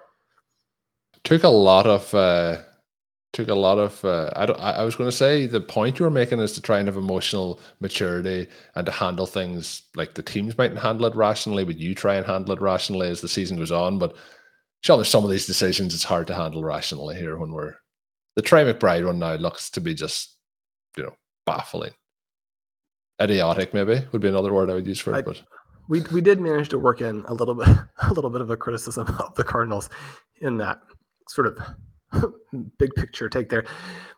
took 1.23 1.43
a 1.43 1.49
lot 1.49 1.85
of 1.85 2.13
uh, 2.15 2.57
took 3.33 3.49
a 3.49 3.55
lot 3.55 3.77
of 3.77 4.03
uh, 4.03 4.29
I 4.35 4.45
don't 4.45 4.59
I, 4.59 4.71
I 4.71 4.83
was 4.83 4.95
going 4.95 5.09
to 5.09 5.15
say 5.15 5.45
the 5.45 5.61
point 5.61 5.99
you 5.99 6.05
were 6.05 6.11
making 6.11 6.39
is 6.39 6.53
to 6.53 6.61
try 6.61 6.79
and 6.79 6.87
have 6.87 6.97
emotional 6.97 7.59
maturity 7.79 8.47
and 8.75 8.85
to 8.85 8.91
handle 8.91 9.25
things 9.25 9.83
like 9.95 10.15
the 10.15 10.23
teams 10.23 10.57
mightn't 10.57 10.79
handle 10.79 11.05
it 11.05 11.15
rationally, 11.15 11.63
but 11.63 11.77
you 11.77 11.93
try 11.93 12.15
and 12.15 12.25
handle 12.25 12.53
it 12.53 12.61
rationally 12.61 13.09
as 13.09 13.21
the 13.21 13.27
season 13.27 13.57
goes 13.57 13.71
on. 13.71 13.99
But 13.99 14.15
Shawn, 14.81 14.97
there's 14.97 15.09
some 15.09 15.23
of 15.23 15.29
these 15.29 15.45
decisions 15.45 15.93
it's 15.93 16.03
hard 16.03 16.27
to 16.27 16.35
handle 16.35 16.63
rationally 16.63 17.15
here 17.15 17.37
when 17.37 17.51
we're 17.51 17.75
the 18.35 18.41
Trey 18.41 18.63
McBride 18.63 19.05
one 19.05 19.19
now 19.19 19.35
looks 19.35 19.69
to 19.71 19.81
be 19.81 19.93
just 19.93 20.37
you 20.97 21.03
know 21.03 21.15
baffling. 21.45 21.93
Idiotic, 23.21 23.73
maybe 23.73 24.01
would 24.11 24.21
be 24.21 24.29
another 24.29 24.51
word 24.51 24.71
I 24.71 24.73
would 24.73 24.87
use 24.87 24.99
for 24.99 25.13
it. 25.13 25.17
I, 25.17 25.21
but 25.21 25.41
we 25.91 25.99
we 26.13 26.21
did 26.21 26.39
manage 26.39 26.69
to 26.69 26.79
work 26.79 27.01
in 27.01 27.25
a 27.27 27.33
little 27.33 27.53
bit 27.53 27.67
a 28.01 28.13
little 28.13 28.29
bit 28.29 28.41
of 28.41 28.49
a 28.49 28.57
criticism 28.57 29.07
of 29.19 29.35
the 29.35 29.43
Cardinals 29.43 29.89
in 30.39 30.57
that 30.57 30.79
sort 31.27 31.47
of 31.47 32.33
big 32.79 32.89
picture 32.95 33.29
take 33.29 33.49
there. 33.49 33.65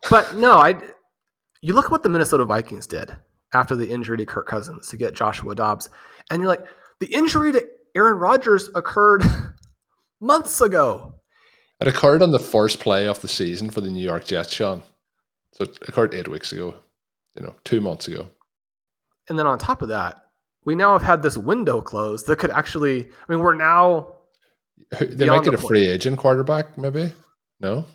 But 0.08 0.36
no, 0.36 0.52
I 0.52 0.80
you 1.60 1.74
look 1.74 1.86
at 1.86 1.90
what 1.90 2.04
the 2.04 2.08
Minnesota 2.08 2.44
Vikings 2.44 2.86
did 2.86 3.14
after 3.52 3.74
the 3.74 3.90
injury 3.90 4.16
to 4.18 4.26
Kirk 4.26 4.46
Cousins 4.46 4.88
to 4.88 4.96
get 4.96 5.14
Joshua 5.14 5.54
Dobbs, 5.54 5.90
and 6.30 6.40
you're 6.40 6.48
like, 6.48 6.64
the 7.00 7.06
injury 7.06 7.52
to 7.52 7.66
Aaron 7.96 8.18
Rodgers 8.18 8.70
occurred 8.74 9.24
months 10.20 10.60
ago. 10.60 11.14
It 11.80 11.88
occurred 11.88 12.22
on 12.22 12.30
the 12.30 12.38
first 12.38 12.80
play 12.80 13.08
of 13.08 13.20
the 13.20 13.28
season 13.28 13.68
for 13.70 13.80
the 13.80 13.90
New 13.90 14.02
York 14.02 14.24
Jets, 14.24 14.52
Shawn. 14.52 14.82
So 15.52 15.64
it 15.64 15.78
occurred 15.88 16.14
eight 16.14 16.28
weeks 16.28 16.52
ago, 16.52 16.74
you 17.36 17.42
know, 17.42 17.54
two 17.64 17.80
months 17.80 18.08
ago. 18.08 18.28
And 19.28 19.38
then 19.38 19.46
on 19.46 19.58
top 19.58 19.82
of 19.82 19.88
that, 19.88 20.23
we 20.64 20.74
now 20.74 20.92
have 20.92 21.02
had 21.02 21.22
this 21.22 21.36
window 21.36 21.80
closed 21.80 22.26
that 22.26 22.38
could 22.38 22.50
actually, 22.50 23.04
I 23.06 23.32
mean, 23.32 23.40
we're 23.40 23.54
now. 23.54 24.14
They 25.00 25.26
might 25.26 25.44
get 25.44 25.54
a 25.54 25.58
free 25.58 25.88
agent 25.88 26.18
quarterback, 26.18 26.76
maybe? 26.78 27.12
No? 27.60 27.86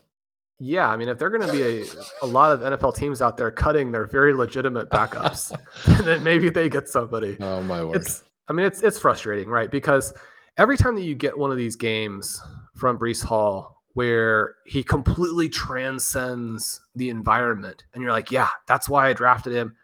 Yeah, 0.60 0.90
I 0.90 0.98
mean, 0.98 1.08
if 1.08 1.18
they're 1.18 1.30
going 1.30 1.48
to 1.48 1.52
be 1.52 1.64
a, 1.64 1.86
a 2.22 2.28
lot 2.28 2.52
of 2.52 2.60
NFL 2.60 2.96
teams 2.96 3.22
out 3.22 3.38
there 3.38 3.50
cutting 3.50 3.92
their 3.92 4.06
very 4.06 4.34
legitimate 4.34 4.90
backups, 4.90 5.58
then 6.04 6.22
maybe 6.22 6.50
they 6.50 6.68
get 6.68 6.90
somebody. 6.90 7.38
Oh 7.40 7.64
my 7.64 7.84
word! 7.84 7.96
It's, 7.96 8.24
I 8.50 8.54
mean, 8.54 8.66
it's 8.66 8.82
it's 8.82 9.00
frustrating, 9.00 9.48
right? 9.48 9.72
Because 9.72 10.14
every 10.58 10.78
time 10.78 10.96
that 10.96 11.04
you 11.04 11.16
get 11.16 11.38
one 11.38 11.52
of 11.52 11.58
these 11.58 11.78
games 11.78 12.42
from 12.76 13.00
Breece 13.00 13.24
Hall 13.24 13.78
where 13.94 14.56
he 14.66 14.84
completely 14.84 15.48
transcends 15.48 16.82
the 16.94 17.10
environment, 17.10 17.86
and 17.94 18.04
you're 18.04 18.12
like, 18.12 18.30
yeah, 18.30 18.50
that's 18.68 18.90
why 18.90 19.08
I 19.08 19.14
drafted 19.14 19.54
him. 19.54 19.76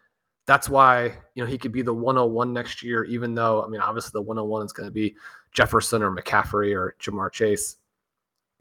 That's 0.48 0.70
why 0.70 1.14
you 1.34 1.44
know 1.44 1.46
he 1.46 1.58
could 1.58 1.72
be 1.72 1.82
the 1.82 1.94
101 1.94 2.54
next 2.54 2.84
year, 2.84 3.04
even 3.06 3.34
though 3.34 3.64
I 3.64 3.68
mean, 3.68 3.82
obviously 3.82 4.12
the 4.14 4.22
101 4.22 4.66
is 4.66 4.74
going 4.74 4.88
to 4.88 4.94
be 4.94 5.16
Jefferson 5.52 6.04
or 6.04 6.16
McCaffrey 6.16 6.76
or 6.76 6.96
Ja'Marr 7.00 7.32
Chase, 7.32 7.78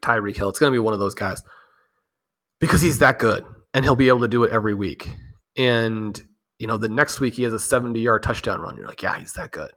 Tyreek 0.00 0.36
Hill. 0.36 0.48
It's 0.48 0.58
going 0.58 0.72
to 0.72 0.74
be 0.74 0.80
one 0.80 0.94
of 0.94 1.00
those 1.00 1.14
guys 1.14 1.42
because 2.60 2.80
he's 2.80 2.98
that 2.98 3.18
good 3.18 3.44
and 3.74 3.84
he'll 3.84 3.96
be 3.96 4.08
able 4.08 4.20
to 4.20 4.28
do 4.28 4.44
it 4.44 4.52
every 4.52 4.74
week. 4.74 5.10
And, 5.56 6.20
you 6.58 6.66
know, 6.66 6.78
the 6.78 6.88
next 6.88 7.20
week 7.20 7.34
he 7.34 7.42
has 7.42 7.52
a 7.52 7.58
70 7.58 8.00
yard 8.00 8.22
touchdown 8.22 8.60
run. 8.60 8.76
You're 8.76 8.86
like, 8.86 9.02
yeah, 9.02 9.18
he's 9.18 9.32
that 9.34 9.50
good. 9.50 9.72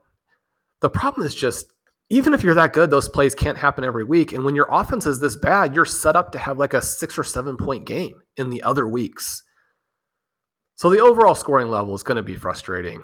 The 0.82 0.89
problem 0.89 1.26
is 1.26 1.36
just, 1.36 1.74
even 2.10 2.34
if 2.34 2.43
you're 2.43 2.53
that 2.53 2.72
good, 2.72 2.89
those 2.89 3.10
plays 3.10 3.36
can't 3.36 3.58
happen 3.58 3.84
every 3.84 4.05
week. 4.05 4.32
And 4.32 4.45
when 4.45 4.55
your 4.55 4.68
offense 4.72 5.05
is 5.05 5.20
this 5.20 5.36
bad, 5.36 5.76
you're 5.76 5.84
set 5.84 6.16
up 6.16 6.32
to 6.32 6.39
have 6.39 6.58
like 6.58 6.74
a 6.74 6.82
six 6.82 7.18
or 7.18 7.24
seven 7.24 7.58
point 7.58 7.86
game 7.86 8.22
in 8.38 8.49
the 8.49 8.64
other 8.64 8.88
weeks. 8.88 9.43
So 10.78 10.92
the 10.92 11.00
overall 11.00 11.34
scoring 11.34 11.70
level 11.70 11.96
is 11.96 12.04
going 12.04 12.18
to 12.18 12.24
be 12.24 12.36
frustrating. 12.36 13.02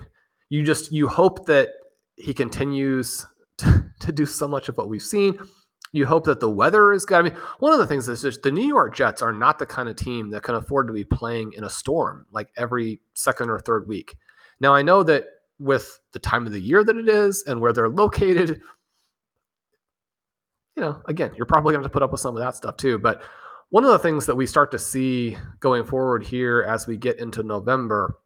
You 0.50 0.64
just, 0.64 0.92
you 0.92 1.08
hope 1.08 1.48
that 1.48 1.70
he 2.16 2.34
continues 2.34 3.26
to, 3.58 3.86
to 4.00 4.12
do 4.12 4.26
so 4.26 4.48
much 4.48 4.70
of 4.70 4.78
what 4.78 4.90
we've 4.90 5.02
seen. 5.02 5.38
You 5.92 6.06
hope 6.06 6.24
that 6.26 6.40
the 6.40 6.50
weather 6.50 6.94
is 6.94 7.06
good. 7.06 7.20
I 7.20 7.22
mean, 7.24 7.38
one 7.60 7.74
of 7.74 7.80
the 7.80 7.86
things 7.86 8.08
is 8.08 8.22
just 8.22 8.42
the 8.42 8.52
New 8.52 8.66
York 8.66 8.96
Jets 8.96 9.22
are 9.22 9.34
not 9.34 9.60
the 9.60 9.66
kind 9.66 9.90
of 9.90 9.96
team 9.96 10.30
that 10.32 10.44
can 10.44 10.56
afford 10.56 10.88
to 10.88 10.94
be 10.94 11.04
playing 11.04 11.54
in 11.54 11.64
a 11.64 11.70
storm 11.70 12.26
like 12.32 12.50
every 12.58 13.00
second 13.16 13.50
or 13.50 13.60
third 13.60 13.88
week. 13.88 14.16
Now, 14.60 14.74
I 14.74 14.82
know 14.82 15.04
that 15.04 15.26
with 15.60 16.00
the 16.12 16.20
time 16.20 16.46
of 16.46 16.52
the 16.52 16.60
year 16.60 16.84
that 16.84 16.96
it 16.96 17.10
is 17.10 17.44
and 17.48 17.60
where 17.60 17.74
they're 17.74 17.90
located, 17.90 18.62
you 20.76 20.82
know, 20.82 21.02
again, 21.08 21.32
you're 21.36 21.46
probably 21.46 21.74
going 21.74 21.84
to 21.84 21.90
to 21.90 21.94
put 21.94 22.04
up 22.04 22.12
with 22.12 22.22
some 22.22 22.36
of 22.36 22.42
that 22.42 22.56
stuff 22.56 22.78
too. 22.78 22.98
But 22.98 23.24
one 23.70 23.84
of 23.84 23.91
the 23.91 23.99
things 23.99 24.26
that 24.26 24.36
we 24.36 24.45
start 24.45 24.72
to 24.72 24.80
see 24.80 25.38
going 25.59 25.84
forward 25.84 26.24
here 26.24 26.66
as 26.68 26.88
we 26.88 26.97
get 26.97 27.20
into 27.20 27.43
November 27.43 28.18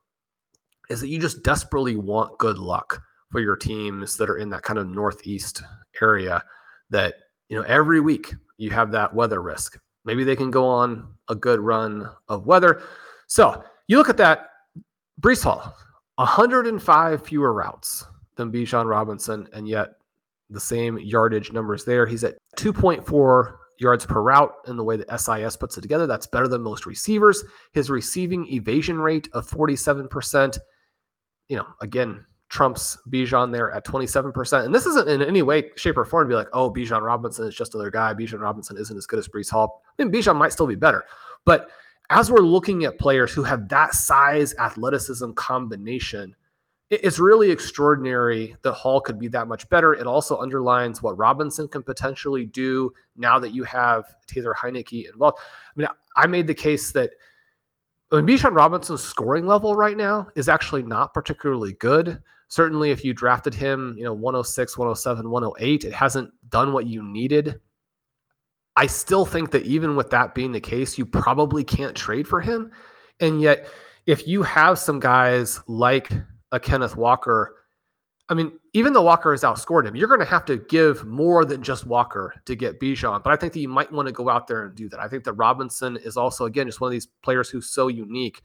is 0.89 1.01
that 1.01 1.07
you 1.07 1.19
just 1.19 1.43
desperately 1.43 1.95
want 1.95 2.37
good 2.37 2.57
luck 2.57 3.01
for 3.31 3.39
your 3.39 3.55
teams 3.55 4.17
that 4.17 4.29
are 4.29 4.37
in 4.37 4.49
that 4.49 4.63
kind 4.63 4.79
of 4.79 4.87
northeast 4.87 5.63
area 6.01 6.43
that 6.89 7.15
you 7.49 7.57
know, 7.57 7.63
every 7.63 7.99
week 7.99 8.33
you 8.57 8.69
have 8.71 8.91
that 8.91 9.13
weather 9.13 9.41
risk. 9.41 9.79
Maybe 10.05 10.23
they 10.23 10.35
can 10.35 10.51
go 10.51 10.67
on 10.67 11.07
a 11.29 11.35
good 11.35 11.59
run 11.59 12.09
of 12.27 12.45
weather. 12.45 12.81
So 13.27 13.63
you 13.87 13.97
look 13.97 14.09
at 14.09 14.17
that, 14.17 14.49
Breece 15.21 15.43
Hall, 15.43 15.75
105 16.15 17.25
fewer 17.25 17.53
routes 17.53 18.05
than 18.35 18.51
Bijan 18.51 18.85
Robinson, 18.85 19.47
and 19.53 19.67
yet 19.67 19.95
the 20.49 20.59
same 20.59 20.97
yardage 20.99 21.51
numbers 21.51 21.83
there. 21.83 22.05
He's 22.05 22.23
at 22.23 22.37
2.4 22.57 23.55
yards 23.79 24.05
per 24.05 24.21
route 24.21 24.53
and 24.65 24.77
the 24.77 24.83
way 24.83 24.97
that 24.97 25.19
SIS 25.19 25.55
puts 25.55 25.77
it 25.77 25.81
together. 25.81 26.07
That's 26.07 26.27
better 26.27 26.47
than 26.47 26.61
most 26.61 26.85
receivers. 26.85 27.43
His 27.73 27.89
receiving 27.89 28.47
evasion 28.47 28.99
rate 28.99 29.29
of 29.33 29.49
47%. 29.49 30.57
You 31.49 31.57
know, 31.57 31.67
again, 31.81 32.25
trumps 32.49 32.97
Bijan 33.09 33.51
there 33.51 33.71
at 33.71 33.85
27%. 33.85 34.65
And 34.65 34.73
this 34.73 34.85
isn't 34.85 35.09
in 35.09 35.21
any 35.21 35.41
way, 35.41 35.71
shape, 35.75 35.97
or 35.97 36.05
form 36.05 36.27
to 36.27 36.29
be 36.29 36.35
like, 36.35 36.49
oh, 36.53 36.71
Bijan 36.71 37.01
Robinson 37.01 37.47
is 37.47 37.55
just 37.55 37.73
another 37.73 37.91
guy. 37.91 38.13
Bijan 38.13 38.39
Robinson 38.39 38.77
isn't 38.77 38.97
as 38.97 39.05
good 39.05 39.19
as 39.19 39.27
Breece 39.27 39.49
Hall. 39.49 39.81
I 39.97 40.03
mean, 40.03 40.11
Bijan 40.11 40.35
might 40.35 40.53
still 40.53 40.67
be 40.67 40.75
better. 40.75 41.03
But 41.45 41.69
as 42.09 42.31
we're 42.31 42.39
looking 42.39 42.85
at 42.85 42.99
players 42.99 43.33
who 43.33 43.43
have 43.43 43.67
that 43.69 43.93
size 43.93 44.55
athleticism 44.59 45.31
combination, 45.33 46.35
it's 46.89 47.19
really 47.19 47.51
extraordinary 47.51 48.55
that 48.61 48.73
Hall 48.73 49.01
could 49.01 49.19
be 49.19 49.27
that 49.29 49.47
much 49.47 49.67
better. 49.69 49.93
It 49.93 50.07
also 50.07 50.37
underlines 50.37 51.01
what 51.01 51.17
Robinson 51.17 51.67
can 51.67 51.83
potentially 51.83 52.45
do 52.45 52.91
now 53.15 53.39
that 53.39 53.53
you 53.53 53.63
have 53.63 54.05
Taylor 54.25 54.55
Heinicke 54.57 55.11
involved. 55.11 55.39
I 55.39 55.71
mean, 55.75 55.87
I 56.15 56.27
made 56.27 56.47
the 56.47 56.53
case 56.53 56.91
that 56.93 57.11
I 58.11 58.21
mean, 58.21 58.39
Robinson's 58.41 59.03
scoring 59.03 59.45
level 59.45 59.75
right 59.75 59.97
now 59.97 60.27
is 60.35 60.47
actually 60.47 60.83
not 60.83 61.13
particularly 61.13 61.73
good 61.73 62.21
certainly 62.47 62.91
if 62.91 63.03
you 63.03 63.13
drafted 63.13 63.53
him, 63.53 63.95
you 63.97 64.03
know, 64.03 64.13
106, 64.13 64.77
107, 64.77 65.29
108, 65.29 65.83
it 65.83 65.93
hasn't 65.93 66.31
done 66.49 66.73
what 66.73 66.87
you 66.87 67.03
needed. 67.03 67.59
I 68.75 68.87
still 68.87 69.25
think 69.25 69.51
that 69.51 69.63
even 69.63 69.95
with 69.95 70.11
that 70.11 70.35
being 70.35 70.51
the 70.51 70.61
case, 70.61 70.97
you 70.97 71.05
probably 71.05 71.63
can't 71.63 71.95
trade 71.95 72.27
for 72.27 72.41
him. 72.41 72.71
And 73.19 73.41
yet, 73.41 73.67
if 74.05 74.27
you 74.27 74.43
have 74.43 74.79
some 74.79 74.99
guys 74.99 75.61
like 75.67 76.11
a 76.51 76.59
Kenneth 76.59 76.95
Walker, 76.95 77.55
I 78.29 78.33
mean, 78.33 78.53
even 78.73 78.93
though 78.93 79.03
Walker 79.03 79.31
has 79.31 79.43
outscored 79.43 79.85
him, 79.85 79.95
you're 79.95 80.07
going 80.07 80.19
to 80.19 80.25
have 80.25 80.45
to 80.45 80.57
give 80.57 81.05
more 81.05 81.45
than 81.45 81.63
just 81.63 81.85
Walker 81.85 82.33
to 82.45 82.55
get 82.55 82.79
Bijan. 82.79 83.23
But 83.23 83.33
I 83.33 83.35
think 83.35 83.53
that 83.53 83.59
you 83.59 83.69
might 83.69 83.91
want 83.91 84.07
to 84.07 84.11
go 84.11 84.29
out 84.29 84.47
there 84.47 84.65
and 84.65 84.75
do 84.75 84.89
that. 84.89 84.99
I 84.99 85.07
think 85.07 85.23
that 85.23 85.33
Robinson 85.33 85.97
is 85.97 86.17
also, 86.17 86.45
again, 86.45 86.67
just 86.67 86.81
one 86.81 86.89
of 86.89 86.93
these 86.93 87.07
players 87.21 87.49
who's 87.49 87.69
so 87.69 87.87
unique 87.87 88.41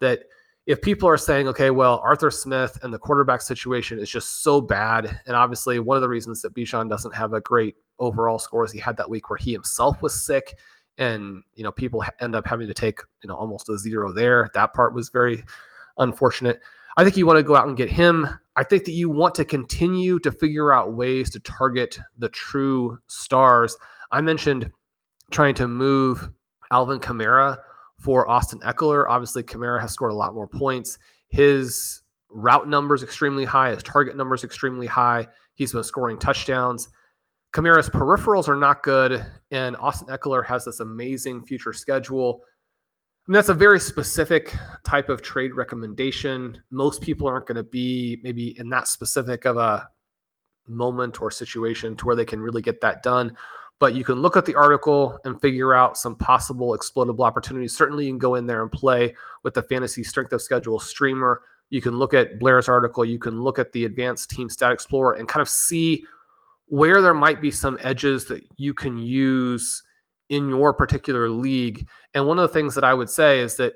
that– 0.00 0.24
if 0.66 0.80
people 0.80 1.08
are 1.08 1.16
saying, 1.16 1.48
okay, 1.48 1.70
well, 1.70 2.00
Arthur 2.04 2.30
Smith 2.30 2.78
and 2.82 2.92
the 2.92 2.98
quarterback 2.98 3.40
situation 3.40 3.98
is 3.98 4.10
just 4.10 4.42
so 4.44 4.60
bad, 4.60 5.20
and 5.26 5.34
obviously 5.34 5.78
one 5.78 5.96
of 5.96 6.00
the 6.00 6.08
reasons 6.08 6.42
that 6.42 6.54
Bijan 6.54 6.88
doesn't 6.88 7.14
have 7.14 7.32
a 7.32 7.40
great 7.40 7.76
overall 7.98 8.38
score 8.38 8.64
is 8.64 8.70
he 8.70 8.78
had 8.78 8.96
that 8.98 9.10
week 9.10 9.30
where 9.30 9.36
he 9.36 9.52
himself 9.52 10.00
was 10.02 10.22
sick, 10.24 10.58
and 10.98 11.42
you 11.54 11.64
know 11.64 11.72
people 11.72 12.04
end 12.20 12.36
up 12.36 12.46
having 12.46 12.68
to 12.68 12.74
take 12.74 13.00
you 13.22 13.28
know 13.28 13.34
almost 13.34 13.68
a 13.68 13.78
zero 13.78 14.12
there. 14.12 14.48
That 14.54 14.74
part 14.74 14.94
was 14.94 15.08
very 15.08 15.42
unfortunate. 15.98 16.60
I 16.96 17.04
think 17.04 17.16
you 17.16 17.26
want 17.26 17.38
to 17.38 17.42
go 17.42 17.56
out 17.56 17.68
and 17.68 17.76
get 17.76 17.90
him. 17.90 18.28
I 18.56 18.64
think 18.64 18.84
that 18.84 18.92
you 18.92 19.08
want 19.08 19.34
to 19.36 19.44
continue 19.44 20.18
to 20.20 20.32
figure 20.32 20.72
out 20.72 20.94
ways 20.94 21.30
to 21.30 21.40
target 21.40 21.98
the 22.18 22.28
true 22.28 22.98
stars. 23.06 23.76
I 24.10 24.20
mentioned 24.20 24.70
trying 25.30 25.54
to 25.54 25.68
move 25.68 26.28
Alvin 26.70 26.98
Kamara 26.98 27.58
for 27.98 28.28
Austin 28.28 28.60
Ekeler. 28.60 29.06
Obviously, 29.08 29.42
Kamara 29.42 29.80
has 29.80 29.92
scored 29.92 30.12
a 30.12 30.16
lot 30.16 30.34
more 30.34 30.48
points. 30.48 30.98
His 31.28 32.02
route 32.28 32.68
numbers 32.68 33.02
extremely 33.02 33.44
high. 33.44 33.70
His 33.70 33.82
target 33.82 34.16
numbers 34.16 34.44
extremely 34.44 34.86
high. 34.86 35.28
He's 35.54 35.72
been 35.72 35.84
scoring 35.84 36.18
touchdowns. 36.18 36.88
Kamara's 37.52 37.88
peripherals 37.88 38.48
are 38.48 38.56
not 38.56 38.82
good, 38.82 39.24
and 39.50 39.76
Austin 39.76 40.08
Ekeler 40.08 40.44
has 40.46 40.64
this 40.64 40.80
amazing 40.80 41.44
future 41.44 41.72
schedule. 41.72 42.42
Mean, 43.30 43.36
that's 43.36 43.48
a 43.48 43.54
very 43.54 43.78
specific 43.78 44.52
type 44.82 45.08
of 45.08 45.22
trade 45.22 45.54
recommendation. 45.54 46.60
Most 46.72 47.00
people 47.00 47.28
aren't 47.28 47.46
going 47.46 47.54
to 47.54 47.62
be 47.62 48.18
maybe 48.24 48.58
in 48.58 48.68
that 48.70 48.88
specific 48.88 49.44
of 49.44 49.56
a 49.56 49.88
moment 50.66 51.22
or 51.22 51.30
situation 51.30 51.94
to 51.98 52.06
where 52.06 52.16
they 52.16 52.24
can 52.24 52.40
really 52.40 52.60
get 52.60 52.80
that 52.80 53.04
done. 53.04 53.36
But 53.78 53.94
you 53.94 54.02
can 54.02 54.16
look 54.16 54.36
at 54.36 54.46
the 54.46 54.56
article 54.56 55.16
and 55.24 55.40
figure 55.40 55.74
out 55.74 55.96
some 55.96 56.16
possible 56.16 56.74
exploitable 56.74 57.24
opportunities. 57.24 57.76
Certainly, 57.76 58.06
you 58.06 58.10
can 58.10 58.18
go 58.18 58.34
in 58.34 58.48
there 58.48 58.62
and 58.62 58.72
play 58.72 59.14
with 59.44 59.54
the 59.54 59.62
fantasy 59.62 60.02
strength 60.02 60.32
of 60.32 60.42
schedule 60.42 60.80
streamer. 60.80 61.42
You 61.68 61.80
can 61.80 62.00
look 62.00 62.14
at 62.14 62.40
Blair's 62.40 62.68
article. 62.68 63.04
You 63.04 63.20
can 63.20 63.42
look 63.42 63.60
at 63.60 63.70
the 63.70 63.84
advanced 63.84 64.30
team 64.30 64.50
stat 64.50 64.72
explorer 64.72 65.12
and 65.12 65.28
kind 65.28 65.40
of 65.40 65.48
see 65.48 66.04
where 66.66 67.00
there 67.00 67.14
might 67.14 67.40
be 67.40 67.52
some 67.52 67.78
edges 67.80 68.24
that 68.24 68.42
you 68.56 68.74
can 68.74 68.98
use 68.98 69.84
in 70.30 70.48
your 70.48 70.72
particular 70.72 71.28
league. 71.28 71.86
And 72.14 72.26
one 72.26 72.38
of 72.38 72.42
the 72.42 72.54
things 72.54 72.74
that 72.74 72.84
I 72.84 72.94
would 72.94 73.10
say 73.10 73.40
is 73.40 73.56
that, 73.56 73.74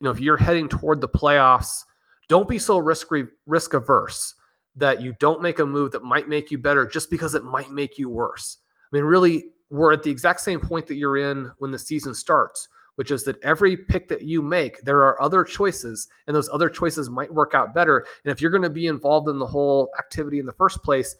you 0.00 0.04
know, 0.04 0.10
if 0.10 0.20
you're 0.20 0.36
heading 0.36 0.68
toward 0.68 1.00
the 1.00 1.08
playoffs, 1.08 1.82
don't 2.28 2.48
be 2.48 2.58
so 2.58 2.78
risk 2.78 3.08
risk 3.46 3.74
averse 3.74 4.34
that 4.76 5.00
you 5.02 5.14
don't 5.20 5.42
make 5.42 5.58
a 5.58 5.66
move 5.66 5.92
that 5.92 6.04
might 6.04 6.28
make 6.28 6.50
you 6.50 6.58
better 6.58 6.86
just 6.86 7.10
because 7.10 7.34
it 7.34 7.44
might 7.44 7.70
make 7.70 7.98
you 7.98 8.08
worse. 8.08 8.58
I 8.92 8.96
mean, 8.96 9.04
really, 9.04 9.46
we're 9.70 9.92
at 9.92 10.02
the 10.02 10.10
exact 10.10 10.40
same 10.40 10.60
point 10.60 10.86
that 10.86 10.96
you're 10.96 11.16
in 11.16 11.50
when 11.58 11.70
the 11.70 11.78
season 11.78 12.14
starts, 12.14 12.68
which 12.96 13.10
is 13.10 13.24
that 13.24 13.42
every 13.42 13.76
pick 13.76 14.08
that 14.08 14.22
you 14.22 14.42
make, 14.42 14.80
there 14.82 15.02
are 15.02 15.20
other 15.22 15.44
choices, 15.44 16.08
and 16.26 16.34
those 16.34 16.50
other 16.52 16.68
choices 16.68 17.08
might 17.08 17.32
work 17.32 17.54
out 17.54 17.74
better. 17.74 18.06
And 18.24 18.32
if 18.32 18.40
you're 18.40 18.50
going 18.50 18.62
to 18.62 18.70
be 18.70 18.86
involved 18.86 19.28
in 19.28 19.38
the 19.38 19.46
whole 19.46 19.90
activity 19.98 20.38
in 20.38 20.46
the 20.46 20.52
first 20.52 20.82
place, 20.82 21.14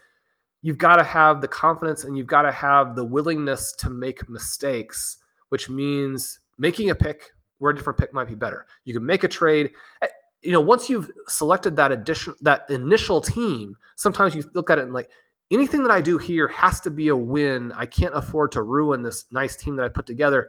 you've 0.65 0.79
got 0.79 0.97
to 0.97 1.05
have 1.05 1.43
the 1.43 1.47
confidence 1.47 2.05
and 2.05 2.17
you've 2.17 2.27
got 2.27 2.43
to 2.43 2.51
have 2.51 2.97
the 2.97 3.05
willingness 3.05 3.73
to 3.73 3.91
make 3.91 4.27
mistakes, 4.31 5.19
which 5.51 5.69
means 5.69 6.41
making 6.57 6.89
a 6.89 6.95
pick 6.95 7.33
where 7.59 7.71
a 7.71 7.77
different 7.77 7.99
pick 7.99 8.15
might 8.15 8.29
be 8.29 8.35
better. 8.35 8.65
You 8.87 8.95
can 8.95 9.05
make 9.05 9.25
a 9.25 9.29
trade. 9.29 9.73
Eh, 10.01 10.07
you 10.41 10.53
know, 10.53 10.62
once 10.62 10.89
you've 10.89 11.11
selected 11.29 11.77
that 11.77 11.93
addition, 11.93 12.35
that 12.41 12.65
initial 12.71 13.21
team, 13.21 13.77
sometimes 13.97 14.35
you 14.35 14.43
look 14.55 14.71
at 14.71 14.79
it 14.79 14.85
and 14.85 14.95
like 14.95 15.11
anything 15.51 15.83
that 15.83 15.91
I 15.91 16.01
do 16.01 16.17
here 16.17 16.49
has 16.49 16.81
to 16.81 16.91
be 16.91 17.09
a 17.09 17.17
win. 17.17 17.71
I 17.73 17.85
can't 17.85 18.15
afford 18.15 18.51
to 18.53 18.62
ruin 18.62 19.03
this 19.03 19.27
nice 19.31 19.57
team 19.57 19.77
that 19.77 19.85
I 19.85 19.91
put 19.91 20.07
together. 20.07 20.49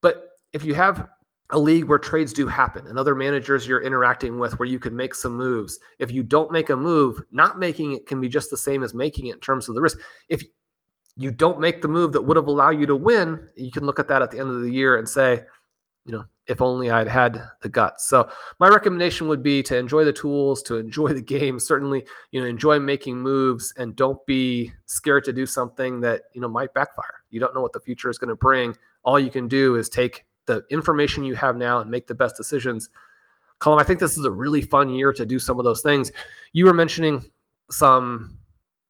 But 0.00 0.30
if 0.54 0.64
you 0.64 0.72
have 0.72 1.08
a 1.50 1.58
league 1.58 1.84
where 1.84 1.98
trades 1.98 2.32
do 2.32 2.46
happen 2.46 2.86
and 2.86 2.98
other 2.98 3.14
managers 3.14 3.66
you're 3.66 3.82
interacting 3.82 4.38
with 4.38 4.58
where 4.58 4.68
you 4.68 4.78
can 4.78 4.96
make 4.96 5.14
some 5.14 5.36
moves. 5.36 5.78
If 5.98 6.10
you 6.10 6.22
don't 6.22 6.50
make 6.50 6.70
a 6.70 6.76
move, 6.76 7.22
not 7.30 7.58
making 7.58 7.92
it 7.92 8.06
can 8.06 8.20
be 8.20 8.28
just 8.28 8.50
the 8.50 8.56
same 8.56 8.82
as 8.82 8.94
making 8.94 9.26
it 9.26 9.34
in 9.34 9.40
terms 9.40 9.68
of 9.68 9.74
the 9.74 9.82
risk. 9.82 9.98
If 10.28 10.42
you 11.16 11.30
don't 11.30 11.60
make 11.60 11.82
the 11.82 11.88
move 11.88 12.12
that 12.12 12.22
would 12.22 12.38
have 12.38 12.46
allowed 12.46 12.80
you 12.80 12.86
to 12.86 12.96
win, 12.96 13.48
you 13.54 13.70
can 13.70 13.84
look 13.84 13.98
at 13.98 14.08
that 14.08 14.22
at 14.22 14.30
the 14.30 14.38
end 14.38 14.48
of 14.48 14.62
the 14.62 14.70
year 14.70 14.96
and 14.96 15.06
say, 15.06 15.42
you 16.06 16.12
know, 16.12 16.24
if 16.46 16.60
only 16.60 16.90
I'd 16.90 17.06
had 17.06 17.42
the 17.60 17.68
guts. 17.68 18.08
So 18.08 18.28
my 18.58 18.68
recommendation 18.68 19.28
would 19.28 19.42
be 19.42 19.62
to 19.64 19.76
enjoy 19.76 20.04
the 20.04 20.12
tools, 20.12 20.62
to 20.64 20.76
enjoy 20.76 21.12
the 21.12 21.22
game, 21.22 21.60
certainly, 21.60 22.04
you 22.30 22.40
know, 22.40 22.46
enjoy 22.46 22.80
making 22.80 23.18
moves 23.18 23.72
and 23.76 23.94
don't 23.94 24.24
be 24.26 24.72
scared 24.86 25.24
to 25.24 25.32
do 25.32 25.46
something 25.46 26.00
that, 26.00 26.22
you 26.34 26.40
know, 26.40 26.48
might 26.48 26.74
backfire. 26.74 27.22
You 27.30 27.40
don't 27.40 27.54
know 27.54 27.60
what 27.60 27.72
the 27.72 27.80
future 27.80 28.10
is 28.10 28.18
going 28.18 28.30
to 28.30 28.36
bring. 28.36 28.74
All 29.04 29.20
you 29.20 29.30
can 29.30 29.48
do 29.48 29.76
is 29.76 29.88
take 29.88 30.24
the 30.46 30.64
information 30.70 31.24
you 31.24 31.34
have 31.34 31.56
now 31.56 31.80
and 31.80 31.90
make 31.90 32.06
the 32.06 32.14
best 32.14 32.36
decisions. 32.36 32.88
Colm, 33.60 33.80
I 33.80 33.84
think 33.84 34.00
this 34.00 34.18
is 34.18 34.24
a 34.24 34.30
really 34.30 34.62
fun 34.62 34.90
year 34.90 35.12
to 35.12 35.24
do 35.24 35.38
some 35.38 35.58
of 35.58 35.64
those 35.64 35.82
things. 35.82 36.10
You 36.52 36.66
were 36.66 36.74
mentioning 36.74 37.24
some 37.70 38.38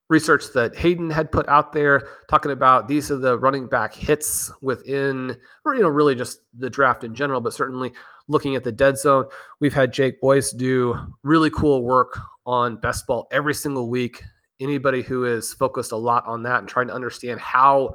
research 0.08 0.52
that 0.54 0.76
Hayden 0.76 1.10
had 1.10 1.32
put 1.32 1.48
out 1.48 1.72
there 1.72 2.08
talking 2.28 2.52
about 2.52 2.88
these 2.88 3.10
are 3.10 3.16
the 3.16 3.38
running 3.38 3.66
back 3.66 3.94
hits 3.94 4.52
within, 4.60 5.36
or, 5.64 5.74
you 5.74 5.82
know, 5.82 5.88
really 5.88 6.14
just 6.14 6.40
the 6.58 6.68
draft 6.68 7.04
in 7.04 7.14
general, 7.14 7.40
but 7.40 7.54
certainly 7.54 7.92
looking 8.28 8.56
at 8.56 8.64
the 8.64 8.72
dead 8.72 8.98
zone. 8.98 9.26
We've 9.60 9.72
had 9.72 9.92
Jake 9.92 10.20
Boyce 10.20 10.52
do 10.52 10.96
really 11.22 11.50
cool 11.50 11.82
work 11.82 12.18
on 12.44 12.76
best 12.76 13.06
ball 13.06 13.26
every 13.30 13.54
single 13.54 13.88
week. 13.88 14.22
Anybody 14.60 15.02
who 15.02 15.24
is 15.24 15.52
focused 15.54 15.92
a 15.92 15.96
lot 15.96 16.26
on 16.26 16.42
that 16.44 16.60
and 16.60 16.68
trying 16.68 16.88
to 16.88 16.94
understand 16.94 17.40
how 17.40 17.94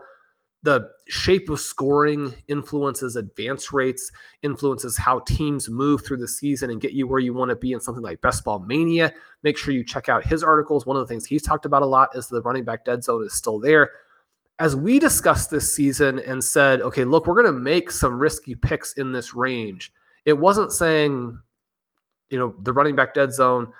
the 0.63 0.89
shape 1.07 1.49
of 1.49 1.59
scoring 1.59 2.33
influences 2.47 3.15
advance 3.15 3.71
rates, 3.71 4.11
influences 4.41 4.97
how 4.97 5.19
teams 5.19 5.69
move 5.69 6.03
through 6.05 6.17
the 6.17 6.27
season 6.27 6.69
and 6.69 6.81
get 6.81 6.93
you 6.93 7.07
where 7.07 7.19
you 7.19 7.33
want 7.33 7.49
to 7.49 7.55
be 7.55 7.73
in 7.73 7.79
something 7.79 8.03
like 8.03 8.21
Best 8.21 8.43
Ball 8.43 8.59
Mania. 8.59 9.13
Make 9.43 9.57
sure 9.57 9.73
you 9.73 9.83
check 9.83 10.09
out 10.09 10.25
his 10.25 10.43
articles. 10.43 10.85
One 10.85 10.97
of 10.97 11.01
the 11.01 11.07
things 11.07 11.25
he's 11.25 11.43
talked 11.43 11.65
about 11.65 11.83
a 11.83 11.85
lot 11.85 12.09
is 12.15 12.27
the 12.27 12.41
running 12.41 12.63
back 12.63 12.85
dead 12.85 13.03
zone 13.03 13.23
is 13.25 13.33
still 13.33 13.59
there. 13.59 13.91
As 14.59 14.75
we 14.75 14.97
discussed 14.97 15.51
this 15.51 15.73
season 15.73 16.19
and 16.19 16.43
said, 16.43 16.81
okay, 16.81 17.05
look, 17.05 17.27
we're 17.27 17.41
going 17.41 17.53
to 17.53 17.59
make 17.59 17.91
some 17.91 18.17
risky 18.17 18.55
picks 18.55 18.93
in 18.93 19.11
this 19.11 19.35
range, 19.35 19.93
it 20.25 20.33
wasn't 20.33 20.71
saying, 20.71 21.39
you 22.31 22.39
know, 22.39 22.55
the 22.63 22.73
running 22.73 22.95
back 22.95 23.13
dead 23.13 23.31
zone 23.31 23.71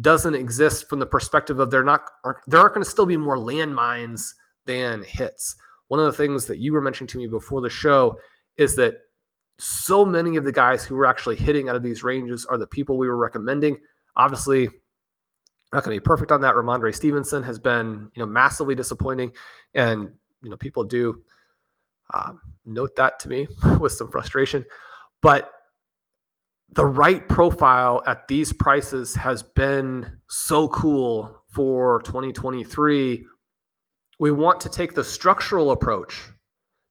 doesn't 0.00 0.34
exist 0.34 0.88
from 0.88 0.98
the 0.98 1.06
perspective 1.06 1.60
of 1.60 1.70
they're 1.70 1.84
not, 1.84 2.08
there 2.46 2.58
aren't 2.58 2.74
going 2.74 2.82
to 2.82 2.90
still 2.90 3.06
be 3.06 3.18
more 3.18 3.36
landmines 3.36 4.32
than 4.64 5.04
hits 5.04 5.56
one 5.88 6.00
of 6.00 6.06
the 6.06 6.12
things 6.12 6.46
that 6.46 6.58
you 6.58 6.72
were 6.72 6.80
mentioning 6.80 7.08
to 7.08 7.18
me 7.18 7.26
before 7.26 7.60
the 7.60 7.70
show 7.70 8.18
is 8.56 8.76
that 8.76 8.96
so 9.58 10.04
many 10.04 10.36
of 10.36 10.44
the 10.44 10.52
guys 10.52 10.84
who 10.84 10.94
were 10.94 11.06
actually 11.06 11.36
hitting 11.36 11.68
out 11.68 11.76
of 11.76 11.82
these 11.82 12.02
ranges 12.02 12.44
are 12.46 12.58
the 12.58 12.66
people 12.66 12.96
we 12.96 13.08
were 13.08 13.16
recommending. 13.16 13.78
Obviously, 14.16 14.68
not 15.72 15.84
going 15.84 15.94
to 15.94 16.00
be 16.00 16.04
perfect 16.04 16.32
on 16.32 16.40
that. 16.40 16.54
Rhamondre 16.54 16.94
Stevenson 16.94 17.42
has 17.42 17.58
been, 17.58 18.10
you 18.14 18.20
know, 18.20 18.26
massively 18.26 18.74
disappointing, 18.74 19.32
and 19.74 20.10
you 20.42 20.50
know, 20.50 20.56
people 20.56 20.84
do 20.84 21.22
um, 22.12 22.40
note 22.64 22.94
that 22.96 23.18
to 23.20 23.28
me 23.28 23.46
with 23.80 23.92
some 23.92 24.10
frustration. 24.10 24.64
But 25.20 25.50
the 26.72 26.84
right 26.84 27.28
profile 27.28 28.02
at 28.06 28.26
these 28.28 28.52
prices 28.52 29.14
has 29.14 29.42
been 29.42 30.18
so 30.28 30.68
cool 30.68 31.42
for 31.48 32.02
2023 32.02 33.24
we 34.18 34.30
want 34.30 34.60
to 34.60 34.68
take 34.68 34.94
the 34.94 35.04
structural 35.04 35.70
approach 35.72 36.20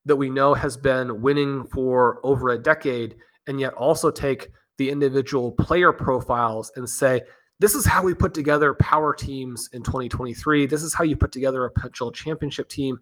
that 0.06 0.16
we 0.16 0.30
know 0.30 0.54
has 0.54 0.76
been 0.76 1.22
winning 1.22 1.64
for 1.66 2.20
over 2.24 2.50
a 2.50 2.58
decade 2.58 3.16
and 3.48 3.60
yet 3.60 3.74
also 3.74 4.12
take 4.12 4.50
the 4.78 4.90
individual 4.90 5.52
player 5.52 5.94
profiles 5.94 6.72
and 6.76 6.90
say 6.90 7.22
this 7.60 7.76
is 7.76 7.86
how 7.86 8.04
we 8.04 8.14
put 8.14 8.34
together 8.34 8.74
power 8.74 9.14
teams 9.14 9.70
in 9.74 9.84
2023 9.84 10.66
this 10.66 10.84
is 10.84 10.94
how 10.94 11.04
you 11.04 11.16
put 11.16 11.32
together 11.32 11.66
a 11.66 11.72
potential 11.72 12.12
championship 12.12 12.68
team. 12.68 13.00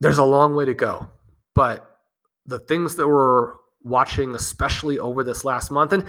There's 0.00 0.18
a 0.18 0.24
long 0.24 0.54
way 0.54 0.64
to 0.64 0.74
go 0.74 1.08
but 1.54 1.98
the 2.46 2.58
things 2.58 2.96
that 2.96 3.06
we're 3.06 3.54
watching 3.82 4.34
especially 4.34 4.98
over 4.98 5.22
this 5.22 5.44
last 5.44 5.70
month 5.70 5.92
and 5.92 6.04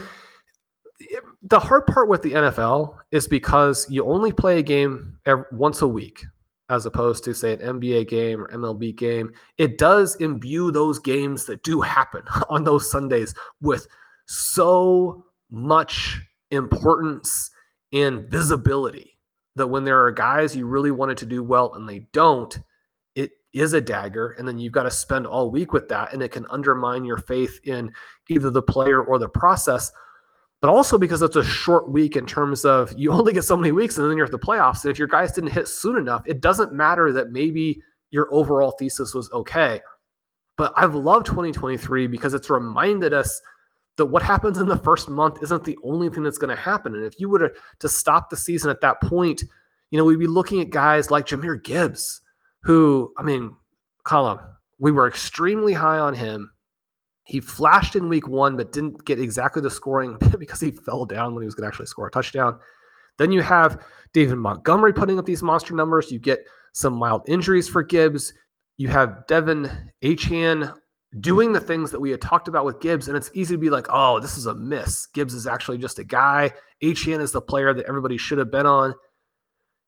the 1.49 1.59
hard 1.59 1.85
part 1.87 2.09
with 2.09 2.21
the 2.21 2.33
NFL 2.33 2.95
is 3.11 3.27
because 3.27 3.89
you 3.89 4.05
only 4.05 4.33
play 4.33 4.59
a 4.59 4.63
game 4.63 5.17
every, 5.25 5.45
once 5.51 5.81
a 5.81 5.87
week, 5.87 6.25
as 6.69 6.85
opposed 6.85 7.23
to 7.23 7.33
say 7.33 7.53
an 7.53 7.79
NBA 7.79 8.09
game 8.09 8.41
or 8.41 8.49
MLB 8.49 8.95
game. 8.95 9.31
It 9.57 9.77
does 9.77 10.15
imbue 10.15 10.71
those 10.71 10.99
games 10.99 11.45
that 11.45 11.63
do 11.63 11.79
happen 11.79 12.23
on 12.49 12.63
those 12.63 12.91
Sundays 12.91 13.33
with 13.61 13.87
so 14.25 15.25
much 15.49 16.19
importance 16.51 17.49
and 17.93 18.29
visibility 18.29 19.17
that 19.55 19.67
when 19.67 19.85
there 19.85 20.03
are 20.03 20.11
guys 20.11 20.55
you 20.55 20.67
really 20.67 20.91
wanted 20.91 21.17
to 21.17 21.25
do 21.25 21.43
well 21.43 21.73
and 21.75 21.87
they 21.87 21.99
don't, 22.11 22.59
it 23.15 23.31
is 23.53 23.71
a 23.71 23.79
dagger. 23.79 24.31
And 24.31 24.45
then 24.45 24.59
you've 24.59 24.73
got 24.73 24.83
to 24.83 24.91
spend 24.91 25.25
all 25.25 25.49
week 25.49 25.71
with 25.71 25.87
that. 25.87 26.11
And 26.11 26.21
it 26.21 26.29
can 26.29 26.45
undermine 26.49 27.05
your 27.05 27.17
faith 27.17 27.59
in 27.63 27.93
either 28.27 28.49
the 28.49 28.61
player 28.61 29.01
or 29.01 29.17
the 29.17 29.29
process 29.29 29.93
but 30.61 30.69
also 30.69 30.97
because 30.97 31.21
it's 31.21 31.35
a 31.35 31.43
short 31.43 31.89
week 31.89 32.15
in 32.15 32.25
terms 32.25 32.65
of 32.65 32.93
you 32.97 33.11
only 33.13 33.33
get 33.33 33.43
so 33.43 33.57
many 33.57 33.71
weeks 33.71 33.97
and 33.97 34.09
then 34.09 34.17
you're 34.17 34.25
at 34.25 34.31
the 34.31 34.39
playoffs. 34.39 34.83
And 34.83 34.91
if 34.91 34.99
your 34.99 35.07
guys 35.07 35.31
didn't 35.31 35.51
hit 35.51 35.67
soon 35.67 35.97
enough, 35.97 36.23
it 36.25 36.41
doesn't 36.41 36.73
matter 36.73 37.11
that 37.13 37.31
maybe 37.31 37.81
your 38.11 38.27
overall 38.33 38.71
thesis 38.71 39.13
was 39.13 39.31
okay. 39.31 39.81
But 40.57 40.73
I've 40.75 40.95
loved 40.95 41.27
2023 41.27 42.07
because 42.07 42.33
it's 42.33 42.49
reminded 42.49 43.13
us 43.13 43.41
that 43.97 44.05
what 44.07 44.23
happens 44.23 44.57
in 44.57 44.67
the 44.67 44.77
first 44.77 45.09
month 45.09 45.41
isn't 45.43 45.63
the 45.63 45.77
only 45.83 46.09
thing 46.09 46.23
that's 46.23 46.37
going 46.37 46.55
to 46.55 46.61
happen. 46.61 46.95
And 46.95 47.03
if 47.03 47.19
you 47.19 47.29
were 47.29 47.39
to, 47.39 47.51
to 47.79 47.89
stop 47.89 48.29
the 48.29 48.37
season 48.37 48.69
at 48.69 48.81
that 48.81 49.01
point, 49.01 49.43
you 49.91 49.97
know, 49.97 50.05
we'd 50.05 50.19
be 50.19 50.27
looking 50.27 50.61
at 50.61 50.69
guys 50.69 51.11
like 51.11 51.27
Jahmyr 51.27 51.63
Gibbs, 51.63 52.21
who, 52.61 53.13
I 53.17 53.23
mean, 53.23 53.55
Colm, 54.05 54.43
we 54.79 54.91
were 54.91 55.07
extremely 55.07 55.73
high 55.73 55.99
on 55.99 56.13
him 56.13 56.51
he 57.27 57.41
flashed 57.41 57.95
in 57.95 58.07
week 58.07 58.27
one, 58.27 58.55
but 58.55 58.71
didn't 58.71 59.03
get 59.05 59.19
exactly 59.19 59.61
the 59.61 59.69
scoring 59.69 60.17
because 60.39 60.61
he 60.61 60.71
fell 60.71 61.05
down 61.05 61.35
when 61.35 61.41
he 61.41 61.45
was 61.45 61.55
going 61.55 61.63
to 61.63 61.67
actually 61.67 61.85
score 61.85 62.07
a 62.07 62.11
touchdown. 62.11 62.57
Then 63.17 63.31
you 63.31 63.41
have 63.41 63.83
David 64.13 64.37
Montgomery 64.37 64.93
putting 64.93 65.19
up 65.19 65.25
these 65.25 65.43
monster 65.43 65.75
numbers. 65.75 66.09
You 66.09 66.19
get 66.19 66.39
some 66.71 66.93
mild 66.93 67.23
injuries 67.27 67.67
for 67.67 67.83
Gibbs. 67.83 68.33
You 68.77 68.87
have 68.89 69.23
De'Von 69.27 69.89
Achane 70.01 70.73
doing 71.19 71.51
the 71.51 71.59
things 71.59 71.91
that 71.91 71.99
we 71.99 72.11
had 72.11 72.21
talked 72.21 72.47
about 72.47 72.63
with 72.63 72.79
Gibbs, 72.79 73.09
and 73.09 73.17
it's 73.17 73.31
easy 73.33 73.55
to 73.55 73.59
be 73.59 73.69
like, 73.69 73.87
oh, 73.89 74.19
this 74.21 74.37
is 74.37 74.45
a 74.45 74.55
miss. 74.55 75.07
Gibbs 75.07 75.33
is 75.33 75.47
actually 75.47 75.79
just 75.79 75.99
a 75.99 76.03
guy. 76.05 76.51
Achane 76.81 77.19
is 77.19 77.33
the 77.33 77.41
player 77.41 77.73
that 77.73 77.87
everybody 77.87 78.17
should 78.17 78.37
have 78.37 78.51
been 78.51 78.65
on. 78.65 78.93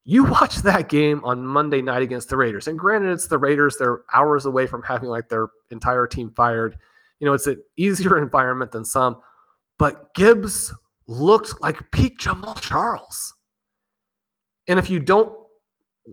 You 0.04 0.26
watch 0.26 0.58
that 0.64 0.90
game 0.90 1.24
on 1.24 1.46
Monday 1.46 1.82
night 1.82 2.02
against 2.02 2.30
the 2.30 2.38
Raiders, 2.38 2.68
and 2.68 2.78
granted, 2.78 3.12
it's 3.12 3.28
the 3.28 3.38
Raiders. 3.38 3.78
They're 3.78 4.02
hours 4.14 4.46
away 4.46 4.68
from 4.68 4.84
having 4.84 5.08
like 5.08 5.30
their 5.30 5.48
entire 5.72 6.06
team 6.06 6.32
fired. 6.32 6.78
You 7.20 7.28
know, 7.28 7.34
it's 7.34 7.48
an 7.48 7.62
easier 7.78 8.18
environment 8.22 8.72
than 8.72 8.86
some, 8.86 9.22
but 9.78 10.14
Gibbs 10.16 10.74
looked 11.08 11.62
like 11.62 11.92
peak 11.92 12.20
Jamaal 12.20 12.60
Charles. 12.62 13.34
And 14.68 14.78
if 14.78 14.90
you 14.90 15.00
don't 15.00 15.34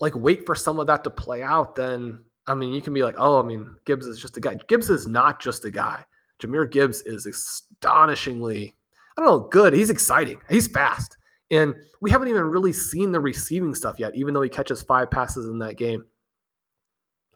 like 0.00 0.14
wait 0.14 0.46
for 0.46 0.54
some 0.54 0.78
of 0.78 0.86
that 0.86 1.04
to 1.04 1.10
play 1.10 1.42
out, 1.42 1.76
then 1.76 2.24
I 2.46 2.54
mean, 2.54 2.72
you 2.72 2.80
can 2.80 2.94
be 2.94 3.02
like, 3.02 3.16
oh, 3.18 3.40
I 3.40 3.42
mean, 3.42 3.74
Gibbs 3.84 4.06
is 4.06 4.20
just 4.20 4.36
a 4.36 4.40
guy. 4.40 4.56
Gibbs 4.68 4.88
is 4.88 5.06
not 5.06 5.40
just 5.40 5.64
a 5.64 5.70
guy. 5.70 6.04
Jahmyr 6.40 6.70
Gibbs 6.70 7.02
is 7.02 7.26
astonishingly, 7.26 8.74
I 9.16 9.20
don't 9.20 9.30
know, 9.30 9.48
good. 9.48 9.72
He's 9.72 9.90
exciting. 9.90 10.40
He's 10.48 10.68
fast. 10.68 11.16
And 11.50 11.74
we 12.00 12.10
haven't 12.10 12.28
even 12.28 12.42
really 12.42 12.72
seen 12.72 13.12
the 13.12 13.20
receiving 13.20 13.74
stuff 13.74 13.98
yet, 13.98 14.14
even 14.14 14.34
though 14.34 14.42
he 14.42 14.48
catches 14.48 14.82
five 14.82 15.10
passes 15.10 15.46
in 15.48 15.58
that 15.60 15.76
game. 15.76 16.04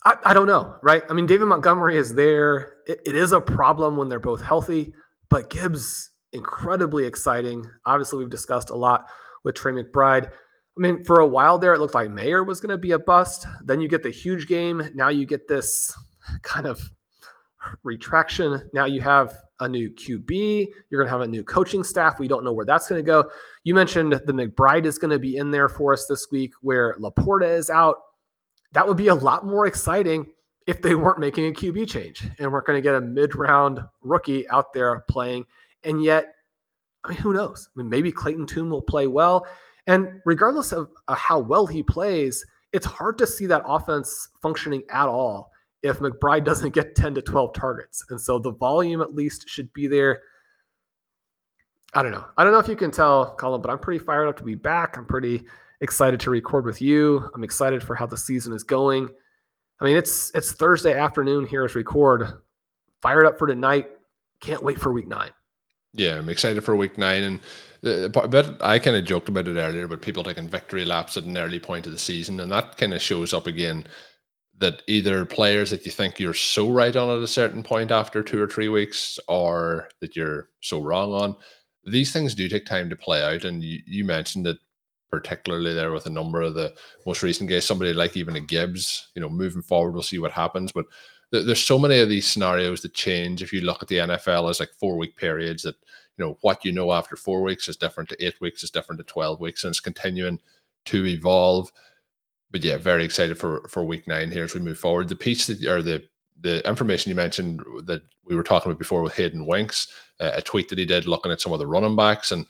I, 0.04 0.16
I 0.24 0.34
don't 0.34 0.46
know, 0.46 0.76
right? 0.82 1.02
I 1.10 1.12
mean, 1.12 1.26
David 1.26 1.46
Montgomery 1.46 1.96
is 1.96 2.14
there. 2.14 2.74
It, 2.86 3.00
it 3.06 3.14
is 3.14 3.32
a 3.32 3.40
problem 3.40 3.96
when 3.96 4.08
they're 4.08 4.18
both 4.18 4.40
healthy, 4.40 4.94
but 5.28 5.50
Gibbs, 5.50 6.10
incredibly 6.32 7.04
exciting. 7.04 7.64
Obviously, 7.84 8.18
we've 8.18 8.30
discussed 8.30 8.70
a 8.70 8.76
lot 8.76 9.06
with 9.44 9.54
Trey 9.54 9.72
McBride. 9.72 10.26
I 10.26 10.80
mean, 10.80 11.04
for 11.04 11.20
a 11.20 11.26
while 11.26 11.58
there, 11.58 11.74
it 11.74 11.80
looked 11.80 11.94
like 11.94 12.10
Mayer 12.10 12.44
was 12.44 12.60
going 12.60 12.70
to 12.70 12.78
be 12.78 12.92
a 12.92 12.98
bust. 12.98 13.46
Then 13.64 13.80
you 13.80 13.88
get 13.88 14.02
the 14.02 14.10
huge 14.10 14.46
game. 14.46 14.88
Now 14.94 15.08
you 15.08 15.26
get 15.26 15.48
this 15.48 15.94
kind 16.42 16.66
of 16.66 16.80
retraction. 17.82 18.70
Now 18.72 18.86
you 18.86 19.00
have 19.02 19.36
a 19.58 19.68
new 19.68 19.90
QB. 19.90 20.68
You're 20.88 21.02
going 21.02 21.06
to 21.06 21.18
have 21.18 21.20
a 21.20 21.30
new 21.30 21.44
coaching 21.44 21.84
staff. 21.84 22.18
We 22.18 22.28
don't 22.28 22.44
know 22.44 22.52
where 22.52 22.64
that's 22.64 22.88
going 22.88 23.02
to 23.02 23.06
go. 23.06 23.30
You 23.64 23.74
mentioned 23.74 24.12
the 24.12 24.32
McBride 24.32 24.86
is 24.86 24.98
going 24.98 25.10
to 25.10 25.18
be 25.18 25.36
in 25.36 25.50
there 25.50 25.68
for 25.68 25.92
us 25.92 26.06
this 26.06 26.28
week 26.30 26.52
where 26.62 26.96
LaPorta 26.98 27.58
is 27.58 27.68
out. 27.68 27.96
That 28.72 28.86
would 28.86 28.96
be 28.96 29.08
a 29.08 29.14
lot 29.14 29.44
more 29.44 29.66
exciting 29.66 30.26
if 30.66 30.80
they 30.82 30.94
weren't 30.94 31.18
making 31.18 31.46
a 31.46 31.52
QB 31.52 31.88
change 31.88 32.28
and 32.38 32.52
we're 32.52 32.60
going 32.62 32.76
to 32.76 32.82
get 32.82 32.94
a 32.94 33.00
mid 33.00 33.34
round 33.34 33.80
rookie 34.02 34.48
out 34.50 34.72
there 34.72 35.04
playing. 35.08 35.44
And 35.84 36.02
yet, 36.02 36.34
I 37.04 37.10
mean, 37.10 37.18
who 37.18 37.32
knows? 37.32 37.68
I 37.74 37.78
mean, 37.78 37.88
maybe 37.88 38.12
Clayton 38.12 38.46
Tune 38.46 38.70
will 38.70 38.82
play 38.82 39.06
well. 39.06 39.46
And 39.86 40.20
regardless 40.24 40.72
of 40.72 40.90
how 41.08 41.40
well 41.40 41.66
he 41.66 41.82
plays, 41.82 42.44
it's 42.72 42.86
hard 42.86 43.18
to 43.18 43.26
see 43.26 43.46
that 43.46 43.62
offense 43.66 44.28
functioning 44.40 44.82
at 44.90 45.08
all 45.08 45.50
if 45.82 45.98
McBride 45.98 46.44
doesn't 46.44 46.74
get 46.74 46.94
10 46.94 47.14
to 47.14 47.22
12 47.22 47.54
targets. 47.54 48.04
And 48.10 48.20
so 48.20 48.38
the 48.38 48.52
volume 48.52 49.00
at 49.00 49.14
least 49.14 49.48
should 49.48 49.72
be 49.72 49.86
there. 49.86 50.20
I 51.94 52.02
don't 52.02 52.12
know. 52.12 52.26
I 52.36 52.44
don't 52.44 52.52
know 52.52 52.58
if 52.58 52.68
you 52.68 52.76
can 52.76 52.90
tell, 52.90 53.34
Colm, 53.36 53.60
but 53.60 53.70
I'm 53.70 53.78
pretty 53.78 53.98
fired 54.04 54.28
up 54.28 54.36
to 54.36 54.44
be 54.44 54.54
back. 54.54 54.96
I'm 54.96 55.06
pretty 55.06 55.42
excited 55.80 56.20
to 56.20 56.30
record 56.30 56.64
with 56.64 56.80
you. 56.80 57.28
I'm 57.34 57.44
excited 57.44 57.82
for 57.82 57.94
how 57.94 58.06
the 58.06 58.16
season 58.16 58.52
is 58.52 58.62
going. 58.62 59.08
I 59.80 59.84
mean, 59.84 59.96
it's 59.96 60.30
it's 60.34 60.52
Thursday 60.52 60.98
afternoon 60.98 61.46
here 61.46 61.64
as 61.64 61.74
record. 61.74 62.42
Fired 63.00 63.26
up 63.26 63.38
for 63.38 63.46
tonight. 63.46 63.90
Can't 64.40 64.62
wait 64.62 64.78
for 64.80 64.92
week 64.92 65.08
nine. 65.08 65.30
Yeah, 65.94 66.18
I'm 66.18 66.28
excited 66.28 66.62
for 66.62 66.76
week 66.76 66.98
nine. 66.98 67.22
And 67.22 67.40
uh, 67.82 68.08
but 68.08 68.62
I 68.62 68.78
kind 68.78 68.96
of 68.96 69.04
joked 69.04 69.28
about 69.28 69.48
it 69.48 69.56
earlier, 69.56 69.88
but 69.88 70.02
people 70.02 70.22
taking 70.22 70.48
victory 70.48 70.84
laps 70.84 71.16
at 71.16 71.24
an 71.24 71.36
early 71.36 71.58
point 71.58 71.86
of 71.86 71.92
the 71.92 71.98
season, 71.98 72.38
and 72.40 72.52
that 72.52 72.76
kind 72.76 72.92
of 72.92 73.00
shows 73.00 73.32
up 73.32 73.46
again. 73.46 73.86
That 74.58 74.82
either 74.86 75.24
players 75.24 75.70
that 75.70 75.86
you 75.86 75.90
think 75.90 76.20
you're 76.20 76.34
so 76.34 76.70
right 76.70 76.94
on 76.94 77.16
at 77.16 77.22
a 77.22 77.26
certain 77.26 77.62
point 77.62 77.90
after 77.90 78.22
two 78.22 78.42
or 78.42 78.46
three 78.46 78.68
weeks, 78.68 79.18
or 79.26 79.88
that 80.00 80.14
you're 80.14 80.50
so 80.60 80.82
wrong 80.82 81.14
on. 81.14 81.36
These 81.86 82.12
things 82.12 82.34
do 82.34 82.46
take 82.46 82.66
time 82.66 82.90
to 82.90 82.96
play 82.96 83.22
out, 83.22 83.44
and 83.44 83.64
you, 83.64 83.80
you 83.86 84.04
mentioned 84.04 84.46
it 84.46 84.58
particularly 85.10 85.74
there 85.74 85.92
with 85.92 86.06
a 86.06 86.10
number 86.10 86.40
of 86.42 86.54
the 86.54 86.74
most 87.06 87.22
recent 87.22 87.50
guys. 87.50 87.66
Somebody 87.66 87.92
like 87.92 88.16
even 88.16 88.36
a 88.36 88.40
Gibbs, 88.40 89.08
you 89.14 89.22
know, 89.22 89.28
moving 89.28 89.62
forward, 89.62 89.92
we'll 89.92 90.02
see 90.02 90.18
what 90.18 90.32
happens. 90.32 90.72
But 90.72 90.86
there's 91.30 91.64
so 91.64 91.78
many 91.78 91.98
of 91.98 92.08
these 92.08 92.26
scenarios 92.26 92.82
that 92.82 92.94
change. 92.94 93.42
If 93.42 93.52
you 93.52 93.60
look 93.60 93.82
at 93.82 93.88
the 93.88 93.98
NFL 93.98 94.50
as 94.50 94.60
like 94.60 94.70
four 94.78 94.96
week 94.96 95.16
periods, 95.16 95.62
that 95.62 95.76
you 96.16 96.24
know 96.24 96.38
what 96.40 96.64
you 96.64 96.72
know 96.72 96.92
after 96.92 97.16
four 97.16 97.42
weeks 97.42 97.68
is 97.68 97.76
different 97.76 98.08
to 98.10 98.24
eight 98.24 98.40
weeks 98.40 98.62
is 98.62 98.70
different 98.70 98.98
to 98.98 99.04
12 99.04 99.40
weeks 99.40 99.64
and 99.64 99.70
it's 99.70 99.80
continuing 99.80 100.38
to 100.84 101.06
evolve 101.06 101.72
but 102.50 102.62
yeah 102.62 102.76
very 102.76 103.04
excited 103.04 103.38
for 103.38 103.66
for 103.68 103.84
week 103.84 104.06
nine 104.06 104.30
here 104.30 104.44
as 104.44 104.52
we 104.52 104.60
move 104.60 104.78
forward 104.78 105.08
the 105.08 105.16
piece 105.16 105.46
that 105.46 105.64
or 105.64 105.80
the 105.80 106.02
the 106.42 106.66
information 106.68 107.10
you 107.10 107.16
mentioned 107.16 107.62
that 107.84 108.02
we 108.24 108.36
were 108.36 108.42
talking 108.42 108.70
about 108.70 108.78
before 108.78 109.02
with 109.02 109.14
Hayden 109.14 109.46
Winks, 109.46 109.88
uh, 110.20 110.32
a 110.34 110.42
tweet 110.42 110.68
that 110.68 110.78
he 110.78 110.86
did 110.86 111.06
looking 111.06 111.32
at 111.32 111.40
some 111.40 111.52
of 111.52 111.58
the 111.58 111.66
running 111.66 111.96
backs 111.96 112.32
and 112.32 112.46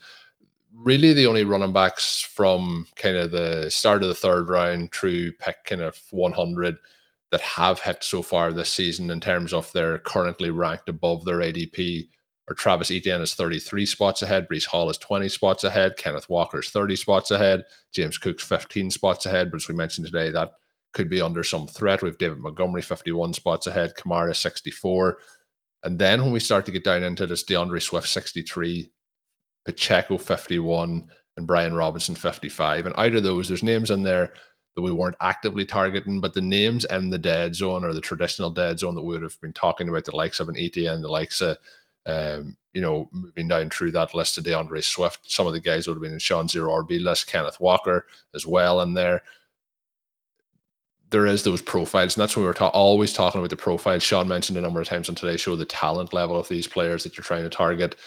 really 0.75 1.13
the 1.13 1.27
only 1.27 1.43
running 1.43 1.73
backs 1.73 2.21
from 2.21 2.87
kind 2.95 3.17
of 3.17 3.31
the 3.31 3.69
start 3.69 4.03
of 4.03 4.09
the 4.09 4.15
third 4.15 4.49
round 4.49 4.91
through 4.91 5.31
pick 5.33 5.63
kind 5.65 5.81
of 5.81 5.99
100 6.11 6.77
that 7.31 7.41
have 7.41 7.79
hit 7.79 8.03
so 8.03 8.21
far 8.21 8.51
this 8.51 8.69
season 8.69 9.09
in 9.09 9.19
terms 9.19 9.53
of 9.53 9.71
they're 9.71 9.99
currently 9.99 10.49
ranked 10.49 10.89
above 10.89 11.23
their 11.23 11.37
ADP 11.37 12.07
or 12.51 12.53
Travis 12.53 12.91
Etienne 12.91 13.21
is 13.21 13.33
33 13.33 13.85
spots 13.85 14.21
ahead. 14.21 14.47
Breece 14.49 14.65
Hall 14.65 14.89
is 14.89 14.97
20 14.97 15.29
spots 15.29 15.63
ahead. 15.63 15.95
Kenneth 15.97 16.29
Walker 16.29 16.59
is 16.59 16.69
30 16.69 16.97
spots 16.97 17.31
ahead. 17.31 17.63
James 17.93 18.17
Cook's 18.17 18.43
15 18.43 18.91
spots 18.91 19.25
ahead. 19.25 19.49
But 19.49 19.57
as 19.61 19.69
we 19.69 19.75
mentioned 19.75 20.05
today, 20.05 20.31
that 20.31 20.51
could 20.91 21.09
be 21.09 21.21
under 21.21 21.43
some 21.43 21.67
threat. 21.67 22.01
We 22.01 22.09
have 22.09 22.17
David 22.17 22.39
Montgomery 22.39 22.81
51 22.81 23.33
spots 23.33 23.67
ahead. 23.67 23.95
Kamara 23.95 24.35
64. 24.35 25.19
And 25.83 25.97
then 25.97 26.21
when 26.21 26.33
we 26.33 26.41
start 26.41 26.65
to 26.65 26.71
get 26.71 26.83
down 26.83 27.03
into 27.03 27.25
this, 27.25 27.43
D'Andre 27.43 27.79
Swift 27.79 28.09
63, 28.09 28.91
Pacheco 29.65 30.17
51, 30.17 31.09
and 31.37 31.47
Brian 31.47 31.73
Robinson 31.73 32.15
55. 32.15 32.85
And 32.85 32.95
out 32.97 33.15
of 33.15 33.23
those, 33.23 33.47
there's 33.47 33.63
names 33.63 33.91
in 33.91 34.03
there 34.03 34.33
that 34.75 34.81
we 34.81 34.91
weren't 34.91 35.17
actively 35.21 35.65
targeting, 35.65 36.21
but 36.21 36.33
the 36.33 36.41
names 36.41 36.85
in 36.85 37.09
the 37.09 37.17
dead 37.17 37.55
zone 37.55 37.83
or 37.83 37.93
the 37.93 38.01
traditional 38.01 38.49
dead 38.49 38.79
zone 38.79 38.95
that 38.95 39.01
we 39.01 39.13
would 39.13 39.21
have 39.21 39.39
been 39.41 39.53
talking 39.53 39.89
about, 39.89 40.05
the 40.05 40.15
likes 40.15 40.39
of 40.39 40.49
an 40.49 40.57
Etienne, 40.57 41.01
the 41.01 41.09
likes 41.09 41.41
of 41.41 41.57
um, 42.05 42.57
you 42.73 42.81
know, 42.81 43.09
moving 43.11 43.47
down 43.47 43.69
through 43.69 43.91
that 43.91 44.15
list 44.15 44.35
to 44.35 44.41
D'Andre 44.41 44.81
Swift, 44.81 45.29
some 45.29 45.45
of 45.45 45.53
the 45.53 45.59
guys 45.59 45.87
would 45.87 45.95
have 45.95 46.01
been 46.01 46.13
in 46.13 46.19
Shawn 46.19 46.47
Zero 46.47 46.71
RB 46.83 47.01
list, 47.01 47.27
Kenneth 47.27 47.59
Walker 47.59 48.07
as 48.33 48.45
well 48.45 48.81
in 48.81 48.93
there. 48.93 49.21
There 51.09 51.25
is 51.25 51.43
those 51.43 51.61
profiles, 51.61 52.15
and 52.15 52.21
that's 52.21 52.35
when 52.35 52.43
we 52.43 52.47
were 52.47 52.53
ta- 52.53 52.69
always 52.69 53.11
talking 53.11 53.39
about 53.39 53.49
the 53.49 53.57
profiles. 53.57 54.01
Shawn 54.01 54.29
mentioned 54.29 54.57
a 54.57 54.61
number 54.61 54.79
of 54.79 54.87
times 54.87 55.09
on 55.09 55.15
today's 55.15 55.41
show 55.41 55.57
the 55.57 55.65
talent 55.65 56.13
level 56.13 56.39
of 56.39 56.47
these 56.47 56.67
players 56.67 57.03
that 57.03 57.17
you're 57.17 57.25
trying 57.25 57.43
to 57.43 57.49
target, 57.49 57.97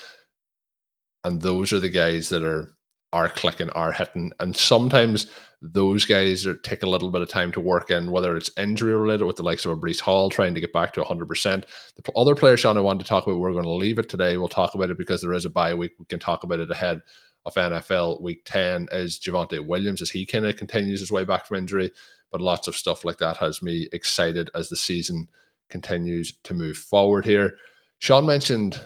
and 1.25 1.41
those 1.41 1.72
are 1.72 1.81
the 1.81 1.89
guys 1.89 2.29
that 2.29 2.43
are 2.43 2.75
are 3.12 3.29
clicking, 3.29 3.70
are 3.70 3.93
hitting, 3.93 4.33
and 4.41 4.57
sometimes 4.57 5.29
those 5.62 6.05
guys 6.05 6.47
are, 6.47 6.57
take 6.57 6.83
a 6.83 6.89
little 6.89 7.11
bit 7.11 7.22
of 7.22 7.29
time 7.29 7.51
to 7.53 7.61
work 7.61 7.91
in, 7.91 8.11
whether 8.11 8.37
it's 8.37 8.51
injury 8.59 8.95
related 8.95 9.25
with 9.25 9.37
the 9.37 9.43
likes 9.43 9.64
of 9.64 9.70
a 9.70 9.77
Breece 9.77 10.01
Hall 10.01 10.29
trying 10.29 10.53
to 10.53 10.61
get 10.61 10.75
back 10.75 10.93
to 10.93 11.03
100%. 11.03 11.64
The 11.97 12.12
other 12.16 12.35
player, 12.35 12.57
Shawn, 12.57 12.77
I 12.77 12.83
wanted 12.83 13.05
to 13.05 13.09
talk 13.09 13.27
about, 13.27 13.39
we're 13.39 13.53
going 13.53 13.64
to 13.64 13.70
leave 13.70 13.99
it 13.99 14.11
today. 14.11 14.37
We'll 14.37 14.49
talk 14.49 14.75
about 14.75 14.91
it 14.91 14.99
because 14.99 15.22
there 15.22 15.33
is 15.33 15.47
a 15.47 15.51
bye 15.51 15.72
week. 15.72 15.93
We 15.99 16.05
can 16.05 16.18
talk 16.18 16.45
about 16.45 16.61
it 16.61 16.70
ahead 16.70 17.01
of 17.47 17.55
NFL 17.55 18.20
week 18.20 18.45
10 18.45 18.89
is 18.93 19.18
Javonte 19.18 19.64
Williams 19.64 20.03
as 20.03 20.11
he 20.11 20.27
kind 20.27 20.45
of 20.45 20.57
continues 20.57 21.01
his 21.01 21.12
way 21.12 21.25
back 21.25 21.47
from 21.47 21.59
injury. 21.59 21.91
But 22.31 22.41
lots 22.41 22.68
of 22.68 22.77
stuff 22.77 23.05
like 23.05 23.18
that 23.18 23.37
has 23.39 23.62
me 23.62 23.89
excited 23.93 24.51
as 24.55 24.68
the 24.68 24.77
season 24.77 25.29
continues 25.70 26.35
to 26.45 26.53
move 26.53 26.77
forward 26.77 27.25
here. 27.25 27.57
Shawn 28.01 28.27
mentioned 28.27 28.81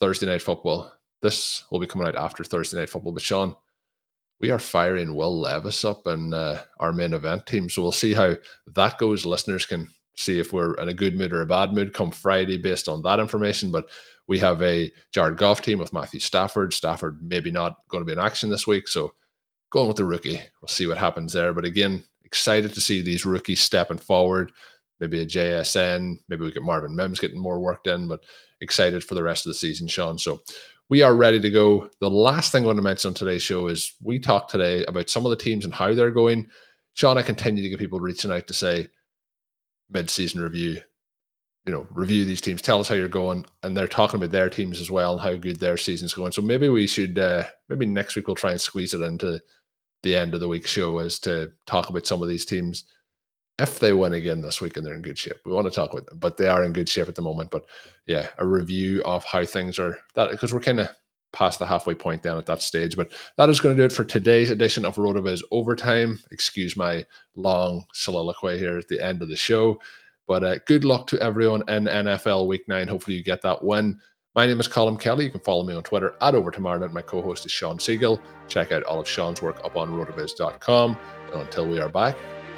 Thursday 0.00 0.26
night 0.26 0.42
football. 0.42 0.92
This 1.22 1.64
will 1.70 1.78
be 1.78 1.86
coming 1.86 2.06
out 2.06 2.16
after 2.16 2.44
Thursday 2.44 2.78
night 2.78 2.90
football. 2.90 3.12
But 3.12 3.22
Shawn, 3.22 3.54
we 4.40 4.50
are 4.50 4.58
firing 4.58 5.14
Will 5.14 5.38
Levis 5.38 5.84
up 5.84 6.06
in 6.08 6.34
uh, 6.34 6.62
our 6.80 6.92
main 6.92 7.14
event 7.14 7.46
team. 7.46 7.68
So 7.70 7.80
we'll 7.80 7.92
see 7.92 8.12
how 8.12 8.34
that 8.74 8.98
goes. 8.98 9.24
Listeners 9.24 9.64
can 9.64 9.88
see 10.16 10.40
if 10.40 10.52
we're 10.52 10.74
in 10.74 10.88
a 10.88 10.94
good 10.94 11.16
mood 11.16 11.32
or 11.32 11.42
a 11.42 11.46
bad 11.46 11.72
mood 11.72 11.94
come 11.94 12.10
Friday 12.10 12.58
based 12.58 12.88
on 12.88 13.02
that 13.02 13.20
information. 13.20 13.70
But 13.70 13.88
we 14.26 14.38
have 14.40 14.60
a 14.62 14.90
Jared 15.12 15.38
Goff 15.38 15.62
team 15.62 15.78
with 15.78 15.92
Matthew 15.92 16.20
Stafford. 16.20 16.74
Stafford 16.74 17.20
maybe 17.22 17.50
not 17.50 17.76
going 17.88 18.02
to 18.02 18.06
be 18.06 18.12
in 18.12 18.18
action 18.18 18.50
this 18.50 18.66
week. 18.66 18.88
So 18.88 19.14
going 19.70 19.88
with 19.88 19.96
the 19.96 20.04
rookie. 20.04 20.40
We'll 20.60 20.68
see 20.68 20.86
what 20.86 20.98
happens 20.98 21.32
there. 21.32 21.52
But 21.52 21.64
again, 21.64 22.04
excited 22.24 22.74
to 22.74 22.80
see 22.80 23.00
these 23.00 23.24
rookies 23.24 23.60
stepping 23.60 23.98
forward. 23.98 24.52
Maybe 25.00 25.22
a 25.22 25.26
JSN. 25.26 26.18
Maybe 26.28 26.44
we 26.44 26.52
get 26.52 26.62
Marvin 26.62 26.94
Mims 26.94 27.20
getting 27.20 27.40
more 27.40 27.60
work 27.60 27.84
done. 27.84 28.08
But 28.08 28.24
excited 28.60 29.02
for 29.02 29.14
the 29.14 29.22
rest 29.22 29.46
of 29.46 29.50
the 29.50 29.58
season, 29.58 29.88
Shawn. 29.88 30.18
So 30.18 30.42
we 30.88 31.02
are 31.02 31.14
ready 31.14 31.40
to 31.40 31.50
go. 31.50 31.88
The 32.00 32.10
last 32.10 32.52
thing 32.52 32.64
I 32.64 32.66
want 32.66 32.76
to 32.76 32.82
mention 32.82 33.08
on 33.08 33.14
today's 33.14 33.42
show 33.42 33.68
is 33.68 33.94
we 34.02 34.18
talked 34.18 34.50
today 34.50 34.84
about 34.84 35.08
some 35.08 35.24
of 35.24 35.30
the 35.30 35.36
teams 35.36 35.64
and 35.64 35.72
how 35.72 35.94
they're 35.94 36.10
going. 36.10 36.48
Shawn, 36.94 37.16
I 37.16 37.22
continue 37.22 37.62
to 37.62 37.68
get 37.68 37.78
people 37.78 38.00
reaching 38.00 38.30
out 38.30 38.46
to 38.48 38.54
say 38.54 38.88
mid-season 39.90 40.40
review, 40.40 40.80
you 41.64 41.72
know, 41.72 41.86
review 41.90 42.24
these 42.24 42.40
teams, 42.40 42.60
tell 42.60 42.80
us 42.80 42.88
how 42.88 42.94
you're 42.94 43.08
going, 43.08 43.46
and 43.62 43.76
they're 43.76 43.88
talking 43.88 44.16
about 44.16 44.32
their 44.32 44.50
teams 44.50 44.80
as 44.80 44.90
well 44.90 45.12
and 45.12 45.20
how 45.20 45.34
good 45.34 45.60
their 45.60 45.76
season's 45.76 46.14
going. 46.14 46.32
So 46.32 46.42
maybe 46.42 46.68
we 46.68 46.86
should, 46.86 47.18
uh, 47.18 47.44
maybe 47.68 47.86
next 47.86 48.16
week 48.16 48.26
we'll 48.26 48.36
try 48.36 48.50
and 48.50 48.60
squeeze 48.60 48.94
it 48.94 49.00
into 49.00 49.40
the 50.02 50.16
end 50.16 50.34
of 50.34 50.40
the 50.40 50.48
week 50.48 50.66
show 50.66 50.98
as 50.98 51.18
to 51.20 51.52
talk 51.66 51.88
about 51.88 52.06
some 52.06 52.22
of 52.22 52.28
these 52.28 52.44
teams 52.44 52.84
if 53.58 53.78
they 53.78 53.92
win 53.92 54.14
again 54.14 54.40
this 54.40 54.60
week 54.60 54.76
and 54.76 54.86
they're 54.86 54.94
in 54.94 55.02
good 55.02 55.18
shape. 55.18 55.38
We 55.44 55.52
want 55.52 55.66
to 55.66 55.70
talk 55.70 55.92
with 55.92 56.06
them, 56.06 56.18
but 56.18 56.36
they 56.36 56.48
are 56.48 56.64
in 56.64 56.72
good 56.72 56.88
shape 56.88 57.08
at 57.08 57.14
the 57.14 57.22
moment. 57.22 57.50
But 57.50 57.64
yeah, 58.06 58.28
a 58.38 58.46
review 58.46 59.02
of 59.04 59.24
how 59.24 59.44
things 59.44 59.78
are 59.78 59.98
that 60.14 60.30
because 60.30 60.52
we're 60.52 60.60
kind 60.60 60.80
of 60.80 60.88
past 61.32 61.58
the 61.58 61.66
halfway 61.66 61.94
point 61.94 62.22
down 62.22 62.38
at 62.38 62.46
that 62.46 62.62
stage. 62.62 62.96
But 62.96 63.12
that 63.36 63.48
is 63.48 63.60
going 63.60 63.76
to 63.76 63.82
do 63.82 63.86
it 63.86 63.92
for 63.92 64.04
today's 64.04 64.50
edition 64.50 64.84
of 64.84 64.96
RotoViz 64.96 65.42
Overtime. 65.50 66.18
Excuse 66.30 66.76
my 66.76 67.04
long 67.36 67.84
soliloquy 67.92 68.58
here 68.58 68.78
at 68.78 68.88
the 68.88 69.00
end 69.00 69.22
of 69.22 69.28
the 69.28 69.36
show. 69.36 69.80
But 70.26 70.44
uh, 70.44 70.58
good 70.66 70.84
luck 70.84 71.06
to 71.08 71.20
everyone 71.20 71.62
in 71.68 71.84
NFL 71.84 72.46
Week 72.46 72.62
9. 72.68 72.88
Hopefully, 72.88 73.16
you 73.16 73.24
get 73.24 73.42
that 73.42 73.62
win. 73.62 73.98
My 74.34 74.46
name 74.46 74.60
is 74.60 74.68
Colm 74.68 74.98
Kelly. 74.98 75.24
You 75.24 75.30
can 75.30 75.40
follow 75.40 75.64
me 75.64 75.74
on 75.74 75.82
Twitter 75.82 76.14
at 76.22 76.34
OvertimeIreland. 76.34 76.92
My 76.92 77.02
co 77.02 77.20
host 77.20 77.44
is 77.44 77.52
Shawn 77.52 77.78
Siegele. 77.78 78.20
Check 78.48 78.72
out 78.72 78.82
all 78.84 79.00
of 79.00 79.08
Shawn's 79.08 79.42
work 79.42 79.62
up 79.64 79.76
on 79.76 79.90
rotoviz.com. 79.90 80.96
And 81.32 81.42
until 81.42 81.68
we 81.68 81.80
are 81.80 81.88
back, 81.88 82.16